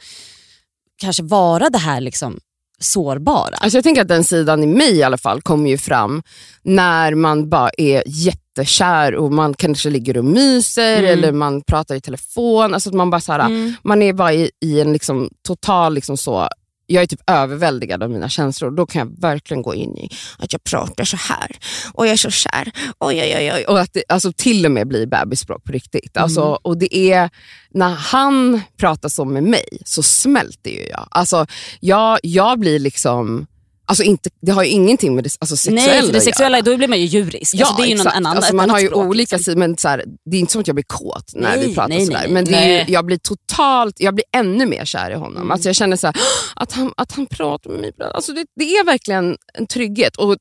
kanske 1.02 1.24
vara 1.24 1.70
det 1.70 1.78
här 1.78 2.02
liksom, 2.02 2.40
sårbara. 2.80 3.56
Alltså 3.56 3.78
jag 3.78 3.84
tänker 3.84 4.02
att 4.02 4.08
den 4.08 4.24
sidan 4.24 4.64
i 4.64 4.68
mig 4.68 4.96
i 4.96 5.04
alla 5.04 5.18
fall 5.18 5.42
kommer 5.42 5.70
ju 5.70 5.78
fram 5.78 6.24
när 6.64 7.16
man 7.16 7.50
bara 7.50 7.70
är 7.78 8.04
jättekär 8.08 9.16
och 9.16 9.32
man 9.34 9.54
kanske 9.54 9.90
ligger 9.90 10.18
och 10.18 10.26
myser 10.26 10.98
Mm. 11.00 11.12
eller 11.12 11.32
man 11.32 11.62
pratar 11.62 11.96
i 11.96 12.02
telefon. 12.02 12.74
Alltså 12.74 12.90
att 12.90 12.96
man, 12.96 13.10
bara 13.10 13.22
så 13.22 13.32
här, 13.34 13.74
man 13.84 14.02
är 14.02 14.14
bara 14.14 14.34
i, 14.34 14.52
i 14.62 14.82
en 14.82 14.94
liksom 14.94 15.30
total 15.48 15.94
liksom 15.94 16.18
så 16.18 16.48
jag 16.92 17.04
är 17.04 17.08
typ 17.08 17.30
överväldigad 17.30 18.04
av 18.04 18.10
mina 18.10 18.30
känslor. 18.30 18.72
Då 18.72 18.86
kan 18.86 19.00
jag 19.00 19.22
verkligen 19.22 19.62
gå 19.62 19.76
in 19.76 19.98
i 19.98 20.10
att 20.38 20.54
jag 20.54 20.64
pratar 20.64 21.04
så 21.04 21.18
här 21.18 21.52
och 21.94 22.06
jag 22.06 22.14
är 22.14 22.18
så 22.18 22.30
kär. 22.30 22.72
Oj, 23.00 23.22
oj, 23.22 23.36
oj, 23.38 23.52
oj. 23.56 23.66
Och 23.66 23.80
att 23.80 23.94
det 23.94 24.04
alltså, 24.10 24.32
till 24.32 24.66
och 24.66 24.72
med 24.72 24.88
blir 24.88 25.06
bebisspråk 25.06 25.64
på 25.64 25.72
riktigt. 25.72 26.18
Alltså, 26.18 26.42
och 26.42 26.78
det 26.78 26.96
är, 26.96 27.30
när 27.70 27.90
han 27.90 28.62
pratar 28.78 29.10
så 29.10 29.26
med 29.26 29.44
mig 29.44 29.82
så 29.86 30.04
smälter 30.04 30.72
ju 30.72 30.88
jag. 30.88 31.08
Alltså, 31.12 31.46
jag, 31.80 32.20
jag 32.24 32.60
blir 32.60 32.80
liksom... 32.80 33.48
Alltså 33.92 34.04
inte, 34.04 34.30
det 34.42 34.52
har 34.52 34.64
ju 34.64 34.70
ingenting 34.70 35.16
med 35.16 35.24
det 35.24 35.30
alltså 35.40 35.58
sexuella 35.58 35.92
Nej, 35.92 36.02
för 36.02 36.12
det 36.12 36.18
att 36.18 36.24
sexuella, 36.24 36.58
göra. 36.58 36.66
då 36.66 36.78
blir 36.78 36.88
man 36.88 37.00
ju 37.00 37.06
djurisk. 37.06 37.56
Ja, 37.56 37.66
alltså, 37.66 37.82
det 37.82 37.88
är 37.88 37.90
ju 37.90 37.96
någon 37.96 38.02
exakt. 38.08 38.18
annan, 38.18 38.38
alltså, 38.38 38.56
man 38.56 38.70
har 38.70 38.80
ju 38.80 38.88
språk, 38.88 39.06
olika 39.06 39.36
liksom. 39.36 39.44
sidor, 39.44 39.60
men 39.60 39.78
så 39.78 39.88
här, 39.88 40.06
det 40.32 40.38
är 40.38 40.40
inte 40.40 40.52
som 40.52 40.62
att 40.62 40.68
jag 40.68 40.76
blir 40.76 40.86
kåt 40.88 41.32
när 41.36 41.58
Nej, 41.58 41.68
vi 41.68 41.76
pratar 41.76 41.90
nej, 41.90 42.06
sådär. 42.06 42.28
nej, 42.30 42.30
Men 42.30 42.46
ju, 42.46 42.94
jag 42.94 43.06
blir 43.06 43.18
totalt, 43.18 44.00
jag 44.00 44.16
blir 44.16 44.26
ännu 44.36 44.66
mer 44.66 44.86
kär 44.86 45.12
i 45.12 45.14
honom. 45.14 45.38
Mm. 45.38 45.52
Alltså, 45.52 45.70
jag 45.70 45.76
känner 45.76 45.98
så 45.98 46.08
här, 46.08 46.16
att, 46.56 46.72
han, 46.72 46.94
att 46.98 47.12
han 47.12 47.26
pratar 47.26 47.70
med 47.70 47.80
mig. 47.80 47.94
Alltså, 48.14 48.34
det, 48.34 48.46
det 48.56 48.64
är 48.64 48.86
verkligen 48.86 49.38
en 49.54 49.68
trygghet. 49.68 50.16
Och 50.18 50.38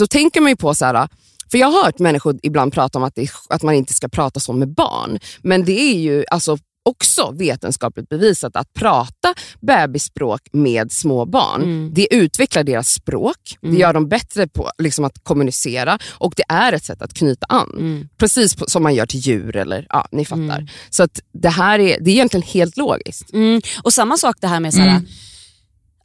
Då 0.00 0.06
tänker 0.06 0.40
man 0.40 0.50
ju 0.50 0.56
på 0.56 0.74
så 0.74 0.84
här, 0.84 1.08
för 1.50 1.58
jag 1.58 1.66
har 1.70 1.84
hört 1.84 1.98
människor 1.98 2.38
ibland 2.42 2.72
prata 2.72 2.98
om 2.98 3.04
att, 3.04 3.14
det, 3.14 3.30
att 3.48 3.62
man 3.62 3.74
inte 3.74 3.92
ska 3.94 4.08
prata 4.08 4.40
så 4.40 4.52
med 4.52 4.74
barn. 4.74 5.18
Men 5.42 5.64
det 5.64 5.80
är 5.80 5.98
ju 5.98 6.24
alltså 6.30 6.58
också 6.82 7.30
vetenskapligt 7.38 8.08
bevisat 8.08 8.56
att 8.56 8.72
prata 8.74 9.34
bebisspråk 9.60 10.40
med 10.52 10.92
små 10.92 11.26
barn, 11.26 11.62
Mm. 11.62 11.90
det 11.94 12.14
utvecklar 12.14 12.64
deras 12.64 12.88
språk, 12.88 13.58
det 13.60 13.76
gör 13.76 13.92
dem 13.92 14.08
bättre 14.08 14.48
på 14.48 14.70
liksom, 14.78 15.04
att 15.04 15.24
kommunicera 15.24 15.98
och 16.10 16.32
det 16.36 16.44
är 16.48 16.72
ett 16.72 16.84
sätt 16.84 17.02
att 17.02 17.14
knyta 17.14 17.46
an. 17.48 17.70
Mm. 17.78 18.08
Precis 18.18 18.54
på, 18.54 18.64
som 18.68 18.82
man 18.82 18.94
gör 18.94 19.06
till 19.06 19.20
djur, 19.20 19.56
eller 19.56 19.86
ja, 19.88 20.08
ni 20.12 20.24
fattar. 20.24 20.70
Så 20.90 21.02
att 21.02 21.20
det 21.32 21.48
här 21.48 21.78
är, 21.78 22.00
det 22.00 22.10
är 22.10 22.14
egentligen 22.14 22.46
helt 22.46 22.76
logiskt. 22.76 23.32
Mm. 23.32 23.60
Och 23.82 23.92
samma 23.92 24.16
sak 24.16 24.36
det 24.40 24.46
här 24.46 24.60
med 24.60 24.74
Sara. 24.74 25.02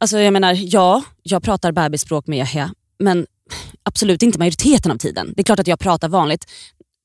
Alltså 0.00 0.18
jag 0.18 0.32
menar, 0.32 0.56
ja, 0.60 1.02
jag 1.22 1.42
pratar 1.42 1.72
bebisspråk 1.72 2.26
med 2.26 2.38
Yahya, 2.38 2.70
men 2.98 3.26
absolut 3.82 4.22
inte 4.22 4.38
majoriteten 4.38 4.92
av 4.92 4.96
tiden. 4.96 5.32
Det 5.36 5.42
är 5.42 5.44
klart 5.44 5.58
att 5.58 5.66
jag 5.66 5.78
pratar 5.78 6.08
vanligt. 6.08 6.44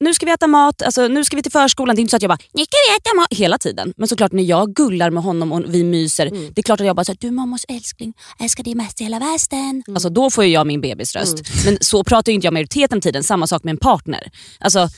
Nu 0.04 0.14
ska 0.14 0.26
vi 0.26 0.32
äta 0.32 0.48
mat, 0.48 0.82
alltså, 0.82 1.08
nu 1.08 1.24
ska 1.26 1.36
vi 1.36 1.44
till 1.44 1.52
förskolan. 1.52 1.96
Det 1.96 2.00
är 2.00 2.02
inte 2.02 2.12
så 2.12 2.16
att 2.16 2.22
jag 2.22 2.30
bara, 2.30 2.38
nu 2.54 2.64
ska 2.64 2.78
vi 2.90 2.96
äta 2.98 3.16
mat 3.16 3.28
hela 3.40 3.58
tiden. 3.58 3.94
Men 3.98 4.08
såklart 4.08 4.32
när 4.32 4.44
jag 4.44 4.74
gullar 4.76 5.10
med 5.10 5.24
honom 5.24 5.52
och 5.52 5.62
vi 5.68 5.84
myser, 5.84 6.30
det 6.54 6.62
är 6.62 6.64
klart 6.64 6.80
att 6.82 6.86
jag 6.88 6.96
bara 6.96 7.04
säger 7.06 7.18
du 7.22 7.32
mammos 7.32 7.66
älskling, 7.70 8.14
älskar 8.40 8.64
dig 8.64 8.76
mest 8.76 9.02
i 9.02 9.04
hela 9.04 9.20
världen. 9.20 9.84
Alltså, 9.88 10.10
då 10.10 10.30
får 10.30 10.46
jag 10.46 10.68
min 10.68 10.82
bebisröst. 10.82 11.38
Men 11.66 11.78
så 11.82 12.04
pratar 12.04 12.32
ju 12.32 12.36
inte 12.36 12.48
jag 12.48 12.54
majoriteten 12.54 12.98
av 12.98 13.02
tiden, 13.02 13.24
samma 13.24 13.48
sak 13.48 13.64
med 13.64 13.72
en 13.72 13.78
partner. 13.78 14.32
Alltså, 14.60 14.90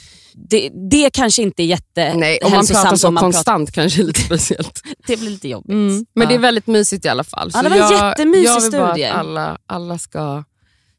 det, 0.50 0.70
det 0.91 1.10
kanske 1.13 1.41
inte 1.41 1.63
är 1.63 1.65
jättehälsosamt. 1.65 2.20
Nej, 2.20 2.39
om 2.44 2.52
man 2.52 2.68
pratar 2.68 2.96
så 2.96 3.12
man 3.12 3.22
konstant 3.22 3.72
kanske 3.72 4.02
är 4.02 4.06
lite 4.06 4.22
speciellt. 4.22 4.82
det 5.08 5.18
blir 5.18 5.30
lite 5.30 5.48
jobbigt. 5.48 5.70
Men 5.76 6.06
Ja. 6.13 6.26
det 6.26 6.36
är 6.36 6.39
väldigt 6.39 6.68
mysigt 6.68 7.06
i 7.06 7.10
alla 7.10 7.24
fall. 7.24 7.52
Ja, 7.54 7.62
det 7.62 7.70
var 7.70 7.78
en 7.78 8.08
jättemysig 8.10 8.46
jag 8.48 8.62
vill 8.62 8.72
bara 8.72 8.91
studie. 8.94 9.06
att 9.06 9.15
alla, 9.18 9.58
alla 9.68 9.98
ska 9.98 10.44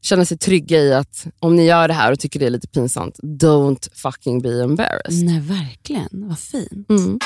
känna 0.07 0.25
sig 0.25 0.38
trygga 0.38 0.79
i 0.79 0.95
att 0.95 1.27
om 1.38 1.57
ni 1.57 1.66
gör 1.66 1.88
det 1.88 1.95
här 1.95 2.12
och 2.12 2.19
tycker 2.19 2.40
det 2.40 2.47
är 2.47 2.51
lite 2.51 2.69
pinsamt, 2.69 3.19
don't 3.19 3.88
fucking 3.95 4.42
be 4.42 4.62
embarrassed. 4.62 5.25
Nej, 5.25 5.40
verkligen. 5.40 6.09
Vad 6.12 6.38
fint. 6.38 6.90
Mm. 6.90 7.19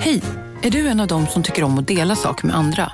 Hej! 0.00 0.22
Är 0.62 0.70
du 0.70 0.88
en 0.88 1.00
av 1.00 1.06
dem 1.06 1.26
som 1.26 1.42
tycker 1.42 1.64
om 1.64 1.78
att 1.78 1.88
dela 1.88 2.16
saker 2.16 2.46
med 2.46 2.56
andra? 2.56 2.92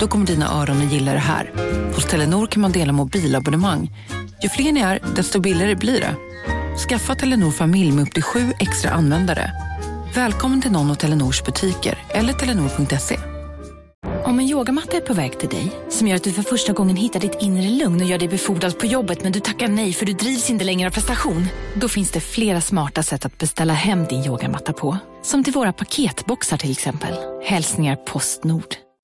Då 0.00 0.06
kommer 0.06 0.26
dina 0.26 0.62
öron 0.62 0.86
att 0.86 0.92
gilla 0.92 1.12
det 1.12 1.18
här. 1.18 1.52
Hos 1.94 2.04
Telenor 2.04 2.46
kan 2.46 2.62
man 2.62 2.72
dela 2.72 2.92
mobilabonnemang. 2.92 3.90
Ju 4.42 4.48
fler 4.48 4.72
ni 4.72 4.80
är, 4.80 5.00
desto 5.16 5.40
billigare 5.40 5.74
blir 5.74 6.00
det. 6.00 6.14
Skaffa 6.88 7.14
Telenor 7.14 7.50
familj 7.50 7.92
med 7.92 8.02
upp 8.02 8.14
till 8.14 8.22
sju 8.22 8.52
extra 8.60 8.90
användare. 8.90 9.52
Välkommen 10.14 10.62
till 10.62 10.72
någon 10.72 10.90
av 10.90 10.94
Telenors 10.94 11.44
butiker 11.44 11.98
eller 12.08 12.32
telenor.se. 12.32 13.18
Om 14.24 14.38
en 14.38 14.48
yogamatta 14.48 14.96
är 14.96 15.00
på 15.00 15.14
väg 15.14 15.38
till 15.38 15.48
dig, 15.48 15.72
som 15.90 16.08
gör 16.08 16.16
att 16.16 16.24
du 16.24 16.32
för 16.32 16.42
första 16.42 16.72
gången 16.72 16.96
hittar 16.96 17.20
ditt 17.20 17.36
inre 17.40 17.70
lugn 17.70 18.00
och 18.00 18.06
gör 18.06 18.18
dig 18.18 18.28
befordrad 18.28 18.78
på 18.78 18.86
jobbet 18.86 19.22
men 19.22 19.32
du 19.32 19.40
tackar 19.40 19.68
nej 19.68 19.92
för 19.92 20.06
du 20.06 20.12
drivs 20.12 20.50
inte 20.50 20.64
längre 20.64 20.88
av 20.88 20.92
prestation. 20.92 21.46
Då 21.74 21.88
finns 21.88 22.10
det 22.10 22.20
flera 22.20 22.60
smarta 22.60 23.02
sätt 23.02 23.26
att 23.26 23.38
beställa 23.38 23.72
hem 23.72 24.04
din 24.04 24.24
yogamatta 24.24 24.72
på. 24.72 24.98
Som 25.22 25.44
till 25.44 25.52
våra 25.52 25.72
paketboxar 25.72 26.56
till 26.56 26.70
exempel. 26.70 27.14
Hälsningar 27.44 27.96
Postnord. 27.96 28.87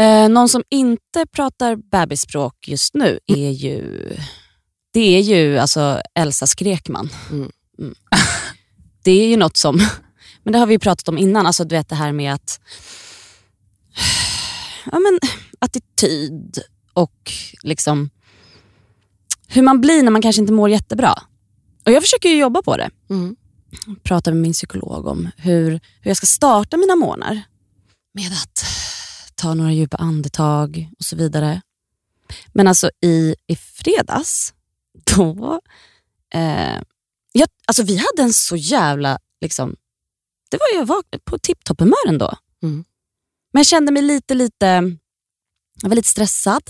Eh, 0.00 0.28
någon 0.28 0.48
som 0.48 0.62
inte 0.68 1.26
pratar 1.32 1.76
bebisspråk 1.76 2.68
just 2.68 2.94
nu 2.94 3.18
är 3.26 3.50
ju, 3.50 4.08
det 4.92 5.16
är 5.16 5.20
ju 5.20 5.58
alltså 5.58 6.02
Elsa 6.14 6.46
Skrekman. 6.46 7.10
Mm. 7.30 7.50
Mm. 7.78 7.94
Det 9.02 9.10
är 9.10 9.28
ju 9.28 9.36
något 9.36 9.56
som, 9.56 9.76
men 10.42 10.52
det 10.52 10.58
har 10.58 10.66
vi 10.66 10.74
ju 10.74 10.78
pratat 10.78 11.08
om 11.08 11.18
innan, 11.18 11.46
alltså 11.46 11.64
du 11.64 11.76
vet 11.76 11.88
det 11.88 11.94
här 11.94 12.12
med 12.12 12.34
att 12.34 12.60
ja, 14.92 14.98
men, 14.98 15.18
attityd 15.58 16.58
och 16.92 17.32
liksom 17.62 18.10
hur 19.48 19.62
man 19.62 19.80
blir 19.80 20.02
när 20.02 20.10
man 20.10 20.22
kanske 20.22 20.40
inte 20.40 20.52
mår 20.52 20.70
jättebra. 20.70 21.22
Och 21.86 21.92
jag 21.92 22.02
försöker 22.02 22.28
ju 22.28 22.36
jobba 22.36 22.62
på 22.62 22.76
det. 22.76 22.90
Mm. 23.10 23.36
Prata 24.02 24.30
med 24.30 24.42
min 24.42 24.52
psykolog 24.52 25.06
om 25.06 25.28
hur, 25.36 25.70
hur 25.70 26.10
jag 26.10 26.16
ska 26.16 26.26
starta 26.26 26.76
mina 26.76 26.96
månader 26.96 27.42
med 28.14 28.32
att 28.32 28.64
ta 29.40 29.54
några 29.54 29.72
djupa 29.72 29.96
andetag 29.96 30.88
och 30.98 31.04
så 31.04 31.16
vidare. 31.16 31.62
Men 32.52 32.66
alltså 32.68 32.90
i, 33.02 33.34
i 33.46 33.56
fredags, 33.56 34.54
då... 35.16 35.60
Eh, 36.34 36.80
jag, 37.32 37.48
alltså 37.66 37.82
vi 37.82 37.96
hade 37.96 38.22
en 38.22 38.32
så 38.32 38.56
jävla... 38.56 39.18
Liksom, 39.40 39.76
det 40.50 40.56
var 40.56 40.78
jag 40.78 40.86
var 40.86 41.02
på 41.24 41.38
tipptopp 41.38 41.80
humör 41.80 42.08
ändå. 42.08 42.36
Men 43.52 43.60
jag 43.60 43.66
kände 43.66 43.92
mig 43.92 44.02
lite, 44.02 44.34
lite, 44.34 44.66
jag 45.82 45.88
var 45.88 45.96
lite 45.96 46.08
stressad. 46.08 46.62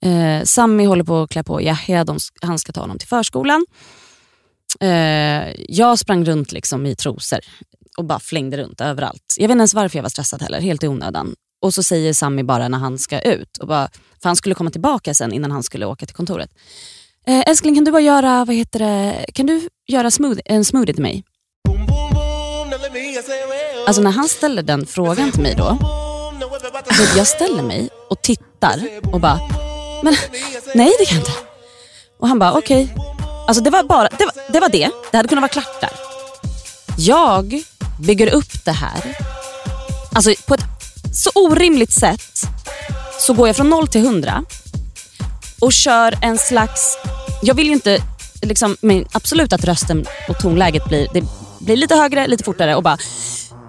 Eh, 0.00 0.44
Sammy 0.44 0.86
håller 0.86 1.04
på 1.04 1.22
att 1.22 1.30
klä 1.30 1.44
på 1.44 1.62
Yahya, 1.62 2.06
han 2.42 2.58
ska 2.58 2.72
ta 2.72 2.80
honom 2.80 2.98
till 2.98 3.08
förskolan. 3.08 3.66
Eh, 4.80 5.54
jag 5.68 5.98
sprang 5.98 6.24
runt 6.24 6.52
liksom 6.52 6.86
i 6.86 6.96
trosor 6.96 7.40
och 7.96 8.04
bara 8.04 8.20
flängde 8.20 8.56
runt 8.56 8.80
överallt. 8.80 9.34
Jag 9.36 9.48
vet 9.48 9.50
inte 9.50 9.60
ens 9.60 9.74
varför 9.74 9.98
jag 9.98 10.02
var 10.02 10.10
stressad 10.10 10.42
heller, 10.42 10.60
helt 10.60 10.84
i 10.84 10.88
onödan. 10.88 11.34
Och 11.62 11.74
så 11.74 11.82
säger 11.82 12.12
Sammy 12.12 12.42
bara 12.42 12.68
när 12.68 12.78
han 12.78 12.98
ska 12.98 13.20
ut, 13.20 13.56
och 13.58 13.68
bara, 13.68 13.88
för 14.22 14.28
han 14.28 14.36
skulle 14.36 14.54
komma 14.54 14.70
tillbaka 14.70 15.14
sen 15.14 15.32
innan 15.32 15.50
han 15.50 15.62
skulle 15.62 15.86
åka 15.86 16.06
till 16.06 16.14
kontoret. 16.16 16.50
Eh, 17.26 17.40
älskling 17.46 17.74
kan 17.74 17.84
du 17.84 17.90
bara 17.92 18.00
göra, 18.02 18.44
vad 18.44 18.56
heter 18.56 18.78
det, 18.78 19.26
kan 19.34 19.46
du 19.46 19.68
göra 19.88 20.10
smoothie, 20.10 20.42
en 20.44 20.64
smoothie 20.64 20.94
till 20.94 21.02
mig? 21.02 21.24
Alltså 23.86 24.02
när 24.02 24.10
han 24.10 24.28
ställer 24.28 24.62
den 24.62 24.86
frågan 24.86 25.32
till 25.32 25.42
mig 25.42 25.54
då, 25.54 25.78
alltså, 26.86 27.18
jag 27.18 27.26
ställer 27.26 27.62
mig 27.62 27.88
och 28.10 28.22
tittar 28.22 28.80
och 29.12 29.20
bara, 29.20 29.40
men 30.02 30.16
nej 30.74 30.92
det 30.98 31.04
kan 31.04 31.16
jag 31.18 31.26
inte. 31.26 31.32
Och 32.18 32.28
han 32.28 32.38
bara 32.38 32.52
okej. 32.52 32.94
Alltså 33.48 33.62
det 33.62 33.70
var 33.70 33.82
bara 33.82 34.08
det, 34.18 34.24
var, 34.24 34.52
det 34.52 34.60
var 34.60 34.68
det. 34.68 34.90
Det 35.10 35.16
hade 35.16 35.28
kunnat 35.28 35.42
vara 35.42 35.48
klart 35.48 35.80
där. 35.80 35.90
Jag 36.98 37.62
bygger 38.00 38.34
upp 38.34 38.64
det 38.64 38.72
här. 38.72 39.16
Alltså 40.14 40.30
på 40.46 40.54
ett 40.54 40.77
så 41.18 41.30
orimligt 41.34 41.92
sätt 41.92 42.40
så 43.20 43.32
går 43.32 43.48
jag 43.48 43.56
från 43.56 43.70
0 43.70 43.88
till 43.88 44.04
100 44.04 44.44
och 45.60 45.72
kör 45.72 46.18
en 46.22 46.38
slags... 46.38 46.98
Jag 47.42 47.54
vill 47.54 47.66
ju 47.66 47.72
inte, 47.72 48.02
liksom, 48.42 48.76
men 48.80 49.04
absolut 49.12 49.52
att 49.52 49.64
rösten 49.64 50.06
och 50.28 50.38
tonläget 50.38 50.84
blir, 50.84 51.08
det 51.14 51.22
blir 51.60 51.76
lite 51.76 51.94
högre, 51.94 52.26
lite 52.26 52.44
fortare 52.44 52.74
och 52.76 52.82
bara 52.82 52.98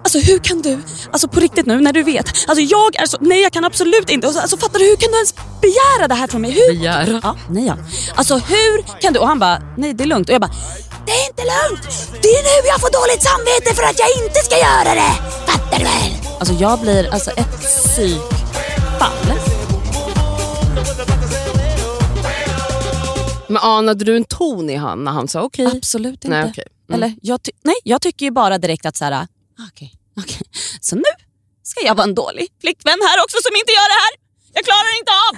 Alltså 0.02 0.18
hur 0.18 0.38
kan 0.38 0.62
du, 0.62 0.78
alltså 1.12 1.28
på 1.28 1.40
riktigt 1.40 1.66
nu 1.66 1.80
när 1.80 1.92
du 1.92 2.02
vet, 2.02 2.28
alltså 2.48 2.62
jag 2.62 2.96
är 2.96 3.06
så, 3.06 3.16
nej 3.20 3.42
jag 3.42 3.52
kan 3.52 3.64
absolut 3.64 4.10
inte, 4.10 4.26
alltså 4.26 4.56
fattar 4.56 4.78
du 4.78 4.84
hur 4.84 4.96
kan 4.96 5.10
du 5.10 5.16
ens 5.16 5.34
begära 5.60 6.08
det 6.08 6.14
här 6.14 6.26
från 6.26 6.40
mig? 6.40 6.50
Hur? 6.50 6.78
Begära? 6.78 7.20
Ja, 7.22 7.36
nej 7.50 7.66
ja. 7.66 7.76
Alltså 8.14 8.34
hur 8.34 9.00
kan 9.00 9.12
du? 9.12 9.18
Och 9.18 9.26
han 9.28 9.38
bara, 9.38 9.62
nej 9.76 9.94
det 9.94 10.04
är 10.04 10.06
lugnt. 10.06 10.28
Och 10.28 10.34
jag 10.34 10.40
bara, 10.40 10.52
det 11.06 11.12
är 11.12 11.26
inte 11.26 11.42
lugnt! 11.42 11.82
Det 12.22 12.28
är 12.28 12.42
nu 12.42 12.68
jag 12.68 12.80
får 12.80 12.92
dåligt 13.00 13.22
samvete 13.22 13.74
för 13.74 13.82
att 13.82 13.98
jag 13.98 14.24
inte 14.24 14.38
ska 14.40 14.56
göra 14.58 14.94
det! 14.94 15.12
Fattar 15.46 15.78
du 15.78 15.84
väl? 15.84 16.19
Alltså 16.40 16.54
jag 16.54 16.80
blir 16.80 17.12
alltså 17.14 17.30
ett 17.30 17.60
psykfall. 17.60 19.26
Men 23.48 23.56
anade 23.56 24.04
du 24.04 24.16
en 24.16 24.24
ton 24.24 24.70
i 24.70 24.76
han 24.76 25.04
när 25.04 25.12
han 25.12 25.28
sa 25.28 25.42
okej? 25.42 25.66
Absolut 25.76 26.14
inte. 26.24 26.28
Nej, 26.28 26.46
okej. 26.50 26.64
Mm. 26.88 27.02
Eller, 27.02 27.16
jag, 27.22 27.40
nej, 27.64 27.74
jag 27.84 28.02
tycker 28.02 28.26
ju 28.26 28.30
bara 28.32 28.58
direkt 28.58 28.86
att 28.86 28.96
så 28.96 29.04
här, 29.04 29.12
ah, 29.12 29.26
okej, 29.72 29.92
okej. 30.20 30.42
Så 30.80 30.96
nu 30.96 31.02
ska 31.62 31.86
jag 31.86 31.94
vara 31.94 32.04
en 32.04 32.14
dålig 32.14 32.48
flickvän 32.60 32.98
här 33.08 33.24
också 33.24 33.36
som 33.46 33.56
inte 33.56 33.72
gör 33.72 33.88
det 33.94 34.00
här. 34.04 34.12
Jag 34.52 34.64
klarar 34.64 34.98
inte 35.00 35.12
av 35.28 35.32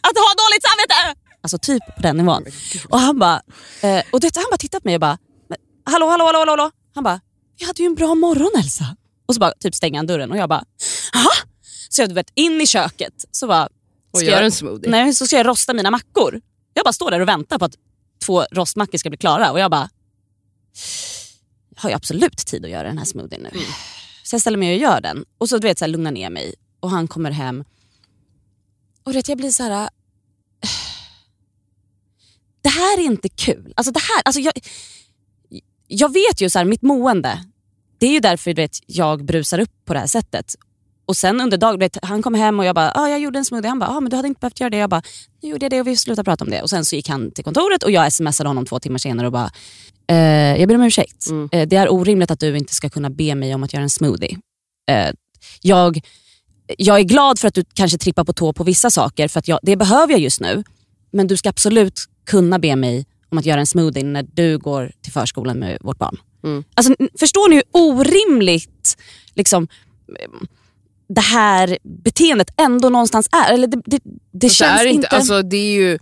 att 0.00 0.16
ha 0.24 0.30
dåligt 0.42 0.64
samvete. 0.68 1.20
Alltså 1.42 1.58
typ 1.58 1.96
på 1.96 2.02
den 2.02 2.16
nivån. 2.16 2.44
Och 2.88 2.98
han 3.00 3.18
bara, 3.18 3.42
eh, 3.80 4.02
och 4.12 4.20
det, 4.20 4.36
han 4.36 4.44
bara 4.50 4.56
tittat 4.56 4.82
på 4.82 4.88
mig 4.88 4.94
och 4.94 5.00
bara, 5.00 5.18
"Men, 5.48 5.58
hallå, 5.92 6.06
hallå, 6.08 6.24
hallå, 6.24 6.38
hallå, 6.38 6.52
hallå. 6.52 6.70
Han 6.94 7.04
bara, 7.04 7.20
vi 7.58 7.64
hade 7.66 7.82
ju 7.82 7.86
en 7.86 7.94
bra 7.94 8.14
morgon 8.14 8.50
Elsa. 8.58 8.96
Och 9.32 9.36
så 9.36 9.40
bara 9.40 9.52
typ 9.60 9.74
stänger 9.74 9.98
han 9.98 10.06
dörren 10.06 10.30
och 10.30 10.36
jag 10.36 10.48
bara, 10.48 10.64
aha. 11.14 11.30
Så 11.88 12.02
jag 12.02 12.08
du 12.10 12.14
vet, 12.14 12.30
in 12.34 12.60
i 12.60 12.66
köket 12.66 13.24
så 13.30 13.46
bara, 13.46 13.68
Och 14.10 14.22
gör 14.22 14.32
jag- 14.32 14.44
en 14.44 14.52
smoothie. 14.52 14.90
Nej, 14.90 15.14
så 15.14 15.26
ska 15.26 15.36
jag 15.36 15.46
rosta 15.46 15.74
mina 15.74 15.90
mackor. 15.90 16.40
Jag 16.74 16.84
bara 16.84 16.92
står 16.92 17.10
där 17.10 17.20
och 17.20 17.28
väntar 17.28 17.58
på 17.58 17.64
att 17.64 17.74
två 18.24 18.42
rostmackor 18.52 18.98
ska 18.98 19.10
bli 19.10 19.16
klara 19.16 19.52
och 19.52 19.60
jag 19.60 19.70
bara, 19.70 19.90
jag 21.74 21.82
har 21.82 21.90
ju 21.90 21.96
absolut 21.96 22.36
tid 22.36 22.64
att 22.64 22.70
göra 22.70 22.88
den 22.88 22.98
här 22.98 23.04
smoothien 23.04 23.42
nu. 23.52 23.60
Så 24.24 24.34
jag 24.34 24.40
ställer 24.40 24.58
mig 24.58 24.74
och 24.74 24.80
gör 24.80 25.00
den 25.00 25.24
och 25.38 25.48
så 25.48 25.58
du 25.58 25.68
vet 25.68 25.78
så 25.78 25.84
här, 25.84 25.90
lugnar 25.92 26.10
ner 26.12 26.30
mig 26.30 26.54
och 26.80 26.90
han 26.90 27.08
kommer 27.08 27.30
hem. 27.30 27.64
Och 29.04 29.14
vet, 29.14 29.28
jag 29.28 29.38
blir 29.38 29.50
så 29.50 29.62
här. 29.62 29.88
Det 32.62 32.68
här 32.68 32.98
är 32.98 33.04
inte 33.04 33.28
kul. 33.28 33.72
Alltså 33.76 33.92
det 33.92 34.00
här, 34.00 34.22
alltså 34.24 34.40
jag, 34.40 34.52
jag 35.86 36.12
vet 36.12 36.40
ju 36.40 36.50
så 36.50 36.58
här, 36.58 36.64
mitt 36.66 36.82
mående, 36.82 37.44
det 38.02 38.06
är 38.06 38.12
ju 38.12 38.20
därför 38.20 38.54
du 38.54 38.62
vet, 38.62 38.78
jag 38.86 39.24
brusar 39.24 39.58
upp 39.58 39.70
på 39.84 39.94
det 39.94 40.00
här 40.00 40.06
sättet. 40.06 40.54
Och 41.06 41.16
sen 41.16 41.40
under 41.40 41.58
dagen, 41.58 41.78
vet, 41.78 41.98
han 42.02 42.22
kom 42.22 42.34
hem 42.34 42.58
och 42.58 42.64
jag 42.64 42.74
bara, 42.74 42.92
ah, 42.94 43.08
jag 43.08 43.20
gjorde 43.20 43.38
en 43.38 43.44
smoothie. 43.44 43.68
Han 43.68 43.78
bara, 43.78 43.90
ah, 43.90 44.00
men 44.00 44.10
du 44.10 44.16
hade 44.16 44.28
inte 44.28 44.40
behövt 44.40 44.60
göra 44.60 44.70
det. 44.70 44.76
Jag 44.76 44.90
bara, 44.90 45.02
nu 45.42 45.48
gjorde 45.48 45.64
jag 45.64 45.70
det 45.70 45.80
och 45.80 45.86
vi 45.86 45.96
slutade 45.96 46.24
prata 46.24 46.44
om 46.44 46.50
det. 46.50 46.62
Och 46.62 46.70
sen 46.70 46.84
så 46.84 46.96
gick 46.96 47.08
han 47.08 47.30
till 47.30 47.44
kontoret 47.44 47.82
och 47.82 47.90
jag 47.90 48.12
smsade 48.12 48.48
honom 48.48 48.66
två 48.66 48.80
timmar 48.80 48.98
senare 48.98 49.26
och 49.26 49.32
bara, 49.32 49.50
eh, 50.10 50.60
jag 50.60 50.68
ber 50.68 50.74
om 50.74 50.82
ursäkt. 50.82 51.26
Eh, 51.52 51.68
det 51.68 51.76
är 51.76 51.92
orimligt 51.92 52.30
att 52.30 52.40
du 52.40 52.56
inte 52.56 52.74
ska 52.74 52.90
kunna 52.90 53.10
be 53.10 53.34
mig 53.34 53.54
om 53.54 53.62
att 53.62 53.72
göra 53.72 53.82
en 53.82 53.90
smoothie. 53.90 54.38
Eh, 54.90 55.10
jag, 55.60 56.00
jag 56.78 56.98
är 56.98 57.02
glad 57.04 57.38
för 57.38 57.48
att 57.48 57.54
du 57.54 57.64
kanske 57.74 57.98
trippar 57.98 58.24
på 58.24 58.32
tå 58.32 58.52
på 58.52 58.64
vissa 58.64 58.90
saker, 58.90 59.28
för 59.28 59.38
att 59.38 59.48
jag, 59.48 59.58
det 59.62 59.76
behöver 59.76 60.12
jag 60.12 60.20
just 60.20 60.40
nu. 60.40 60.64
Men 61.12 61.26
du 61.26 61.36
ska 61.36 61.48
absolut 61.48 62.00
kunna 62.26 62.58
be 62.58 62.76
mig 62.76 63.06
om 63.30 63.38
att 63.38 63.46
göra 63.46 63.60
en 63.60 63.66
smoothie 63.66 64.04
när 64.04 64.22
du 64.22 64.58
går 64.58 64.92
till 65.02 65.12
förskolan 65.12 65.58
med 65.58 65.78
vårt 65.80 65.98
barn. 65.98 66.16
Alltså, 66.74 66.94
n- 66.98 67.08
förstår 67.18 67.48
ni 67.48 67.54
hur 67.56 67.64
orimligt 67.72 68.96
liksom, 69.34 69.68
det 71.08 71.20
här 71.20 71.78
beteendet 71.82 72.50
ändå 72.60 72.88
någonstans 72.88 73.28
är? 73.32 73.52
Eller 73.54 73.66
det, 73.66 73.82
det, 73.84 74.00
det 74.32 74.46
Och 74.46 74.50
så 74.52 74.56
känns 74.56 74.80
är 74.80 74.84
det 74.84 74.90
inte... 74.90 75.08
Alltså, 75.08 75.42
det 75.42 75.56
är 75.56 75.72
ju 75.74 75.98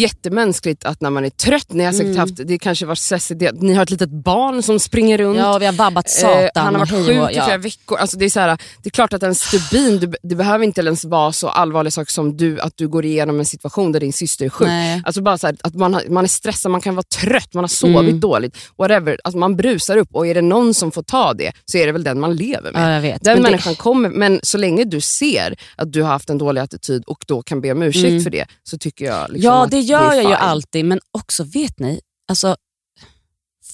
jättemänskligt 0.00 0.84
att 0.84 1.00
när 1.00 1.10
man 1.10 1.24
är 1.24 1.30
trött, 1.30 1.72
ni 1.72 1.84
har 1.84 1.92
säkert 1.92 2.06
Mm. 2.06 2.18
haft, 2.18 2.34
det 2.36 2.58
kanske 2.58 2.86
var 2.86 2.94
stressigt, 2.94 3.40
det- 3.40 3.52
ni 3.62 3.74
har 3.74 3.82
ett 3.82 3.90
litet 3.90 4.10
barn 4.10 4.62
som 4.62 4.78
springer 4.80 5.18
runt. 5.18 5.38
Ja, 5.38 5.58
vi 5.58 5.66
har 5.66 5.72
vabbat 5.72 6.10
satan 6.10 6.42
Eh, 6.42 6.48
han 6.54 6.74
har 6.74 6.78
varit 6.78 6.90
sjuk 7.06 7.20
och- 7.22 7.32
i 7.32 7.34
ja. 7.36 7.44
flera 7.44 7.58
veckor. 7.58 7.98
Alltså 7.98 8.16
det, 8.16 8.24
är 8.24 8.30
så 8.30 8.40
här, 8.40 8.48
det 8.82 8.88
är 8.88 8.90
klart 8.90 9.12
att 9.12 9.22
en 9.22 9.34
stubin, 9.34 9.98
du, 9.98 10.12
det 10.22 10.34
behöver 10.34 10.64
inte 10.64 10.80
ens 10.80 11.04
vara 11.04 11.32
så 11.32 11.48
allvarliga 11.48 11.90
saker 11.90 12.12
som 12.12 12.36
du, 12.36 12.60
att 12.60 12.76
du 12.76 12.88
går 12.88 13.04
igenom 13.04 13.38
en 13.40 13.46
situation 13.46 13.92
där 13.92 14.00
din 14.00 14.12
syster 14.12 14.44
är 14.44 14.48
sjuk. 14.48 14.68
Nej. 14.68 15.02
Alltså 15.04 15.22
bara 15.22 15.38
så 15.38 15.46
här, 15.46 15.56
att 15.62 15.74
man, 15.74 15.94
har, 15.94 16.02
man 16.08 16.24
är 16.24 16.28
stressad, 16.28 16.70
man 16.72 16.80
kan 16.80 16.94
vara 16.94 17.06
trött, 17.20 17.54
man 17.54 17.64
har 17.64 17.68
sovit 17.68 17.96
Mm. 17.96 18.20
dåligt. 18.20 18.56
Whatever. 18.78 19.18
Alltså 19.24 19.38
man 19.38 19.56
brusar 19.56 19.96
upp 19.96 20.08
och 20.14 20.26
är 20.26 20.34
det 20.34 20.42
någon 20.42 20.74
som 20.74 20.92
får 20.92 21.02
ta 21.02 21.34
det 21.34 21.52
så 21.64 21.78
är 21.78 21.86
det 21.86 21.92
väl 21.92 22.04
den 22.04 22.20
man 22.20 22.36
lever 22.36 22.72
med. 22.72 23.04
Ja. 23.04 23.10
Den 23.10 23.18
Men 23.24 23.36
det- 23.36 23.42
människan 23.42 23.74
kommer, 23.74 24.08
men 24.10 24.40
så 24.42 24.58
länge 24.58 24.84
du 24.84 25.00
ser 25.00 25.56
att 25.76 25.92
du 25.92 26.02
har 26.02 26.08
haft 26.08 26.30
en 26.30 26.38
dålig 26.38 26.60
attityd 26.60 27.02
och 27.06 27.24
då 27.26 27.42
kan 27.42 27.60
be 27.60 27.72
om 27.72 27.82
ursäkt 27.82 28.06
Mm. 28.08 28.22
för 28.22 28.30
det 28.30 28.46
så 28.64 28.78
tycker 28.78 29.04
jag 29.04 29.30
liksom 29.30 29.52
ja, 29.52 29.66
det 29.70 29.80
gör 29.82 30.10
är 30.10 30.14
jag 30.14 30.24
ju 30.24 30.34
alltid. 30.34 30.84
Men 30.84 31.00
också, 31.18 31.44
vet 31.44 31.78
ni, 31.78 32.00
alltså, 32.28 32.56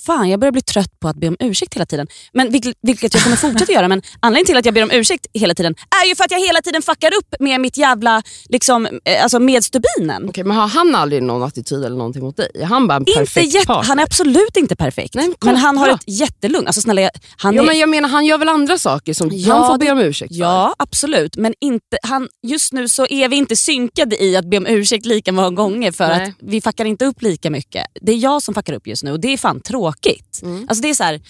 fan 0.09 0.29
jag 0.29 0.41
börjar 0.41 0.53
bli 0.53 0.63
trött 0.63 1.01
på 1.01 1.09
att 1.09 1.17
be 1.17 1.29
om 1.29 1.37
ursäkt 1.41 1.75
hela 1.75 1.87
tiden. 1.87 2.07
Men 2.33 2.53
vilket, 2.53 2.77
vilket 2.83 3.15
jag 3.15 3.23
kommer 3.23 3.37
fortsätta 3.37 3.73
göra. 3.73 3.89
Men 3.89 4.03
anledningen 4.21 4.47
till 4.47 4.57
att 4.57 4.65
jag 4.65 4.75
ber 4.75 4.83
om 4.83 4.91
ursäkt 4.91 5.27
hela 5.35 5.55
tiden 5.55 5.75
är 6.03 6.09
ju 6.09 6.15
för 6.17 6.25
att 6.25 6.31
jag 6.31 6.41
hela 6.47 6.61
tiden 6.63 6.83
fuckar 6.83 7.13
upp 7.19 7.35
med 7.41 7.61
mitt 7.61 7.77
jävla, 7.77 8.23
liksom, 8.49 8.87
eh, 8.87 9.23
alltså 9.23 9.39
med 9.41 9.65
stubinen. 9.65 10.29
Okej, 10.29 10.45
men 10.45 10.57
har 10.57 10.69
han 10.69 10.95
aldrig 10.95 11.23
någon 11.23 11.43
attityd 11.43 11.85
eller 11.85 11.97
någonting 11.97 12.23
mot 12.23 12.37
dig? 12.37 12.51
Är 12.55 12.65
han 12.65 12.87
bara 12.89 12.97
en 12.97 13.03
Inte 13.07 13.19
perfekt 13.19 13.55
jätte, 13.55 13.67
partner? 13.67 13.89
han 13.89 13.99
är 13.99 14.03
absolut 14.03 14.57
inte 14.57 14.77
perfekt. 14.77 15.15
Nej, 15.15 15.27
men 15.27 15.35
men 15.41 15.57
han 15.57 15.79
har 15.79 15.89
ett 15.89 16.05
jättelugn. 16.07 16.67
Alltså, 16.67 16.81
snälla, 16.81 17.11
han 17.37 17.55
ja, 17.55 17.63
är, 17.63 17.67
men 17.67 17.79
jag 17.79 17.89
menar, 17.89 18.09
han 18.09 18.27
gör 18.27 18.39
väl 18.39 18.49
andra 18.49 18.79
saker 18.79 19.15
som 19.15 19.29
Ja, 19.33 19.55
han 19.55 19.67
får 19.67 19.79
be 19.79 19.93
om 19.93 19.99
ursäkt 19.99 20.35
för? 20.35 20.41
Ja, 20.41 20.75
absolut. 20.79 21.37
Men 21.37 21.55
inte, 21.61 21.99
han, 22.03 22.29
just 22.47 22.73
nu 22.73 22.89
så 22.89 23.07
är 23.11 23.29
vi 23.29 23.37
inte 23.37 23.57
synkade 23.57 24.25
i 24.25 24.37
att 24.37 24.51
be 24.51 24.57
om 24.57 24.67
ursäkt 24.67 25.07
lika 25.07 25.33
många 25.33 25.51
gånger 25.51 25.93
för 25.93 26.09
Nej. 26.09 26.29
att 26.29 26.35
vi 26.41 26.61
fuckar 26.61 26.85
inte 26.85 27.05
upp 27.05 27.23
lika 27.23 27.51
mycket. 27.51 27.87
Det 28.01 28.13
är 28.13 28.17
jag 28.17 28.43
som 28.43 28.55
fuckar 28.55 28.73
upp 28.73 28.87
just 28.87 29.03
nu 29.03 29.13
och 29.13 29.21
det 29.21 29.33
är 29.33 29.37
fan 29.37 29.61
tråkigt. 29.61 29.98
Mm. 30.43 30.67
Alltså 30.69 30.83
det 30.83 30.89
är 30.89 30.95
så 30.95 31.05
här, 31.05 31.21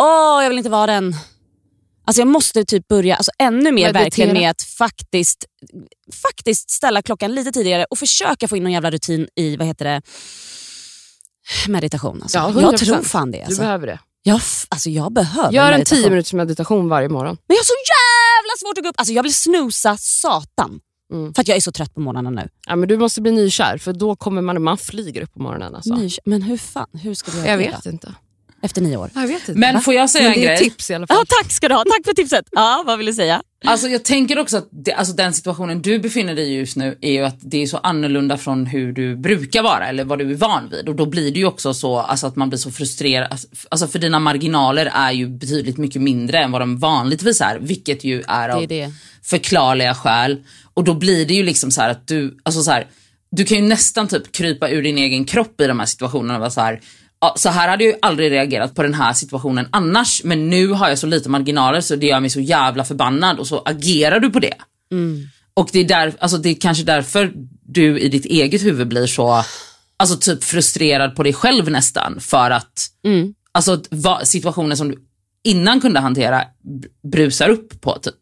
åh 0.00 0.42
jag 0.42 0.48
vill 0.48 0.58
inte 0.58 0.70
vara 0.70 0.86
den. 0.92 1.16
Alltså 2.06 2.20
jag 2.20 2.28
måste 2.28 2.64
typ 2.64 2.88
börja 2.88 3.16
alltså 3.16 3.32
ännu 3.38 3.62
mer 3.62 3.72
Meditera. 3.72 4.02
verkligen 4.02 4.32
med 4.32 4.50
att 4.50 4.62
faktiskt, 4.62 5.44
faktiskt 6.22 6.70
ställa 6.70 7.02
klockan 7.02 7.34
lite 7.34 7.52
tidigare 7.52 7.86
och 7.90 7.98
försöka 7.98 8.48
få 8.48 8.56
in 8.56 8.62
någon 8.62 8.72
jävla 8.72 8.90
rutin 8.90 9.28
i 9.36 9.56
vad 9.56 9.66
heter 9.66 9.84
det, 9.84 10.02
meditation. 11.68 12.22
Alltså. 12.22 12.38
Ja, 12.38 12.52
jag 12.60 12.74
100%. 12.74 12.76
tror 12.78 13.02
fan 13.02 13.30
det. 13.30 13.38
Du 13.38 13.44
Alltså. 13.44 13.60
behöver 13.62 13.86
det. 13.86 13.98
Jag, 14.22 14.40
alltså 14.68 14.90
jag 14.90 15.12
behöver 15.12 15.52
Gör 15.52 15.64
en 15.64 15.70
meditation. 15.78 16.02
10 16.02 16.10
minuters 16.10 16.32
meditation 16.32 16.88
varje 16.88 17.08
morgon. 17.08 17.36
Men 17.48 17.54
jag 17.54 17.60
har 17.60 17.64
så 17.64 17.74
jävla 17.74 18.52
svårt 18.58 18.78
att 18.78 18.84
gå 18.84 18.88
upp. 18.90 18.94
Alltså 18.98 19.12
jag 19.14 19.22
vill 19.22 19.34
snusa 19.34 19.96
satan. 19.96 20.80
Mm. 21.14 21.34
För 21.34 21.40
att 21.42 21.48
jag 21.48 21.56
är 21.56 21.60
så 21.60 21.72
trött 21.72 21.94
på 21.94 22.00
morgonen 22.00 22.34
nu. 22.34 22.48
Ja, 22.66 22.76
men 22.76 22.88
du 22.88 22.96
måste 22.98 23.20
bli 23.20 23.32
nykär 23.32 23.78
för 23.78 23.92
då 23.92 24.16
kommer 24.16 24.42
man, 24.42 24.62
man 24.62 24.78
flyger 24.78 25.22
upp 25.22 25.32
på 25.34 25.42
morgonen. 25.42 25.74
Alltså. 25.74 26.20
Men 26.24 26.42
hur 26.42 26.56
fan, 26.56 26.86
hur 26.92 27.14
ska 27.14 27.30
du 27.30 27.38
göra 27.38 27.48
Jag 27.48 27.58
det 27.58 27.64
vet 27.66 27.84
då? 27.84 27.90
inte. 27.90 28.14
Efter 28.64 28.80
nio 28.82 28.96
år? 28.96 29.10
Jag 29.14 29.26
vet 29.28 29.48
inte. 29.48 29.60
Men 29.60 29.74
Va? 29.74 29.80
får 29.80 29.94
jag 29.94 30.10
säga 30.10 30.22
Men 30.28 30.32
en 30.32 30.40
det 30.40 30.46
är 30.46 30.56
grej? 30.56 30.58
tips 30.70 30.90
i 30.90 30.94
alla 30.94 31.06
fall. 31.06 31.16
Ja, 31.16 31.24
tack 31.42 31.52
ska 31.52 31.68
du 31.68 31.74
ha. 31.74 31.84
Tack 31.84 32.04
för 32.04 32.12
tipset. 32.14 32.44
Ja, 32.52 32.82
vad 32.86 32.98
vill 32.98 33.06
du 33.06 33.14
säga? 33.14 33.42
Alltså 33.64 33.88
jag 33.88 34.04
tänker 34.04 34.38
också 34.38 34.56
att 34.56 34.68
det, 34.70 34.92
alltså 34.92 35.14
den 35.14 35.32
situationen 35.32 35.82
du 35.82 35.98
befinner 35.98 36.34
dig 36.34 36.52
i 36.52 36.56
just 36.58 36.76
nu 36.76 36.98
är 37.00 37.12
ju 37.12 37.24
att 37.24 37.36
det 37.40 37.62
är 37.62 37.66
så 37.66 37.76
annorlunda 37.76 38.36
från 38.36 38.66
hur 38.66 38.92
du 38.92 39.16
brukar 39.16 39.62
vara 39.62 39.86
eller 39.88 40.04
vad 40.04 40.18
du 40.18 40.30
är 40.30 40.34
van 40.34 40.68
vid. 40.70 40.88
Och 40.88 40.94
då 40.94 41.06
blir 41.06 41.30
det 41.32 41.38
ju 41.38 41.46
också 41.46 41.74
så 41.74 41.96
alltså 41.98 42.26
att 42.26 42.36
man 42.36 42.48
blir 42.48 42.58
så 42.58 42.70
frustrerad. 42.70 43.28
Alltså, 43.30 43.48
Alltså 43.68 43.86
för 43.88 43.98
dina 43.98 44.18
marginaler 44.18 44.90
är 44.94 45.12
ju 45.12 45.28
betydligt 45.28 45.78
mycket 45.78 46.02
mindre 46.02 46.38
än 46.38 46.52
vad 46.52 46.60
de 46.62 46.78
vanligtvis 46.78 47.40
är. 47.40 47.58
Vilket 47.58 48.04
ju 48.04 48.22
är 48.28 48.48
av 48.48 48.66
Det 48.66 48.80
är 48.82 48.86
det. 48.86 48.92
förklarliga 49.22 49.94
skäl. 49.94 50.42
Och 50.74 50.84
då 50.84 50.94
blir 50.94 51.26
det 51.26 51.34
ju 51.34 51.42
liksom 51.42 51.70
så 51.70 51.80
här 51.80 51.90
att 51.90 52.06
du, 52.06 52.38
alltså 52.42 52.62
så 52.62 52.70
här, 52.70 52.86
du 53.30 53.44
kan 53.44 53.56
ju 53.58 53.62
nästan 53.64 54.08
typ 54.08 54.32
krypa 54.32 54.68
ur 54.70 54.82
din 54.82 54.98
egen 54.98 55.24
kropp 55.24 55.60
i 55.60 55.66
de 55.66 55.78
här 55.78 55.86
situationerna. 55.86 56.34
och 56.34 56.40
vara 56.40 56.50
Så 56.50 56.60
här, 56.60 56.80
Ja, 57.24 57.34
så 57.36 57.48
här 57.48 57.68
hade 57.68 57.84
jag 57.84 57.92
ju 57.92 57.98
aldrig 58.02 58.30
reagerat 58.32 58.74
på 58.74 58.82
den 58.82 58.94
här 58.94 59.12
situationen 59.12 59.68
annars. 59.70 60.24
Men 60.24 60.50
nu 60.50 60.68
har 60.68 60.88
jag 60.88 60.98
så 60.98 61.06
lite 61.06 61.28
marginaler 61.28 61.80
så 61.80 61.96
det 61.96 62.06
gör 62.06 62.20
mig 62.20 62.30
så 62.30 62.40
jävla 62.40 62.84
förbannad 62.84 63.38
och 63.38 63.46
så 63.46 63.62
agerar 63.64 64.20
du 64.20 64.30
på 64.30 64.38
det. 64.40 64.54
Och 65.54 65.68
det 65.72 65.78
är, 65.78 65.84
där, 65.84 66.14
alltså 66.18 66.38
det 66.38 66.48
är 66.48 66.54
kanske 66.54 66.84
därför 66.84 67.32
du 67.62 67.98
i 68.00 68.08
ditt 68.08 68.24
eget 68.24 68.62
huvud 68.62 68.88
blir 68.88 69.06
så 69.06 69.44
alltså 69.96 70.16
typ 70.16 70.44
frustrerad 70.44 71.16
på 71.16 71.22
dig 71.22 71.32
själv 71.32 71.70
nästan. 71.70 72.20
För 72.20 72.50
att 72.50 72.90
alltså, 73.52 73.82
va, 73.90 74.20
situationer 74.24 74.76
som 74.76 74.88
du 74.88 74.98
innan 75.44 75.80
kunde 75.80 76.00
hantera 76.00 76.44
br- 76.64 77.10
brusar 77.10 77.48
upp 77.48 77.80
på. 77.80 77.98
typ. 77.98 78.14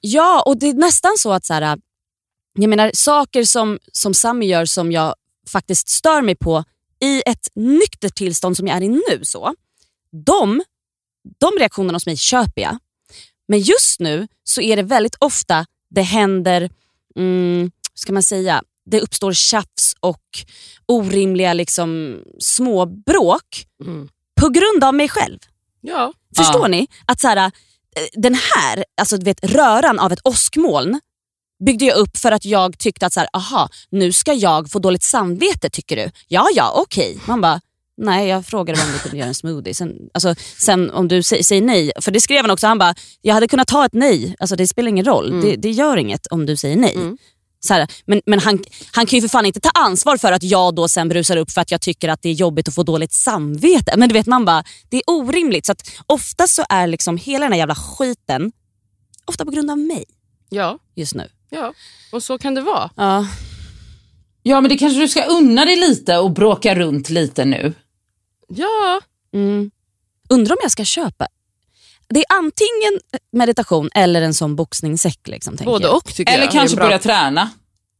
Ja, 0.00 0.42
och 0.46 0.58
det 0.58 0.66
är 0.66 0.74
nästan 0.74 1.12
så 1.18 1.32
att 1.32 1.44
så 1.44 1.54
här, 1.54 1.78
jag 2.58 2.70
menar, 2.70 2.90
saker 2.94 3.44
som, 3.44 3.78
som 3.92 4.14
Sami 4.14 4.46
gör 4.46 4.64
som 4.64 4.92
jag 4.92 5.14
faktiskt 5.48 5.88
stör 5.88 6.22
mig 6.22 6.34
på 6.34 6.64
i 7.04 7.22
ett 7.26 7.48
nyktert 7.54 8.14
tillstånd 8.14 8.56
som 8.56 8.66
jag 8.66 8.76
är 8.76 8.82
i 8.82 8.88
nu, 8.88 9.20
så, 9.22 9.54
de, 10.26 10.62
de 11.38 11.50
reaktionerna 11.58 11.96
hos 11.96 12.06
mig 12.06 12.16
köper 12.16 12.62
jag. 12.62 12.78
Men 13.48 13.58
just 13.60 14.00
nu 14.00 14.28
så 14.44 14.60
är 14.60 14.76
det 14.76 14.82
väldigt 14.82 15.16
ofta 15.18 15.66
det 15.90 16.02
händer, 16.02 16.70
mm, 17.16 17.70
ska 17.94 18.12
man 18.12 18.22
säga, 18.22 18.62
det 18.90 19.00
uppstår 19.00 19.32
tjafs 19.32 19.94
och 20.00 20.22
orimliga 20.86 21.52
liksom, 21.52 22.20
småbråk 22.38 23.66
på 24.40 24.48
grund 24.48 24.84
av 24.84 24.94
mig 24.94 25.08
själv. 25.08 25.38
Ja. 25.80 26.12
Förstår 26.36 26.60
Ja. 26.62 26.68
ni? 26.68 26.86
Att 27.06 27.20
så 27.20 27.28
här, 27.28 27.36
eh, 27.36 27.50
den 28.12 28.34
här 28.34 28.84
alltså, 29.00 29.16
du 29.16 29.24
vet, 29.24 29.44
röran 29.44 29.98
av 29.98 30.12
ett 30.12 30.20
åskmoln 30.26 31.00
byggde 31.64 31.84
jag 31.84 31.96
upp 31.96 32.16
för 32.16 32.32
att 32.32 32.44
jag 32.44 32.78
tyckte 32.78 33.06
att 33.06 33.12
så 33.12 33.20
här, 33.20 33.28
aha, 33.32 33.68
nu 33.90 34.12
ska 34.12 34.32
jag 34.32 34.70
få 34.70 34.78
dåligt 34.78 35.02
samvete 35.02 35.70
tycker 35.70 35.96
du? 35.96 36.10
Ja, 36.28 36.46
ja, 36.54 36.72
okej. 36.76 37.18
Man 37.26 37.40
bara, 37.40 37.60
nej 37.96 38.28
jag 38.28 38.46
frågade 38.46 38.80
om 38.82 38.92
du 38.92 38.98
kunde 38.98 39.16
göra 39.16 39.28
en 39.28 39.34
smoothie. 39.34 39.74
Sen, 39.74 39.96
alltså, 40.14 40.34
sen 40.58 40.90
om 40.90 41.08
du 41.08 41.20
sä- 41.20 41.42
säger 41.42 41.62
nej, 41.62 41.92
för 42.00 42.10
det 42.10 42.20
skrev 42.20 42.40
han 42.42 42.50
också, 42.50 42.66
han 42.66 42.78
bara, 42.78 42.94
jag 43.22 43.34
hade 43.34 43.48
kunnat 43.48 43.68
ta 43.68 43.84
ett 43.86 43.92
nej, 43.92 44.36
alltså, 44.38 44.56
det 44.56 44.68
spelar 44.68 44.88
ingen 44.88 45.04
roll. 45.04 45.40
Det, 45.42 45.56
det 45.56 45.70
gör 45.70 45.96
inget 45.96 46.26
om 46.26 46.46
du 46.46 46.56
säger 46.56 46.76
nej. 46.76 46.94
Så 47.62 47.74
här, 47.74 47.88
men 48.06 48.22
men 48.26 48.38
han, 48.38 48.64
han 48.92 49.06
kan 49.06 49.16
ju 49.16 49.20
för 49.20 49.28
fan 49.28 49.46
inte 49.46 49.60
ta 49.60 49.70
ansvar 49.70 50.16
för 50.16 50.32
att 50.32 50.42
jag 50.42 50.74
då 50.74 50.88
sen 50.88 51.08
brusar 51.08 51.36
upp 51.36 51.50
för 51.50 51.60
att 51.60 51.70
jag 51.70 51.80
tycker 51.80 52.08
att 52.08 52.22
det 52.22 52.28
är 52.28 52.32
jobbigt 52.32 52.68
att 52.68 52.74
få 52.74 52.82
dåligt 52.82 53.12
samvete. 53.12 53.94
Men 53.96 54.08
du 54.08 54.12
vet 54.12 54.26
man 54.26 54.44
bara, 54.44 54.64
det 54.88 54.96
är 54.96 55.02
orimligt. 55.06 55.66
Så 55.66 55.72
att 55.72 55.90
ofta 56.06 56.46
så 56.46 56.64
är 56.68 56.86
liksom 56.86 57.16
hela 57.16 57.44
den 57.44 57.52
här 57.52 57.58
jävla 57.58 57.74
skiten 57.74 58.52
ofta 59.24 59.44
på 59.44 59.50
grund 59.50 59.70
av 59.70 59.78
mig 59.78 60.04
Ja, 60.48 60.78
just 60.96 61.14
nu. 61.14 61.28
Ja. 61.50 61.72
och 62.12 62.22
så 62.22 62.38
kan 62.38 62.54
det 62.54 62.60
vara. 62.60 62.90
Ja. 62.96 63.26
Ja 64.42 64.60
men 64.60 64.68
det 64.70 64.76
kanske 64.78 65.00
du 65.00 65.08
ska 65.08 65.24
unna 65.24 65.64
dig 65.64 65.76
lite 65.76 66.18
och 66.18 66.30
bråka 66.30 66.74
runt 66.74 67.10
lite 67.10 67.44
nu. 67.44 67.72
Ja, 68.48 69.00
Mm. 69.32 69.70
Undrar 70.28 70.52
om 70.54 70.58
jag 70.62 70.70
ska 70.70 70.84
köpa. 70.84 71.26
Det 72.08 72.20
är 72.20 72.24
antingen 72.38 73.00
meditation 73.32 73.90
eller 73.94 74.22
en 74.22 74.34
sån 74.34 74.56
boxningssäck. 74.56 75.28
Liksom, 75.28 75.56
både 75.64 75.84
jag. 75.84 75.96
och 75.96 76.04
tycker 76.04 76.32
Eller 76.32 76.44
jag. 76.44 76.52
kanske 76.52 76.76
bra. 76.76 76.84
börja 76.84 76.98
träna. 76.98 77.50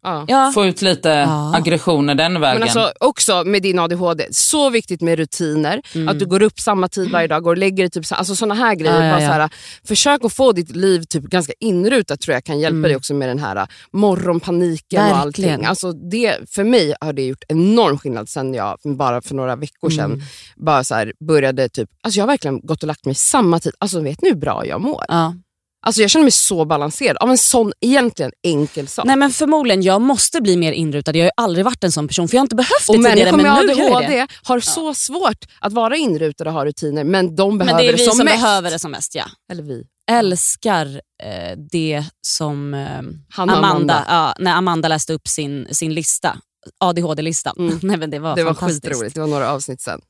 Ja. 0.03 0.25
Ja. 0.29 0.51
Få 0.55 0.67
ut 0.67 0.83
lite 0.83 1.09
Ja. 1.09 1.57
aggressioner 1.57 2.15
den 2.15 2.41
vägen. 2.41 2.55
Men 2.61 2.63
alltså 2.63 2.93
också 3.01 3.45
med 3.45 3.63
din 3.63 3.79
ADHD, 3.79 4.27
så 4.31 4.71
viktigt 4.71 5.01
med 5.01 5.19
rutiner. 5.19 5.83
Att 6.09 6.19
du 6.19 6.27
går 6.27 6.43
upp 6.43 6.61
samma 6.61 6.89
tid 6.89 7.11
varje 7.11 7.27
dag, 7.29 7.43
går 7.43 7.51
och 7.51 7.59
lägger 7.59 7.83
dig 7.85 7.91
typ 7.91 8.07
så, 8.07 8.15
alltså 8.15 8.37
såna 8.37 8.55
här 8.55 8.75
grejer. 8.75 9.01
Ja, 9.01 9.05
ja, 9.05 9.11
Bara. 9.13 9.21
Så 9.21 9.33
här, 9.33 9.51
försök 9.85 10.25
att 10.25 10.33
få 10.33 10.53
ditt 10.53 10.77
liv 10.77 11.03
typ 11.03 11.25
ganska 11.25 11.53
inrutat 11.61 12.21
tror 12.21 12.35
jag 12.35 12.45
kan 12.45 12.61
hjälpa 12.61 12.75
Mm. 12.77 12.83
dig 12.83 12.97
också 12.97 13.15
med 13.15 13.29
den 13.29 13.39
här 13.39 13.67
morgonpaniken 13.93 15.01
och 15.05 15.11
Verkligen. 15.27 15.51
allting. 15.53 15.67
Alltså 15.67 15.93
det, 15.93 16.51
för 16.51 16.65
mig 16.65 16.95
har 17.01 17.13
det 17.13 17.23
gjort 17.27 17.45
enorm 17.49 17.99
skillnad 17.99 18.29
sen 18.29 18.55
jag 18.55 18.79
bara 18.85 19.23
för 19.23 19.35
några 19.35 19.57
veckor 19.57 19.91
sedan 19.91 20.05
Mm. 20.13 20.21
bara 20.57 20.85
så 20.85 20.95
här, 20.95 21.13
började 21.29 21.69
typ, 21.69 21.89
alltså 22.03 22.19
jag 22.19 22.23
har 22.23 22.29
verkligen 22.33 22.61
gått 22.61 22.83
och 22.83 22.87
lagt 22.87 23.05
mig 23.05 23.15
samma 23.15 23.61
tid. 23.61 23.73
Alltså 23.79 24.01
vet 24.01 24.23
ni 24.23 24.29
hur 24.29 24.37
bra 24.37 24.67
jag 24.67 24.81
mår? 24.81 25.05
Ja. 25.83 25.87
Alltså 25.87 26.01
jag 26.03 26.11
känner 26.11 26.25
mig 26.25 26.31
så 26.33 26.65
balanserad 26.65 27.17
av 27.17 27.31
en 27.31 27.39
sån 27.39 27.73
egentligen 27.81 28.33
enkel 28.43 28.89
sak. 28.89 29.05
Nej 29.05 29.17
men 29.17 29.31
förmodligen, 29.31 29.83
jag 29.83 30.01
måste 30.01 30.41
bli 30.41 30.57
mer 30.57 30.73
inrutad. 30.73 31.17
Jag 31.17 31.23
har 31.23 31.27
ju 31.27 31.31
aldrig 31.37 31.65
varit 31.65 31.85
en 31.85 31.93
sån 31.93 32.09
person 32.09 32.29
för 32.29 32.35
jag 32.35 32.41
har 32.41 32.45
inte 32.45 32.55
behövt 32.57 32.87
det 32.87 32.93
Och 32.99 33.05
tidigare. 33.05 33.37
Men 33.37 33.67
nu 33.67 33.73
gör 33.73 33.79
jag 33.89 33.93
ADHD 33.97 34.07
det. 34.17 34.27
har 34.43 34.61
så 34.61 34.95
svårt 34.95 35.45
att 35.61 35.73
vara 35.73 35.97
inrutade 35.97 36.51
och 36.51 36.55
ha 36.55 36.65
rutiner, 36.65 37.05
men 37.05 37.37
de 37.37 37.59
behöver 37.59 37.75
Men 37.79 37.85
det 37.87 37.93
är 37.93 37.97
vi 37.97 38.05
som, 38.05 38.15
som 38.17 38.25
mest. 38.25 38.43
behöver 38.43 38.71
det 38.71 38.79
som 38.79 38.91
mest. 38.91 39.15
Ja. 39.15 39.25
Eller 39.53 39.63
vi. 39.63 39.85
Älskar 40.11 40.87
eh, 41.23 41.59
det 41.73 42.05
som 42.27 42.75
eh, 42.75 42.99
Amanda, 43.37 43.55
Amanda. 43.57 44.05
Ja, 44.09 44.35
när 44.39 44.53
Amanda 44.55 44.89
läste 44.89 45.13
upp 45.13 45.29
sin, 45.29 45.67
sin 45.71 45.95
lista. 45.95 46.37
ADHD-listan. 46.79 47.55
Mm. 47.59 47.79
Nej, 47.83 47.97
men 47.97 48.11
det 48.11 48.19
var, 48.19 48.37
Det 48.37 48.45
var 48.45 48.55
skitroligt, 48.55 49.15
det 49.15 49.21
var 49.21 49.27
några 49.29 49.51
avsnitt 49.53 49.81
sen. 49.81 50.01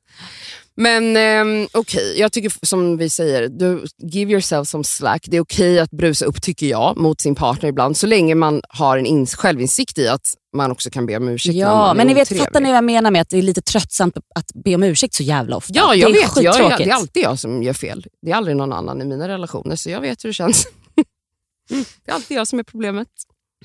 Men 0.76 1.16
ehm, 1.16 1.66
okej, 1.72 2.18
jag 2.20 2.32
tycker 2.32 2.66
som 2.66 2.96
vi 2.96 3.10
säger, 3.10 3.48
du, 3.48 3.84
give 3.98 4.32
yourself 4.32 4.68
some 4.68 4.84
slack. 4.84 5.24
Det 5.26 5.36
är 5.36 5.40
okej 5.40 5.78
att 5.80 5.90
brusa 5.90 6.24
upp 6.24 6.42
tycker 6.42 6.66
jag 6.66 6.96
mot 6.96 7.20
sin 7.20 7.34
partner 7.34 7.68
ibland, 7.68 7.96
så 7.96 8.06
länge 8.06 8.34
man 8.34 8.62
har 8.68 8.98
en 8.98 9.06
ins- 9.06 9.36
självinsikt 9.36 9.98
i 9.98 10.08
att 10.08 10.34
man 10.56 10.70
också 10.70 10.90
kan 10.90 11.06
be 11.06 11.16
om 11.16 11.28
ursäkt 11.28 11.54
när 11.54 11.60
Ja, 11.60 11.74
man 11.76 11.96
men 11.96 12.06
ni 12.06 12.14
vet, 12.14 12.38
fattar 12.38 12.60
ni 12.60 12.68
vad 12.68 12.76
jag 12.76 12.84
menar 12.84 13.10
med 13.10 13.22
att 13.22 13.28
det 13.28 13.38
är 13.38 13.42
lite 13.42 13.62
tröttsamt 13.62 14.16
att 14.34 14.50
be 14.64 14.74
om 14.74 14.82
ursäkt 14.82 15.14
så 15.14 15.22
jävla 15.22 15.56
ofta? 15.56 15.72
Ja, 15.76 15.94
jag 15.94 16.12
det 16.12 16.18
är 16.18 16.22
vet. 16.22 16.42
Jag, 16.42 16.78
det 16.78 16.84
är 16.84 16.92
alltid 16.94 17.22
jag 17.22 17.38
som 17.38 17.62
gör 17.62 17.72
fel. 17.72 18.06
Det 18.22 18.30
är 18.30 18.34
aldrig 18.34 18.56
någon 18.56 18.72
annan 18.72 19.02
i 19.02 19.04
mina 19.04 19.28
relationer, 19.28 19.76
så 19.76 19.90
jag 19.90 20.00
vet 20.00 20.24
hur 20.24 20.28
det 20.28 20.34
känns. 20.34 20.66
det 22.04 22.10
är 22.10 22.14
alltid 22.14 22.36
jag 22.36 22.48
som 22.48 22.58
är 22.58 22.62
problemet. 22.62 23.08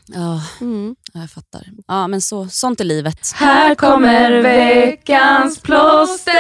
Ja, 0.08 0.42
Mm. 0.62 0.96
ja, 1.14 1.20
jag 1.20 1.30
fattar. 1.32 1.64
Ja, 1.88 2.08
men 2.08 2.22
så, 2.22 2.48
sånt 2.50 2.80
är 2.80 2.84
livet. 2.84 3.32
Här 3.36 3.76
kommer 3.76 4.32
veckans 4.42 5.60
plåster 5.62 6.36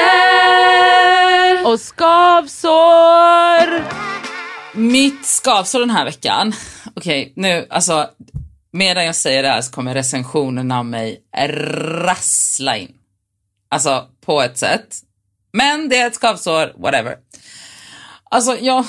och 1.65 1.79
skavsår. 1.79 3.83
Mitt 4.77 5.25
skavsår 5.25 5.79
den 5.79 5.89
här 5.89 6.05
veckan. 6.05 6.53
Okej, 6.95 7.33
nu 7.35 7.67
alltså. 7.69 8.09
Medan 8.71 9.05
jag 9.05 9.15
säger 9.15 9.43
det 9.43 9.49
här 9.49 9.61
så 9.61 9.71
kommer 9.71 9.93
recensionerna 9.93 10.79
av 10.79 10.85
mig 10.85 11.21
rassla 12.05 12.77
in. 12.77 12.91
Alltså 13.69 14.07
på 14.25 14.41
ett 14.41 14.57
sätt. 14.57 14.95
Men 15.53 15.89
det 15.89 15.97
är 15.99 16.07
ett 16.07 16.15
skavsår, 16.15 16.73
whatever. 16.81 17.15
Alltså 18.31 18.57
jag, 18.57 18.85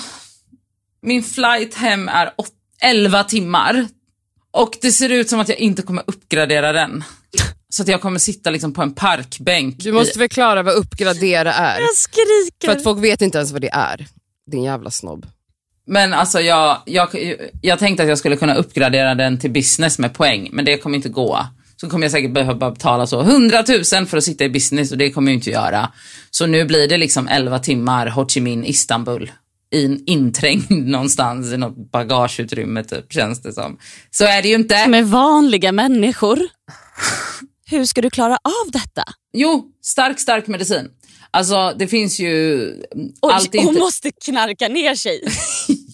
min 1.02 1.22
flight 1.22 1.74
hem 1.74 2.08
är 2.08 2.32
åt- 2.36 2.52
11 2.82 3.24
timmar. 3.24 3.86
Och 4.56 4.78
det 4.82 4.92
ser 4.92 5.08
ut 5.08 5.28
som 5.28 5.40
att 5.40 5.48
jag 5.48 5.58
inte 5.58 5.82
kommer 5.82 6.02
uppgradera 6.06 6.72
den. 6.72 7.04
Så 7.68 7.82
att 7.82 7.88
jag 7.88 8.00
kommer 8.00 8.18
sitta 8.18 8.50
liksom 8.50 8.72
på 8.72 8.82
en 8.82 8.94
parkbänk. 8.94 9.78
Du 9.78 9.92
måste 9.92 10.18
i, 10.18 10.22
förklara 10.22 10.62
vad 10.62 10.74
uppgradera 10.74 11.52
är. 11.52 11.80
Jag 11.80 11.96
skriker. 11.96 12.66
För 12.66 12.76
att 12.76 12.82
folk 12.82 13.04
vet 13.04 13.22
inte 13.22 13.38
ens 13.38 13.52
vad 13.52 13.60
det 13.60 13.70
är. 13.72 14.06
Din 14.50 14.62
jävla 14.62 14.90
snobb. 14.90 15.26
Men 15.86 16.14
alltså 16.14 16.40
jag, 16.40 16.78
jag, 16.84 17.08
jag 17.60 17.78
tänkte 17.78 18.02
att 18.02 18.08
jag 18.08 18.18
skulle 18.18 18.36
kunna 18.36 18.54
uppgradera 18.54 19.14
den 19.14 19.38
till 19.38 19.50
business 19.50 19.98
med 19.98 20.14
poäng, 20.14 20.48
men 20.52 20.64
det 20.64 20.78
kommer 20.78 20.96
inte 20.96 21.08
gå. 21.08 21.46
Så 21.76 21.90
kommer 21.90 22.04
jag 22.04 22.12
säkert 22.12 22.32
behöva 22.32 22.70
betala 22.70 23.06
så 23.06 23.20
100 23.20 23.64
000 23.92 24.06
för 24.06 24.16
att 24.16 24.24
sitta 24.24 24.44
i 24.44 24.48
business 24.48 24.92
och 24.92 24.98
det 24.98 25.10
kommer 25.10 25.32
jag 25.32 25.36
inte 25.36 25.50
göra. 25.50 25.92
Så 26.30 26.46
nu 26.46 26.64
blir 26.64 26.88
det 26.88 26.96
liksom 26.96 27.28
11 27.28 27.58
timmar 27.58 28.06
Ho 28.06 28.28
Chi 28.28 28.40
Minh, 28.40 28.66
Istanbul. 28.66 29.30
In, 29.74 30.02
inträngd 30.06 30.70
någonstans 30.70 31.52
i 31.52 31.56
något 31.56 31.92
bagageutrymme 31.92 32.84
typ, 32.84 33.12
känns 33.12 33.42
det 33.42 33.52
som. 33.52 33.78
Så 34.10 34.24
är 34.24 34.42
det 34.42 34.48
ju 34.48 34.54
inte. 34.54 34.88
Med 34.88 35.06
vanliga 35.06 35.72
människor. 35.72 36.38
Hur 37.70 37.84
ska 37.84 38.00
du 38.00 38.10
klara 38.10 38.38
av 38.44 38.70
detta? 38.72 39.02
Jo, 39.32 39.70
stark, 39.82 40.20
stark 40.20 40.46
medicin. 40.46 40.90
Alltså 41.30 41.74
det 41.78 41.86
finns 41.86 42.20
ju... 42.20 42.60
Oj, 43.22 43.32
allt 43.32 43.54
hon 43.56 43.68
inte... 43.68 43.80
måste 43.80 44.10
knarka 44.24 44.68
ner 44.68 44.94
sig. 44.94 45.20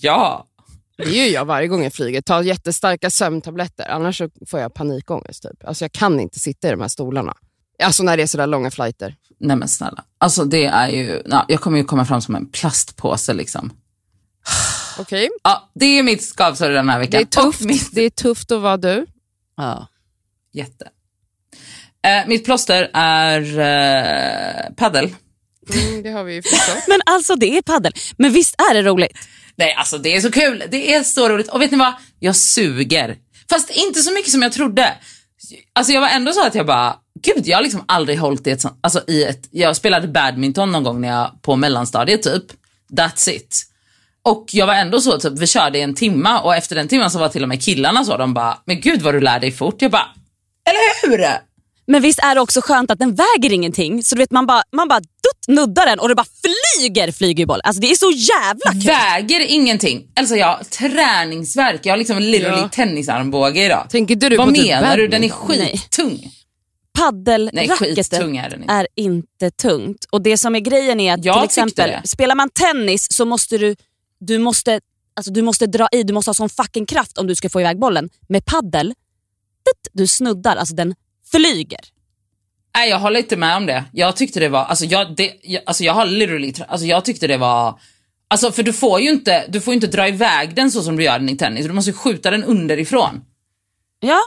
Ja. 0.02 0.48
Det 0.96 1.10
gör 1.10 1.26
jag 1.26 1.44
varje 1.44 1.68
gång 1.68 1.82
jag 1.82 1.92
flyger. 1.92 2.20
Ta 2.20 2.42
jättestarka 2.42 3.10
sömntabletter, 3.10 3.88
annars 3.90 4.18
så 4.18 4.28
får 4.46 4.60
jag 4.60 4.74
panikångest. 4.74 5.42
Typ. 5.42 5.64
Alltså 5.68 5.84
jag 5.84 5.92
kan 5.92 6.20
inte 6.20 6.38
sitta 6.38 6.68
i 6.68 6.70
de 6.70 6.80
här 6.80 6.88
stolarna. 6.88 7.34
Alltså 7.82 8.02
när 8.02 8.16
det 8.16 8.22
är 8.22 8.26
sådär 8.26 8.46
långa 8.46 8.70
flighter. 8.70 9.16
Nej 9.42 9.56
men 9.56 9.68
snälla. 9.68 10.04
Alltså 10.18 10.44
det 10.44 10.64
är 10.64 10.88
ju, 10.88 11.22
ja, 11.26 11.44
jag 11.48 11.60
kommer 11.60 11.78
ju 11.78 11.84
komma 11.84 12.04
fram 12.04 12.20
som 12.22 12.34
en 12.34 12.46
plastpåse 12.46 13.34
liksom. 13.34 13.72
Okej, 14.98 15.28
Ja, 15.44 15.70
det 15.74 15.86
är 15.98 16.02
mitt 16.02 16.22
skavsår 16.24 16.68
den 16.70 16.88
här 16.88 16.98
det 16.98 17.06
veckan. 17.06 17.20
är 17.20 17.24
tufft. 17.24 17.60
Mitt, 17.60 17.94
Det 17.94 18.02
är 18.02 18.10
tufft 18.10 18.52
att 18.52 18.60
vara 18.60 18.76
du. 18.76 19.06
Ja. 19.56 19.88
jätte. 20.52 20.88
Eh, 22.06 22.26
mitt 22.28 22.44
plåster 22.44 22.90
är 22.94 23.40
eh, 23.58 24.74
paddel. 24.76 25.14
Mm, 25.74 26.02
det 26.02 26.10
har 26.10 26.24
vi 26.24 26.34
ju 26.34 26.42
förstått. 26.42 26.84
Men 26.88 27.00
alltså 27.06 27.36
det 27.36 27.56
är 27.58 27.62
paddel. 27.62 27.92
Men 28.16 28.32
visst 28.32 28.54
är 28.70 28.74
det 28.74 28.82
roligt? 28.82 29.18
Nej, 29.56 29.74
alltså 29.74 29.98
det 29.98 30.16
är 30.16 30.20
så 30.20 30.30
kul. 30.30 30.62
Det 30.70 30.94
är 30.94 31.02
så 31.02 31.28
roligt. 31.28 31.48
Och 31.48 31.60
vet 31.62 31.70
ni 31.70 31.76
vad? 31.78 31.94
Jag 32.18 32.36
suger. 32.36 33.16
Fast 33.50 33.70
inte 33.70 34.00
så 34.00 34.12
mycket 34.12 34.30
som 34.32 34.42
jag 34.42 34.52
trodde. 34.52 34.94
Alltså 35.72 35.92
jag 35.92 36.00
var 36.00 36.08
ändå 36.08 36.32
så 36.32 36.46
att 36.46 36.54
jag 36.54 36.66
bara, 36.66 36.96
gud 37.22 37.46
jag 37.46 37.56
har 37.56 37.62
liksom 37.62 37.84
aldrig 37.88 38.18
hållit 38.18 38.46
i 38.46 38.50
ett 38.50 38.60
sånt, 38.60 38.78
alltså 38.80 39.02
i 39.08 39.24
ett, 39.24 39.48
jag 39.50 39.76
spelade 39.76 40.08
badminton 40.08 40.72
någon 40.72 40.84
gång 40.84 41.00
när 41.00 41.08
jag, 41.08 41.42
på 41.42 41.56
mellanstadiet 41.56 42.22
typ. 42.22 42.44
That's 42.92 43.30
it. 43.30 43.62
Och 44.24 44.44
jag 44.52 44.66
var 44.66 44.74
ändå 44.74 45.00
så 45.00 45.18
typ, 45.18 45.32
vi 45.38 45.46
körde 45.46 45.78
i 45.78 45.82
en 45.82 45.94
timma 45.94 46.40
och 46.40 46.56
efter 46.56 46.76
den 46.76 46.88
timman 46.88 47.10
så 47.10 47.18
var 47.18 47.28
till 47.28 47.42
och 47.42 47.48
med 47.48 47.62
killarna 47.62 48.04
så, 48.04 48.16
de 48.16 48.34
bara, 48.34 48.58
men 48.64 48.80
gud 48.80 49.02
vad 49.02 49.14
du 49.14 49.20
lär 49.20 49.40
dig 49.40 49.52
fort. 49.52 49.82
Jag 49.82 49.90
bara, 49.90 50.06
eller 50.68 51.10
hur? 51.10 51.26
Men 51.86 52.02
visst 52.02 52.18
är 52.18 52.34
det 52.34 52.40
också 52.40 52.60
skönt 52.62 52.90
att 52.90 52.98
den 52.98 53.14
väger 53.14 53.52
ingenting. 53.52 54.02
Så 54.04 54.14
du 54.14 54.18
vet 54.18 54.30
man 54.30 54.46
bara, 54.46 54.62
man 54.76 54.88
bara 54.88 55.00
dutt, 55.00 55.48
nuddar 55.48 55.86
den 55.86 55.98
och 55.98 56.08
det 56.08 56.14
bara 56.14 56.26
flyger 56.80 57.12
flygerboll. 57.12 57.60
Alltså 57.64 57.80
det 57.80 57.90
är 57.90 57.94
så 57.94 58.10
jävla 58.10 58.72
kul. 58.72 58.82
Väger 58.82 59.40
ingenting. 59.40 60.06
Alltså 60.16 60.36
jag 60.36 60.46
har 60.46 60.64
träningsverk. 60.64 61.80
Jag 61.86 61.92
har 61.92 61.96
liksom 61.98 62.16
en 62.16 62.30
literally 62.30 62.60
Ja. 62.62 62.68
tennisarmbåge 62.68 63.64
idag. 63.64 63.86
Tänker 63.90 64.16
du 64.16 64.36
Vad 64.36 64.48
på 64.48 64.54
typ 64.54 64.64
menar 64.66 64.96
du? 64.96 65.08
Den 65.08 65.24
är 65.24 65.28
skittung. 65.28 66.18
Nej, 66.22 66.32
Paddelracketen 66.94 68.36
är 68.36 68.68
är 68.68 68.86
inte 68.94 69.50
tungt. 69.50 70.04
Och 70.10 70.22
det 70.22 70.38
som 70.38 70.54
är 70.54 70.60
grejen 70.60 71.00
är 71.00 71.14
att 71.14 71.24
Jag 71.24 71.34
till 71.36 71.44
exempel 71.44 71.90
det. 71.90 72.08
spelar 72.08 72.34
man 72.34 72.50
tennis 72.50 73.12
så 73.12 73.24
måste 73.24 73.58
du, 73.58 73.76
du 74.20 74.38
måste, 74.38 74.80
alltså 75.16 75.32
du 75.32 75.42
måste 75.42 75.66
dra 75.66 75.88
i, 75.92 76.02
du 76.02 76.12
måste 76.12 76.28
ha 76.28 76.34
sån 76.34 76.48
fucking 76.48 76.86
kraft 76.86 77.18
om 77.18 77.26
du 77.26 77.34
ska 77.34 77.48
få 77.48 77.60
iväg 77.60 77.78
bollen. 77.78 78.10
Med 78.28 78.44
paddel, 78.44 78.94
du 79.92 80.06
snuddar, 80.06 80.56
alltså 80.56 80.74
den 80.74 80.94
flyger. 81.30 81.80
Nej, 82.74 82.90
jag 82.90 82.98
håller 82.98 83.20
inte 83.20 83.36
med 83.36 83.56
om 83.56 83.66
det. 83.66 83.84
Jag 83.92 84.16
tyckte 84.16 84.40
det 84.40 84.48
var, 84.48 84.64
alltså 84.64 84.84
jag, 84.84 85.16
det, 85.16 85.32
jag, 85.42 85.62
alltså 85.66 85.84
jag 85.84 85.92
har 85.92 86.06
literally, 86.06 86.54
alltså 86.68 86.86
jag 86.86 87.04
tyckte 87.04 87.26
det 87.26 87.36
var, 87.36 87.80
alltså 88.28 88.52
för 88.52 88.62
du 88.62 88.72
får 88.72 89.00
ju 89.00 89.10
inte, 89.10 89.44
du 89.48 89.60
får 89.60 89.74
inte 89.74 89.86
dra 89.86 90.08
iväg 90.08 90.54
den 90.54 90.70
så 90.70 90.82
som 90.82 90.96
du 90.96 91.04
gör 91.04 91.18
den 91.18 91.28
i 91.28 91.36
tennis. 91.36 91.66
Du 91.66 91.72
måste 91.72 91.90
ju 91.90 91.96
skjuta 91.96 92.30
den 92.30 92.44
underifrån. 92.44 93.20
Ja, 94.00 94.20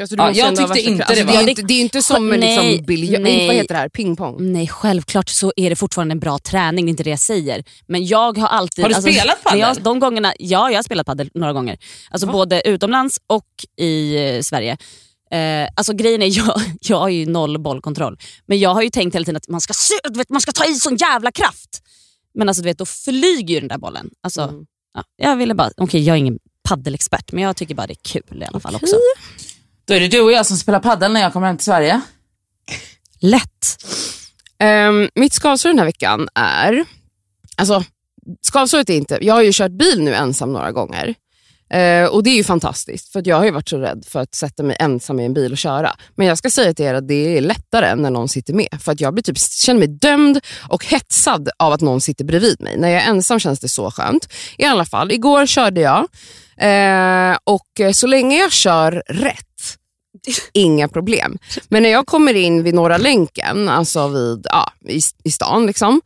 Alltså, 0.00 0.16
Ja, 0.18 0.30
jag 0.32 0.56
tyckte 0.56 0.80
inte 0.80 1.04
det 1.14 1.20
alltså, 1.20 1.26
det, 1.26 1.32
är 1.42 1.48
inte, 1.48 1.62
det 1.62 1.74
är 1.74 1.80
inte 1.80 2.02
som 2.02 2.28
med 2.28 2.40
Nej, 2.40 2.70
liksom 2.72 2.86
biljard, 2.86 3.22
nej. 3.22 3.46
vad 3.46 3.56
heter 3.56 3.74
det 3.74 3.80
här, 3.80 3.88
pingpong. 3.88 4.52
nej 4.52 4.68
självklart 4.68 5.28
så 5.28 5.52
är 5.56 5.70
det 5.70 5.76
fortfarande 5.76 6.12
en 6.12 6.18
bra 6.20 6.38
träning, 6.38 6.84
det 6.86 6.88
är 6.88 6.90
inte 6.90 7.02
det 7.02 7.10
jag 7.10 7.18
säger. 7.18 7.64
Men 7.86 8.06
jag 8.06 8.38
har 8.38 8.48
alltid... 8.48 8.84
Har 8.84 8.88
du 8.88 8.94
spelat 8.94 9.38
när 9.44 9.56
jag, 9.56 9.68
padel? 9.68 9.82
de 9.84 9.98
gångerna, 10.00 10.32
Ja, 10.38 10.70
jag 10.70 10.78
har 10.78 10.82
spelat 10.82 11.06
padel 11.06 11.30
några 11.34 11.52
gånger. 11.52 11.78
Alltså 12.10 12.26
både 12.26 12.68
utomlands 12.68 13.18
och 13.26 13.44
i 13.80 14.16
eh, 14.36 14.40
Sverige. 14.42 14.76
Eh, 15.30 15.68
alltså 15.76 15.92
grejen 15.92 16.22
är, 16.22 16.26
jag, 16.38 16.60
jag 16.80 16.98
har 16.98 17.08
ju 17.08 17.26
noll 17.26 17.58
bollkontroll. 17.58 18.18
Men 18.46 18.58
jag 18.58 18.74
har 18.74 18.82
ju 18.82 18.90
tänkt 18.90 19.14
hela 19.14 19.24
tiden 19.24 19.36
att 19.36 19.48
man 19.48 19.60
ska, 19.60 19.72
vet, 20.10 20.28
man 20.30 20.40
ska 20.40 20.52
ta 20.52 20.64
i 20.64 20.74
sån 20.74 20.96
jävla 20.96 21.32
kraft. 21.32 21.82
Men 22.34 22.48
alltså, 22.48 22.62
du 22.62 22.68
vet, 22.68 22.78
då 22.78 22.86
flyger 22.86 23.54
ju 23.54 23.60
den 23.60 23.68
där 23.68 23.78
bollen. 23.78 24.10
Alltså, 24.22 24.42
Mm. 24.42 24.64
ja, 24.94 25.02
jag 25.16 25.36
ville 25.36 25.54
bara, 25.54 25.70
okej 25.76 26.02
jag 26.02 26.14
är 26.14 26.18
ingen 26.18 26.38
paddelexpert 26.68 27.32
men 27.32 27.42
jag 27.42 27.56
tycker 27.56 27.74
bara 27.74 27.86
det 27.86 27.92
är 27.92 28.02
kul 28.12 28.42
i 28.42 28.44
alla 28.44 28.60
fall 28.60 28.74
också. 28.74 28.96
Då 29.88 29.94
är 29.94 30.00
det 30.00 30.08
du 30.08 30.20
och 30.20 30.32
jag 30.32 30.46
som 30.46 30.56
spelar 30.56 30.80
paddel 30.80 31.12
när 31.12 31.20
jag 31.20 31.32
kommer 31.32 31.46
hem 31.46 31.56
till 31.56 31.64
Sverige. 31.64 32.00
Lätt. 33.20 33.84
Um, 34.88 35.08
mitt 35.14 35.32
skavsår 35.32 35.68
den 35.68 35.78
här 35.78 35.86
veckan 35.86 36.28
är, 36.34 36.84
alltså 37.56 37.84
skavsåret 38.42 38.90
är 38.90 38.94
inte, 38.94 39.18
jag 39.20 39.34
har 39.34 39.42
ju 39.42 39.50
kört 39.52 39.70
bil 39.72 40.02
nu 40.02 40.14
ensam 40.14 40.52
några 40.52 40.72
gånger. 40.72 41.14
Uh, 41.74 42.04
och 42.04 42.22
det 42.22 42.30
är 42.30 42.36
ju 42.36 42.44
fantastiskt 42.44 43.12
för 43.12 43.20
att 43.20 43.26
jag 43.26 43.36
har 43.36 43.44
ju 43.44 43.50
varit 43.50 43.68
så 43.68 43.78
rädd 43.78 44.04
för 44.08 44.20
att 44.20 44.34
sätta 44.34 44.62
mig 44.62 44.76
ensam 44.80 45.20
i 45.20 45.24
en 45.24 45.34
bil 45.34 45.52
och 45.52 45.58
köra. 45.58 45.96
Men 46.14 46.26
jag 46.26 46.38
ska 46.38 46.50
säga 46.50 46.74
till 46.74 46.84
er 46.84 46.94
att 46.94 47.08
det 47.08 47.36
är 47.36 47.40
lättare 47.40 47.86
än 47.86 48.02
när 48.02 48.10
någon 48.10 48.28
sitter 48.28 48.54
med. 48.54 48.78
För 48.80 48.92
att 48.92 49.00
jag 49.00 49.14
blir 49.14 49.22
typ, 49.22 49.38
känner 49.38 49.78
mig 49.78 49.88
dömd 49.88 50.40
och 50.68 50.84
hetsad 50.84 51.48
av 51.58 51.72
att 51.72 51.80
någon 51.80 52.00
sitter 52.00 52.24
bredvid 52.24 52.60
mig. 52.60 52.78
När 52.78 52.88
jag 52.88 53.02
är 53.02 53.08
ensam 53.08 53.38
känns 53.38 53.60
det 53.60 53.68
så 53.68 53.90
skönt. 53.90 54.28
I 54.58 54.64
alla 54.64 54.84
fall, 54.84 55.12
igår 55.12 55.46
körde 55.46 55.80
jag 55.80 56.06
eh, 56.56 57.36
och 57.44 57.94
så 57.94 58.06
länge 58.06 58.38
jag 58.38 58.52
kör 58.52 59.02
rätt 59.06 59.47
Inga 60.52 60.88
problem. 60.88 61.38
Men 61.68 61.82
när 61.82 61.90
jag 61.90 62.06
kommer 62.06 62.34
in 62.34 62.62
vid 62.62 62.74
Norra 62.74 62.98
länken, 62.98 63.68
alltså 63.68 64.08
vid, 64.08 64.46
ja, 64.50 64.72
i, 64.88 65.00
i 65.24 65.30
stan, 65.30 65.66
liksom, 65.66 66.00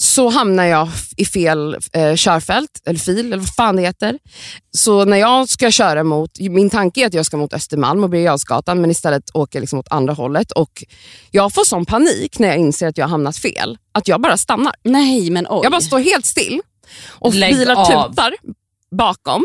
så 0.00 0.28
hamnar 0.28 0.64
jag 0.64 0.88
i 1.16 1.24
fel 1.24 1.76
eh, 1.92 2.14
körfält, 2.14 2.70
eller 2.86 2.98
fil, 2.98 3.18
eller 3.18 3.36
vad 3.36 3.54
fan 3.54 3.76
det 3.76 3.82
heter. 3.82 4.18
Så 4.76 5.04
när 5.04 5.16
jag 5.16 5.48
ska 5.48 5.70
köra 5.70 6.04
mot, 6.04 6.30
min 6.40 6.70
tanke 6.70 7.00
är 7.02 7.06
att 7.06 7.14
jag 7.14 7.26
ska 7.26 7.36
mot 7.36 7.52
Östermalm 7.52 8.04
och 8.04 8.10
Birger 8.10 8.74
men 8.74 8.90
istället 8.90 9.24
åker 9.34 9.58
jag 9.58 9.60
liksom 9.60 9.78
åt 9.78 9.88
andra 9.90 10.12
hållet. 10.12 10.52
Och 10.52 10.84
jag 11.30 11.52
får 11.52 11.64
sån 11.64 11.84
panik 11.84 12.38
när 12.38 12.48
jag 12.48 12.56
inser 12.56 12.88
att 12.88 12.98
jag 12.98 13.04
har 13.04 13.10
hamnat 13.10 13.36
fel, 13.36 13.78
att 13.92 14.08
jag 14.08 14.20
bara 14.20 14.36
stannar. 14.36 14.74
Nej 14.82 15.30
men 15.30 15.46
oj. 15.50 15.60
Jag 15.62 15.72
bara 15.72 15.80
står 15.80 15.98
helt 15.98 16.26
still 16.26 16.60
och 17.08 17.34
Lägg 17.34 17.54
bilar 17.54 17.76
av. 17.76 18.08
tutar 18.08 18.34
bakom 18.96 19.44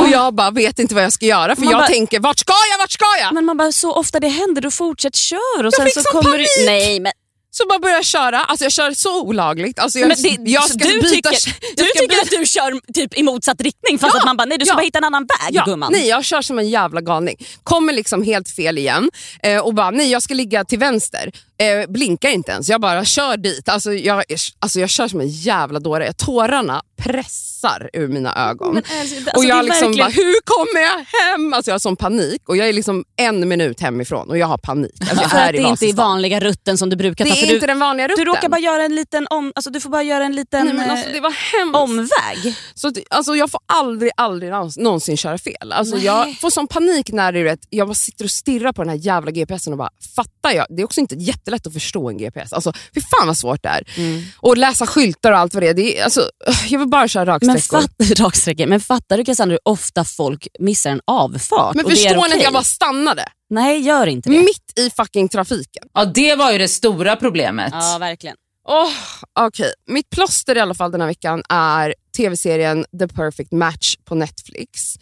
och 0.00 0.08
jag 0.08 0.34
bara 0.34 0.50
vet 0.50 0.78
inte 0.78 0.94
vad 0.94 1.04
jag 1.04 1.12
ska 1.12 1.26
göra 1.26 1.56
för 1.56 1.62
Man 1.62 1.70
jag 1.70 1.80
bara- 1.80 1.86
tänker, 1.88 2.20
vart 2.20 2.38
ska 2.38 2.52
jag, 2.72 2.78
vart 2.78 2.92
ska 2.92 3.04
jag? 3.20 3.34
Men 3.34 3.44
man 3.44 3.56
bara, 3.56 3.72
så 3.72 3.92
ofta 3.92 4.20
det 4.20 4.28
händer, 4.28 4.62
då 4.62 4.70
fortsätt 4.70 5.16
kör. 5.16 5.38
Och 5.58 5.64
Jag 5.64 5.74
sen 5.74 5.84
fick 5.84 5.94
så 5.94 6.00
sån 6.02 6.22
kommer 6.22 6.38
Du, 6.38 6.44
panik. 6.56 6.66
nej, 6.66 7.00
men, 7.00 7.12
Så 7.50 7.66
bara 7.68 7.78
börjar 7.78 7.96
jag 7.96 8.04
köra, 8.04 8.44
alltså 8.44 8.64
jag 8.64 8.72
kör 8.72 8.92
så 8.92 9.22
olagligt. 9.22 9.78
Alltså 9.78 9.98
jag, 9.98 10.08
det, 10.08 10.36
jag 10.50 10.68
ska 10.68 10.78
du 10.88 11.00
byta, 11.00 11.30
tycker, 11.30 11.52
du 11.76 11.84
tycker 11.84 12.08
byta- 12.08 12.22
att 12.22 12.30
du 12.40 12.46
kör 12.46 12.92
typ 12.92 13.14
i 13.18 13.22
motsatt 13.22 13.60
riktning 13.60 13.98
fast 13.98 14.14
Ja, 14.14 14.20
att 14.20 14.26
man 14.26 14.36
bara, 14.36 14.44
nej 14.44 14.58
du 14.58 14.64
ska 14.64 14.72
ja. 14.72 14.76
bara 14.76 14.82
hitta 14.84 14.98
en 14.98 15.04
annan 15.04 15.22
väg 15.22 15.50
Ja, 15.56 15.64
gumman. 15.64 15.92
nej, 15.92 16.08
jag 16.08 16.24
kör 16.24 16.42
som 16.42 16.58
en 16.58 16.68
jävla 16.68 17.00
galning. 17.00 17.36
Kommer 17.62 17.92
liksom 17.92 18.22
helt 18.22 18.48
fel 18.50 18.78
igen 18.78 19.10
eh, 19.42 19.58
och 19.58 19.74
bara, 19.74 19.90
nej 19.90 20.10
jag 20.10 20.22
ska 20.22 20.34
ligga 20.34 20.64
till 20.64 20.78
vänster. 20.78 21.32
Eh, 21.58 21.90
blinkar 21.90 22.28
inte 22.30 22.52
ens, 22.52 22.68
jag 22.68 22.80
bara 22.80 23.04
kör 23.04 23.36
dit. 23.36 23.68
Alltså 23.68 23.92
jag, 23.92 24.24
alltså 24.58 24.80
jag 24.80 24.90
kör 24.90 25.08
som 25.08 25.20
en 25.20 25.28
jävla 25.28 25.80
dåre. 25.80 26.12
Tårarna 26.12 26.82
pressar 26.96 27.90
ur 27.92 28.08
mina 28.08 28.50
ögon. 28.50 28.74
Men 28.74 28.82
alltså, 29.00 29.16
alltså, 29.16 29.36
och 29.36 29.42
det 29.42 29.48
är 29.48 29.56
jag 29.56 29.64
liksom 29.64 29.86
verkligen- 29.86 30.06
bara, 30.06 30.12
hur 30.12 30.40
kommer 30.44 30.80
jag 30.80 31.04
hem? 31.30 31.52
Alltså 31.52 31.70
jag 31.70 31.74
har 31.74 31.78
sån 31.78 31.96
panik 31.96 32.48
och 32.48 32.56
jag 32.56 32.68
är 32.68 32.72
liksom 32.72 33.04
en 33.16 33.48
minut 33.48 33.80
hemifrån 33.80 34.30
och 34.30 34.38
jag 34.38 34.46
har 34.46 34.58
panik. 34.58 34.92
Alltså 35.00 35.16
jag 35.22 35.30
för 35.30 35.38
att 35.38 35.48
är 35.48 35.52
det 35.52 35.58
är 35.58 35.68
inte 35.68 35.86
är 35.86 35.92
vanliga 35.92 36.40
rutten 36.40 36.78
som 36.78 36.90
du 36.90 36.96
brukar 36.96 37.24
Det 37.24 37.30
ta. 37.30 37.36
är 37.36 37.40
för 37.40 37.46
du, 37.48 37.54
inte 37.54 37.66
den 37.66 37.78
vanliga 37.78 38.08
rutten. 38.08 38.24
du 38.24 38.30
råkar 38.30 38.48
bara 38.48 38.60
göra 38.60 38.84
en 38.84 38.94
liten 38.94 39.26
om, 39.30 39.52
alltså 39.54 39.70
du 39.70 39.80
får 39.80 39.90
bara 39.90 40.02
göra 40.02 40.24
en 40.24 40.36
liten 40.36 40.64
Nej, 40.66 40.74
men 40.74 40.90
alltså, 40.90 41.06
det 41.12 41.20
var 41.20 41.30
hemskt. 41.30 41.74
eh, 41.76 41.82
omväg. 41.82 42.56
Så, 42.74 42.92
alltså, 43.10 43.36
jag 43.36 43.50
får 43.50 43.60
aldrig, 43.66 44.10
aldrig 44.16 44.52
någons- 44.52 44.78
någonsin 44.78 45.16
köra 45.16 45.38
fel. 45.38 45.72
Alltså, 45.72 45.96
jag 45.96 46.36
får 46.40 46.50
sån 46.50 46.66
panik 46.68 47.12
när 47.12 47.32
det 47.32 47.40
är 47.40 47.58
jag 47.70 47.88
bara 47.88 47.94
sitter 47.94 48.24
och 48.24 48.30
stirrar 48.30 48.72
på 48.72 48.82
den 48.82 48.88
här 48.88 48.96
jävla 48.96 49.30
GPSen 49.30 49.72
och 49.72 49.78
bara, 49.78 49.90
fattar 50.16 50.52
jag? 50.52 50.66
Det 50.70 50.82
är 50.82 50.84
också 50.84 51.00
inte 51.00 51.14
jättelätt 51.44 51.66
att 51.66 51.72
förstå 51.72 52.08
en 52.08 52.18
GPS. 52.18 52.52
Alltså, 52.52 52.72
fy 52.94 53.00
fan 53.00 53.26
vad 53.26 53.36
svårt 53.36 53.62
det 53.62 53.68
är. 53.68 53.82
Mm. 53.96 54.22
Och 54.36 54.56
läsa 54.56 54.86
skyltar 54.86 55.32
och 55.32 55.38
allt 55.38 55.54
vad 55.54 55.62
det 55.62 55.68
är. 55.68 55.74
Det 55.74 55.98
är 55.98 56.04
alltså, 56.04 56.30
jag 56.68 56.78
vill 56.78 56.88
bara 56.88 57.08
köra 57.08 57.38
Men, 57.42 57.54
raksträckor. 57.56 57.80
fatt, 57.80 58.18
raksträckor. 58.18 58.66
men 58.66 58.80
fattar 58.80 59.18
du 59.18 59.24
Cassandra 59.24 59.52
hur 59.52 59.72
ofta 59.72 60.04
folk 60.04 60.48
missar 60.58 60.90
en 60.90 61.00
avfart? 61.06 61.74
Men 61.74 61.84
förstår 61.84 62.10
ni 62.14 62.18
okej? 62.18 62.36
att 62.36 62.42
jag 62.42 62.52
bara 62.52 62.62
stannade? 62.64 63.24
Nej, 63.50 63.80
gör 63.80 64.06
inte 64.06 64.30
det. 64.30 64.38
Mitt 64.38 64.72
i 64.78 64.90
fucking 64.90 65.28
trafiken. 65.28 65.84
Ja, 65.94 66.04
det 66.04 66.34
var 66.34 66.52
ju 66.52 66.58
det 66.58 66.68
stora 66.68 67.16
problemet. 67.16 67.72
Ja, 67.72 67.96
verkligen. 68.00 68.36
Oh, 68.68 68.90
Okej, 69.40 69.72
mitt 69.86 70.10
plåster 70.10 70.56
i 70.56 70.60
alla 70.60 70.74
fall 70.74 70.90
den 70.92 71.00
här 71.00 71.08
veckan 71.08 71.42
är 71.48 71.94
tv-serien 72.16 72.84
The 72.98 73.08
Perfect 73.08 73.52
Match 73.52 73.96
på 74.04 74.14
Netflix. 74.14 74.94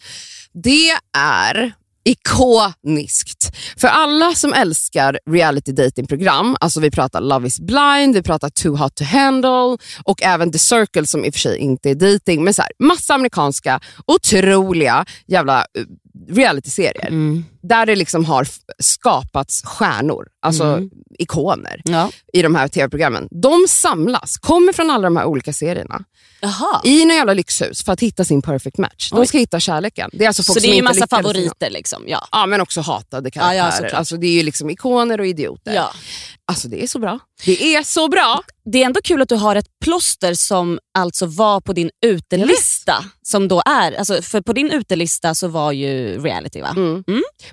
Det 0.53 0.89
är 1.17 1.73
ikoniskt. 2.05 3.42
För 3.77 3.87
alla 3.87 4.35
som 4.35 4.53
älskar 4.53 5.19
reality 5.29 5.71
datingprogram, 5.71 6.57
alltså 6.59 6.79
vi 6.79 6.91
pratar 6.91 7.21
Love 7.21 7.47
is 7.47 7.59
blind, 7.59 8.15
vi 8.15 8.21
pratar 8.23 8.49
Too 8.49 8.75
hot 8.75 8.95
to 8.95 9.03
handle 9.03 9.77
och 10.03 10.23
även 10.23 10.51
The 10.51 10.59
Circle 10.59 11.05
som 11.07 11.25
i 11.25 11.29
och 11.29 11.33
för 11.33 11.39
sig 11.39 11.57
inte 11.57 11.89
är 11.89 11.95
dating, 11.95 12.43
men 12.43 12.53
så 12.53 12.61
här, 12.61 12.71
massa 12.79 13.13
amerikanska 13.13 13.79
otroliga 14.05 15.05
jävla 15.27 15.59
eh, 15.59 16.35
realityserier 16.35 17.07
Mm 17.07 17.45
där 17.63 17.85
det 17.85 17.95
liksom 17.95 18.25
har 18.25 18.47
skapats 18.79 19.61
stjärnor, 19.65 20.27
alltså 20.41 20.63
Mm. 20.63 20.89
ikoner 21.19 21.81
Ja. 21.85 22.09
i 22.33 22.41
de 22.41 22.55
här 22.55 22.67
tv-programmen. 22.67 23.27
De 23.31 23.65
samlas, 23.69 24.37
kommer 24.37 24.73
från 24.73 24.89
alla 24.89 25.03
de 25.03 25.17
här 25.17 25.25
olika 25.25 25.53
serierna 25.53 26.03
Jaha. 26.41 26.81
i 26.83 27.05
några 27.05 27.13
jävla 27.17 27.33
lyxhus 27.33 27.83
för 27.83 27.91
att 27.93 27.99
hitta 27.99 28.23
sin 28.25 28.41
perfect 28.41 28.77
match. 28.77 29.09
De 29.11 29.19
Oj. 29.19 29.27
ska 29.27 29.37
hitta 29.37 29.59
kärleken. 29.59 30.09
Det 30.13 30.23
är 30.23 30.27
alltså 30.27 30.43
folk 30.43 30.59
Så 30.59 30.65
det 30.67 30.71
är 30.73 30.75
ju 30.75 30.81
massa 30.81 31.07
favoriter 31.07 31.69
liksom. 31.69 32.03
Ja. 32.07 32.27
Ja, 32.31 32.45
men 32.45 32.61
också 32.61 32.81
hatade 32.81 33.29
Ja, 33.33 33.41
ja, 33.55 33.61
karaktärer. 33.61 33.71
såklart. 33.71 33.93
alltså, 33.99 34.17
det 34.17 34.27
är 34.27 34.31
ju 34.33 34.43
liksom 34.43 34.69
ikoner 34.69 35.19
och 35.19 35.27
idioter. 35.27 35.73
Ja. 35.73 35.91
Alltså 36.45 36.67
det 36.67 36.83
är 36.83 36.87
så 36.87 36.99
bra. 36.99 37.19
Det 37.45 37.75
är 37.75 37.83
så 37.83 38.07
bra. 38.07 38.41
Det 38.71 38.81
är 38.81 38.85
ändå 38.85 38.99
kul 39.03 39.21
att 39.21 39.29
du 39.29 39.35
har 39.35 39.55
ett 39.55 39.65
plåster 39.83 40.33
som 40.33 40.79
alltså 40.97 41.25
var 41.25 41.61
på 41.61 41.73
din 41.73 41.89
utelista. 42.05 43.05
Som 43.21 43.47
då 43.47 43.61
är, 43.65 43.91
alltså, 43.91 44.21
för 44.21 44.41
på 44.41 44.53
din 44.53 44.71
utelista 44.71 45.35
så 45.35 45.47
var 45.47 45.71
ju 45.71 46.19
reality 46.23 46.61
va? 46.61 46.69
Mm. 46.75 47.03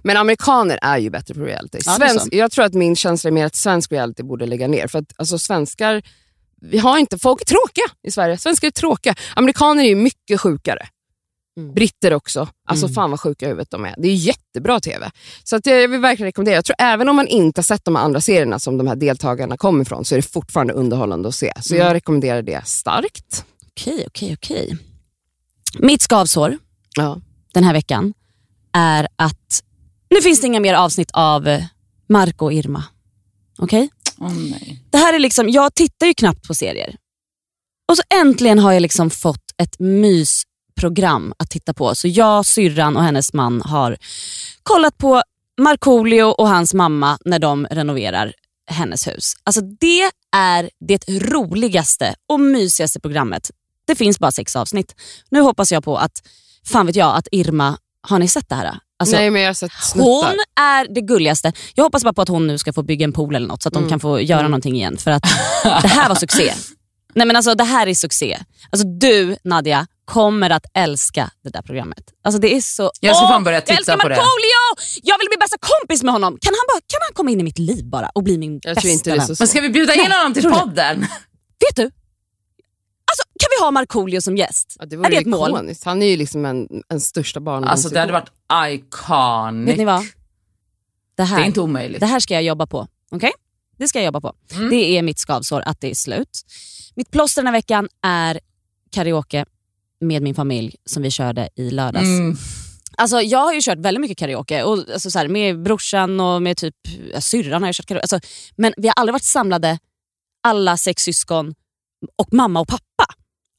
Men 0.05 0.16
amerikaner 0.16 0.78
är 0.82 0.98
ju 0.98 1.11
bättre 1.11 1.34
på 1.34 1.40
reality. 1.40 1.78
Ja, 1.86 1.92
Svensk, 1.92 2.28
jag 2.34 2.53
tror 2.53 2.64
att 2.64 2.74
min 2.74 2.96
känsla 2.96 3.28
är 3.28 3.32
mer 3.32 3.46
att 3.46 3.55
svensk 3.57 3.92
reality 3.92 4.22
borde 4.22 4.46
lägga 4.46 4.68
ner. 4.68 4.86
För 4.86 4.98
att 4.98 5.12
alltså, 5.16 5.38
svenskar, 5.38 6.03
vi 6.61 6.78
har 6.78 6.98
inte, 6.98 7.18
folk 7.18 7.40
är 7.40 7.44
tråkiga 7.44 7.84
i 8.03 8.11
Sverige. 8.11 8.38
Svenskar 8.38 8.68
är 8.68 8.72
tråkiga. 8.72 9.14
Amerikaner 9.34 9.84
är 9.84 9.88
ju 9.88 9.94
mycket 9.94 10.40
sjukare. 10.40 10.86
Mm. 11.59 11.74
Britter 11.74 12.14
också. 12.14 12.48
Alltså 12.68 12.88
fan 12.88 13.11
vad 13.11 13.20
sjuka 13.20 13.46
i 13.46 13.48
huvudet 13.48 13.70
de 13.70 13.84
är. 13.84 13.94
Det 13.98 14.09
är 14.09 14.14
jättebra 14.14 14.80
TV. 14.80 15.11
Så 15.44 15.57
att 15.57 15.66
jag 15.66 15.88
vill 15.88 16.01
verkligen 16.01 16.26
rekommendera. 16.26 16.55
Jag 16.55 16.64
tror 16.64 16.76
även 16.78 17.09
om 17.09 17.16
man 17.16 17.26
inte 17.26 17.59
har 17.59 17.62
sett 17.64 17.84
de 17.84 17.96
andra 17.96 18.20
serierna 18.20 18.59
som 18.59 18.78
de 18.78 18.86
här 18.86 18.96
deltagarna 18.96 19.57
kommer 19.57 19.82
ifrån 19.82 20.05
så 20.05 20.14
är 20.14 20.16
det 20.16 20.22
fortfarande 20.22 20.72
underhållande 20.72 21.28
att 21.28 21.34
se. 21.34 21.53
Så 21.61 21.74
Mm. 21.74 21.86
jag 21.86 21.94
rekommenderar 21.94 22.42
det 22.42 22.66
starkt. 22.66 23.44
Okej, 23.68 24.05
okej, 24.07 24.34
okej. 24.34 24.76
Mitt 25.78 26.03
skavsår 26.03 26.59
Ja. 26.96 27.20
den 27.55 27.64
här 27.64 27.72
veckan 27.72 28.14
är 28.72 29.09
att 29.16 29.62
nu 30.11 30.22
finns 30.22 30.40
det 30.40 30.46
inga 30.46 30.61
mer 30.61 30.74
avsnitt 30.74 31.11
av 31.12 31.48
eh, 31.48 31.64
Marco 32.08 32.44
och 32.44 32.52
Irma. 32.52 32.84
Okej? 33.58 33.90
Åh, 34.18 34.32
nej. 34.32 34.84
Det 34.90 34.98
här 34.98 35.14
är 35.14 35.18
liksom, 35.18 35.48
jag 35.48 35.74
tittar 35.74 36.06
ju 36.06 36.14
knappt 36.14 36.46
på 36.48 36.54
serier. 36.54 36.96
Och 37.88 37.96
så 37.96 38.02
äntligen 38.14 38.58
har 38.58 38.72
jag 38.72 38.82
liksom 38.82 39.11
fått 39.11 39.44
ett 39.62 39.78
mysprogram 39.78 41.34
att 41.36 41.50
titta 41.50 41.74
på. 41.74 41.94
Så 41.94 42.08
jag, 42.08 42.46
syrran 42.46 42.96
och 42.96 43.02
hennes 43.02 43.32
man 43.32 43.62
har 43.62 43.96
kollat 44.62 44.98
på 44.98 45.22
Markoolio 45.61 46.22
och 46.22 46.48
hans 46.48 46.74
mamma 46.74 47.18
när 47.24 47.38
de 47.38 47.66
renoverar 47.70 48.32
hennes 48.70 49.08
hus. 49.08 49.34
Alltså 49.44 49.61
det 49.61 50.11
är 50.36 50.70
det 50.88 51.08
roligaste 51.08 52.14
och 52.28 52.40
mysigaste 52.40 53.00
programmet. 53.00 53.50
Det 53.86 53.94
finns 53.94 54.18
bara 54.18 54.32
sex 54.32 54.56
avsnitt. 54.56 54.94
Nu 55.30 55.40
hoppas 55.40 55.72
jag 55.72 55.84
på 55.84 55.96
att, 55.96 56.22
fan 56.66 56.86
vet 56.86 56.96
jag, 56.96 57.16
att 57.16 57.28
Irma, 57.32 57.78
har 58.08 58.18
ni 58.18 58.28
sett 58.28 58.48
det 58.48 58.54
här? 58.54 58.78
Alltså, 59.01 59.16
Nej 59.16 59.30
men 59.30 59.42
jag 59.42 59.48
har 59.48 59.55
sett 59.55 59.72
snuttar. 59.82 60.05
hon 60.05 60.36
är 60.61 60.94
det 60.94 61.01
gulligaste. 61.01 61.53
Jag 61.74 61.84
hoppas 61.84 62.05
bara 62.05 62.12
på 62.12 62.22
att 62.22 62.28
hon 62.28 62.46
nu 62.46 62.59
ska 62.59 62.72
få 62.72 62.82
bygga 62.82 63.05
en 63.05 63.12
pool 63.12 63.34
eller 63.34 63.46
något 63.48 63.62
så 63.62 63.68
att 63.68 63.72
de 63.72 63.78
Mm. 63.78 63.90
kan 63.90 64.01
få 64.01 64.20
göra 64.20 64.40
Mm. 64.40 64.51
någonting 64.51 64.74
igen. 64.76 64.96
För 64.96 65.11
att 65.11 65.22
det 65.82 65.88
här 65.88 66.09
var 66.09 66.14
succé. 66.16 66.53
Nej 67.14 67.26
men 67.26 67.36
alltså 67.36 67.55
det 67.55 67.64
här 67.64 67.86
är 67.86 67.94
succé. 67.94 68.38
Alltså 68.70 68.88
du 68.88 69.36
Nadja 69.44 69.86
kommer 70.05 70.51
att 70.51 70.64
älska 70.74 71.30
det 71.44 71.51
där 71.51 71.62
programmet. 71.62 72.05
Alltså 72.24 72.40
det 72.40 72.57
är 72.57 72.61
så... 72.61 72.90
Jag 73.01 73.16
ska 73.16 73.26
fan 73.28 73.44
börja 73.44 73.57
jag 73.57 73.66
titta 73.66 73.78
älskar 73.78 73.96
på 73.96 74.09
det. 74.09 74.14
Markoolio! 74.16 74.62
Jag 75.03 75.18
vill 75.18 75.28
bli 75.28 75.36
bästa 75.40 75.57
kompis 75.61 76.03
med 76.03 76.12
honom. 76.12 76.38
Kan 76.40 76.53
han, 76.55 76.66
bara, 76.74 76.80
kan 76.86 76.98
han 77.09 77.14
komma 77.14 77.30
in 77.30 77.40
i 77.40 77.42
mitt 77.42 77.59
liv 77.59 77.84
bara 77.84 78.09
och 78.14 78.22
bli 78.22 78.38
min 78.38 78.61
Jag 78.62 78.74
bästa 78.74 79.11
det 79.11 79.16
vän? 79.18 79.36
Men 79.38 79.48
ska 79.48 79.61
vi 79.61 79.68
bjuda 79.70 79.94
in 79.94 80.01
Nej, 80.09 80.18
honom 80.18 80.34
till 80.34 80.51
podden? 80.51 81.01
Vet 81.01 81.76
du? 81.76 81.90
Alltså, 83.11 83.22
kan 83.38 83.48
vi 83.58 83.64
ha 83.64 83.70
Markoolio 83.70 84.20
som 84.20 84.36
gäst? 84.36 84.76
Ja, 84.78 84.86
det 84.86 84.94
är 84.94 84.98
vore 84.98 85.08
det 85.11 85.16
ett 85.16 85.26
mål? 85.26 85.50
ikoniskt. 85.50 85.84
Han 85.84 86.02
är 86.02 86.06
ju 86.06 86.16
liksom 86.16 86.44
en, 86.44 86.68
en 86.88 87.00
största 87.00 87.40
barn. 87.40 87.64
Alltså 87.64 87.88
det 87.88 88.00
hade 88.00 88.12
varit 88.12 88.30
iconic. 88.72 89.68
Vet 89.68 89.78
ni 89.78 89.84
vad? 89.84 90.06
Det 91.14 91.22
här, 91.22 91.36
Det 91.36 91.42
är 91.42 91.46
inte 91.46 91.61
omöjligt. 91.61 92.00
Det 92.00 92.06
här 92.06 92.20
ska 92.20 92.34
jag 92.34 92.42
jobba 92.42 92.66
på. 92.66 92.86
Okej? 93.11 93.32
Det 93.78 93.88
ska 93.88 93.98
jag 93.98 94.04
jobba 94.04 94.20
på. 94.20 94.32
Mm. 94.52 94.70
Det 94.70 94.98
är 94.98 95.02
mitt 95.02 95.18
skavsår 95.18 95.62
att 95.66 95.80
det 95.80 95.90
är 95.90 95.94
slut. 95.94 96.40
Mitt 96.94 97.11
plåster 97.11 97.42
den 97.42 97.46
här 97.46 97.52
veckan 97.52 97.88
är 98.02 98.40
karaoke 98.90 99.44
med 100.00 100.22
min 100.22 100.34
familj 100.34 100.76
som 100.84 101.02
vi 101.02 101.11
körde 101.11 101.48
i 101.56 101.70
lördags. 101.70 102.04
Mm. 102.04 102.36
Alltså, 102.96 103.20
jag 103.20 103.38
har 103.38 103.52
ju 103.52 103.61
kört 103.62 103.78
väldigt 103.78 104.00
mycket 104.00 104.18
karaoke 104.18 104.62
och, 104.62 104.78
alltså, 104.92 105.11
så 105.11 105.18
här, 105.18 105.28
med 105.28 105.62
brorsan 105.62 106.20
och 106.20 106.42
med 106.42 106.56
typ 106.56 106.74
ja, 107.12 107.20
syrran 107.20 107.62
har 107.62 107.68
jag 107.68 107.74
kört 107.74 107.86
karaoke. 107.86 108.02
Alltså, 108.02 108.28
men 108.56 108.72
vi 108.76 108.88
har 108.88 108.94
aldrig 108.94 109.12
varit 109.12 109.22
samlade, 109.22 109.78
alla 110.42 110.76
sex 110.76 111.02
syskon 111.02 111.54
och 112.16 112.32
mamma 112.32 112.61
och 112.61 112.68
pappa. 112.68 113.14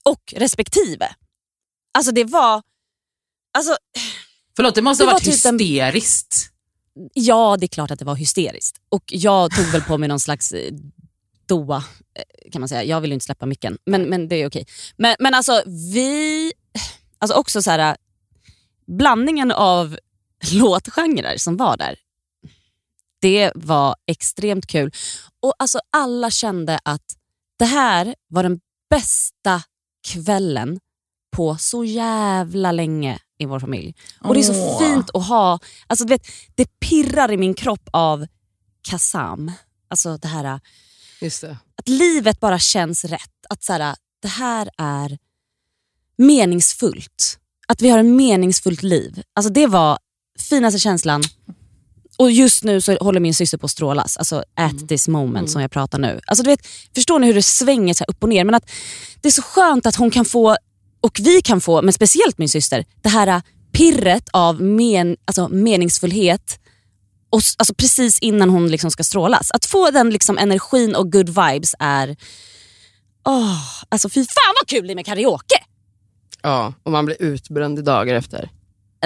Och 0.06 0.34
respektive. 0.38 1.16
Alltså 1.94 2.12
det 2.12 2.24
var... 2.24 2.62
Alltså, 3.54 3.78
Förlåt, 4.56 4.76
det 4.76 4.82
måste 4.82 5.04
Det 5.04 5.06
ha 5.08 5.12
var 5.14 5.20
varit 5.20 5.24
typ 5.24 5.46
en- 5.46 5.60
hysteriskt. 5.60 6.48
Ja, 7.14 7.58
det 7.60 7.66
är 7.66 7.68
klart 7.68 7.92
att 7.92 8.00
det 8.00 8.06
var 8.06 8.16
hysteriskt. 8.16 8.78
Och 8.90 9.04
jag 9.08 9.56
tog 9.56 9.66
väl 9.66 9.82
på 9.82 9.98
mig 9.98 10.10
någon 10.10 10.20
slags 10.20 10.52
eh, 10.52 10.74
doa, 11.46 11.84
eh, 12.16 12.52
kan 12.52 12.60
man 12.62 12.70
säga. 12.70 12.84
Jag 12.84 13.02
vill 13.02 13.12
inte 13.12 13.26
släppa 13.26 13.46
micken, 13.46 13.78
men, 13.86 14.02
men 14.04 14.28
det 14.28 14.36
är 14.36 14.48
okej. 14.48 14.66
Men, 14.98 15.16
men 15.20 15.34
alltså 15.34 15.64
vi, 15.94 16.52
alltså 17.18 17.38
också 17.38 17.62
så 17.62 17.72
här, 17.72 17.98
blandningen 18.88 19.52
av 19.52 19.98
låtgenrer 20.54 21.38
som 21.38 21.58
var 21.58 21.78
där, 21.78 22.00
det 23.22 23.52
var 23.56 23.96
extremt 24.06 24.68
kul. 24.68 24.92
Och 25.40 25.54
alltså 25.60 25.80
alla 25.90 26.30
kände 26.32 26.80
att 26.84 27.06
det 27.62 27.66
här 27.68 28.16
var 28.28 28.44
den 28.44 28.60
bästa 28.90 29.64
kvällen 30.08 30.80
på 31.36 31.58
så 31.58 31.84
jävla 31.86 32.72
länge 32.72 33.20
i 33.38 33.46
vår 33.46 33.60
familj. 33.60 33.96
Och 34.22 34.34
Det 34.34 34.40
är 34.40 34.44
så 34.44 34.80
fint 34.80 35.10
att 35.14 35.28
ha, 35.28 35.60
alltså 35.88 36.06
du 36.06 36.14
vet, 36.14 36.28
det 36.56 36.80
pirrar 36.80 37.32
i 37.32 37.38
min 37.38 37.54
kropp 37.54 37.90
av 37.94 38.28
Kazam. 38.82 39.52
Alltså 39.88 40.18
det 40.18 40.28
här 40.28 40.60
Just 41.22 41.42
det. 41.42 41.58
att 41.76 41.88
livet 41.88 42.40
bara 42.40 42.60
känns 42.60 43.06
rätt. 43.06 43.46
Att 43.50 43.64
så 43.64 43.74
här, 43.74 43.96
det 44.22 44.28
här 44.28 44.70
är 44.78 45.18
meningsfullt. 46.18 47.40
Att 47.68 47.82
vi 47.82 47.90
har 47.90 48.00
ett 48.00 48.06
meningsfullt 48.06 48.84
liv. 48.84 49.24
Alltså 49.36 49.54
det 49.54 49.68
var 49.68 49.98
finaste 50.50 50.80
känslan. 50.80 51.24
Och 52.22 52.32
just 52.32 52.64
nu 52.64 52.82
så 52.82 52.98
håller 53.02 53.20
min 53.20 53.34
syster 53.34 53.58
på 53.58 53.66
att 53.66 53.72
strålas. 53.72 54.18
Alltså 54.18 54.44
at 54.56 54.90
this 54.90 55.08
moment 55.08 55.52
som 55.52 55.62
jag 55.62 55.72
pratar 55.72 56.00
nu. 56.00 56.20
Alltså 56.28 56.44
du 56.44 56.50
vet, 56.50 56.68
förstår 56.96 57.20
ni 57.20 57.28
hur 57.28 57.34
det 57.34 57.44
svänger 57.44 57.94
så 57.94 58.04
upp 58.08 58.24
och 58.24 58.30
ner? 58.30 58.44
Men 58.44 58.56
att 58.56 58.72
det 59.22 59.28
är 59.28 59.32
så 59.32 59.42
skönt 59.42 59.86
att 59.86 59.96
hon 59.96 60.12
kan 60.12 60.26
få, 60.26 60.56
och 61.02 61.20
vi 61.24 61.42
kan 61.42 61.62
få, 61.62 61.82
men 61.82 61.94
speciellt 61.94 62.38
min 62.38 62.50
syster, 62.50 62.86
det 63.02 63.10
här 63.10 63.42
pirret 63.72 64.30
av 64.34 64.62
men, 64.62 65.18
alltså 65.26 65.48
meningsfullhet 65.48 66.60
och, 67.30 67.42
alltså 67.58 67.74
precis 67.74 68.20
innan 68.20 68.50
hon 68.50 68.68
liksom 68.68 68.92
ska 68.92 69.04
strålas. 69.04 69.52
Att 69.52 69.66
få 69.66 69.92
den 69.92 70.10
liksom 70.10 70.38
energin 70.38 70.96
och 70.96 71.12
good 71.12 71.30
vibes 71.30 71.76
är... 71.80 72.16
Åh, 73.26 73.84
alltså 73.90 74.10
fy 74.10 74.20
fan 74.20 74.56
vad 74.62 74.68
kul 74.68 74.88
det 74.88 74.94
är 74.94 74.96
med 74.96 75.06
karaoke! 75.06 75.64
Ja, 76.42 76.74
och 76.84 76.92
man 76.92 77.06
blir 77.06 77.22
utbränd 77.22 77.80
i 77.80 77.82
dagar 77.82 78.16
efter. 78.16 78.50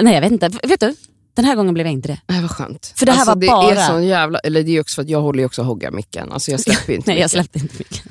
Nej 0.00 0.14
jag 0.14 0.20
vet 0.20 0.32
inte, 0.32 0.48
vet 0.48 0.80
du? 0.80 0.94
Den 1.36 1.44
här 1.44 1.54
gången 1.54 1.74
blev 1.74 1.86
jag 1.86 1.92
inte 1.92 2.08
det. 2.08 2.18
Nej 2.26 2.40
vad 2.40 2.50
skönt. 2.50 2.92
För 2.96 3.06
det 3.06 3.12
här 3.12 3.18
alltså, 3.18 3.34
var 3.34 3.40
det 3.40 3.46
bara- 3.46 3.70
Är 3.72 3.86
sån 3.86 4.06
jävla, 4.06 4.38
eller 4.38 4.62
det 4.62 4.76
är 4.76 4.80
också 4.80 4.94
för 4.94 5.02
att 5.02 5.08
jag 5.08 5.20
håller 5.20 5.38
ju 5.40 5.46
också 5.46 5.62
hogga 5.62 5.90
micken. 5.90 6.32
Alltså 6.32 6.50
jag 6.50 6.60
släpper 6.60 6.92
inte 6.92 7.10
Nej 7.10 7.16
jag 7.20 7.24
micken. 7.24 7.28
släppte 7.28 7.58
inte 7.58 7.74
mycket. 7.78 8.02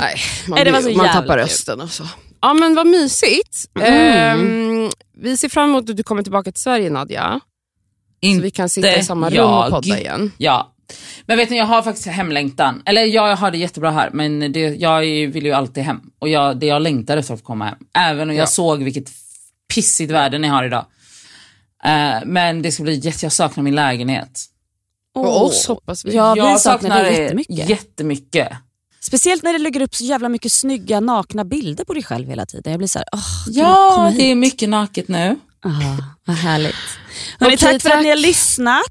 Nej, 0.00 0.16
man, 0.48 0.58
Nej, 0.64 0.82
blir- 0.82 0.96
man 0.96 1.08
tappar 1.12 1.38
rösten 1.38 1.80
och 1.80 1.90
så. 1.90 2.04
Ja 2.40 2.54
men 2.54 2.74
vad 2.74 2.86
mysigt. 2.86 3.64
Mm. 3.80 3.92
Ehm, 4.84 4.90
vi 5.22 5.36
ser 5.36 5.48
fram 5.48 5.68
emot 5.70 5.90
att 5.90 5.96
du 5.96 6.02
kommer 6.02 6.22
tillbaka 6.22 6.52
till 6.52 6.62
Sverige 6.62 6.90
Nadja. 6.90 7.40
Så 8.36 8.40
vi 8.42 8.50
kan 8.50 8.68
sitta 8.68 8.96
i 8.96 9.04
samma 9.04 9.30
rum 9.30 9.44
och 9.44 9.50
jag. 9.50 9.70
podda 9.70 9.98
igen. 9.98 10.32
Ja. 10.38 10.72
Men 11.26 11.36
vet 11.38 11.50
ni, 11.50 11.56
jag 11.58 11.64
har 11.66 11.82
faktiskt 11.82 12.06
hemlängtan. 12.06 12.82
Eller 12.86 13.02
ja, 13.04 13.28
jag 13.28 13.36
har 13.36 13.50
det 13.50 13.58
jättebra 13.58 13.90
här, 13.90 14.10
men 14.12 14.52
det, 14.52 14.60
jag 14.60 15.00
vill 15.00 15.44
ju 15.44 15.52
alltid 15.52 15.82
hem. 15.84 16.00
Och 16.18 16.28
jag, 16.28 16.56
det 16.60 16.66
jag 16.66 16.82
längtar 16.82 17.16
efter 17.16 17.34
att 17.34 17.44
komma 17.44 17.64
hem. 17.64 17.78
Även 17.98 18.30
om 18.30 18.36
jag 18.36 18.42
Ja. 18.42 18.46
såg 18.46 18.82
vilket 18.82 19.10
pissigt 19.74 20.10
väder 20.10 20.38
ni 20.38 20.48
har 20.48 20.64
idag. 20.64 20.86
Eh, 21.84 22.22
men 22.26 22.62
det 22.62 22.72
ska 22.72 22.82
bli 22.82 22.94
jätte, 22.98 23.24
jag 23.24 23.32
saknar 23.32 23.64
min 23.64 23.74
lägenhet. 23.74 24.44
Och 25.14 25.44
oss 25.44 25.66
hoppas 25.66 26.04
vi. 26.04 26.14
Ja, 26.14 26.36
jag 26.36 26.52
vi 26.52 26.58
saknar 26.58 27.04
det 27.04 27.12
jättemycket. 27.12 27.68
jättemycket. 27.68 28.48
Speciellt 29.00 29.42
när 29.42 29.52
det 29.52 29.58
lägger 29.58 29.80
upp 29.80 29.94
så 29.94 30.04
jävla 30.04 30.28
mycket 30.28 30.52
snygga 30.52 31.00
nakna 31.00 31.44
bilder 31.44 31.84
på 31.84 31.94
dig 31.94 32.02
själv 32.02 32.28
hela 32.28 32.46
tiden. 32.46 32.72
Jag 32.72 32.78
blir 32.78 32.88
så 32.88 32.98
här, 32.98 33.08
du 33.46 33.52
Ja, 33.60 34.12
det 34.16 34.30
är 34.30 34.34
mycket 34.34 34.68
naket 34.68 35.08
nu. 35.08 35.36
Ah, 35.64 35.70
vad 36.24 36.36
härligt. 36.36 36.74
Hörrni, 37.40 37.56
Okej, 37.56 37.72
tack 37.72 37.82
för 37.82 37.88
att 37.88 37.94
tack. 37.94 38.02
ni 38.02 38.08
har 38.08 38.16
lyssnat. 38.16 38.84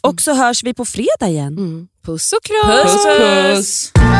Och 0.00 0.20
så 0.20 0.34
hörs 0.34 0.64
vi 0.64 0.74
på 0.74 0.84
fredag 0.84 1.28
igen. 1.28 1.58
Mm. 1.58 1.88
Puss 2.04 2.32
och 2.32 2.44
kram. 2.44 2.82
Puss, 2.82 3.06
Puss. 3.18 3.90
Den 3.94 4.19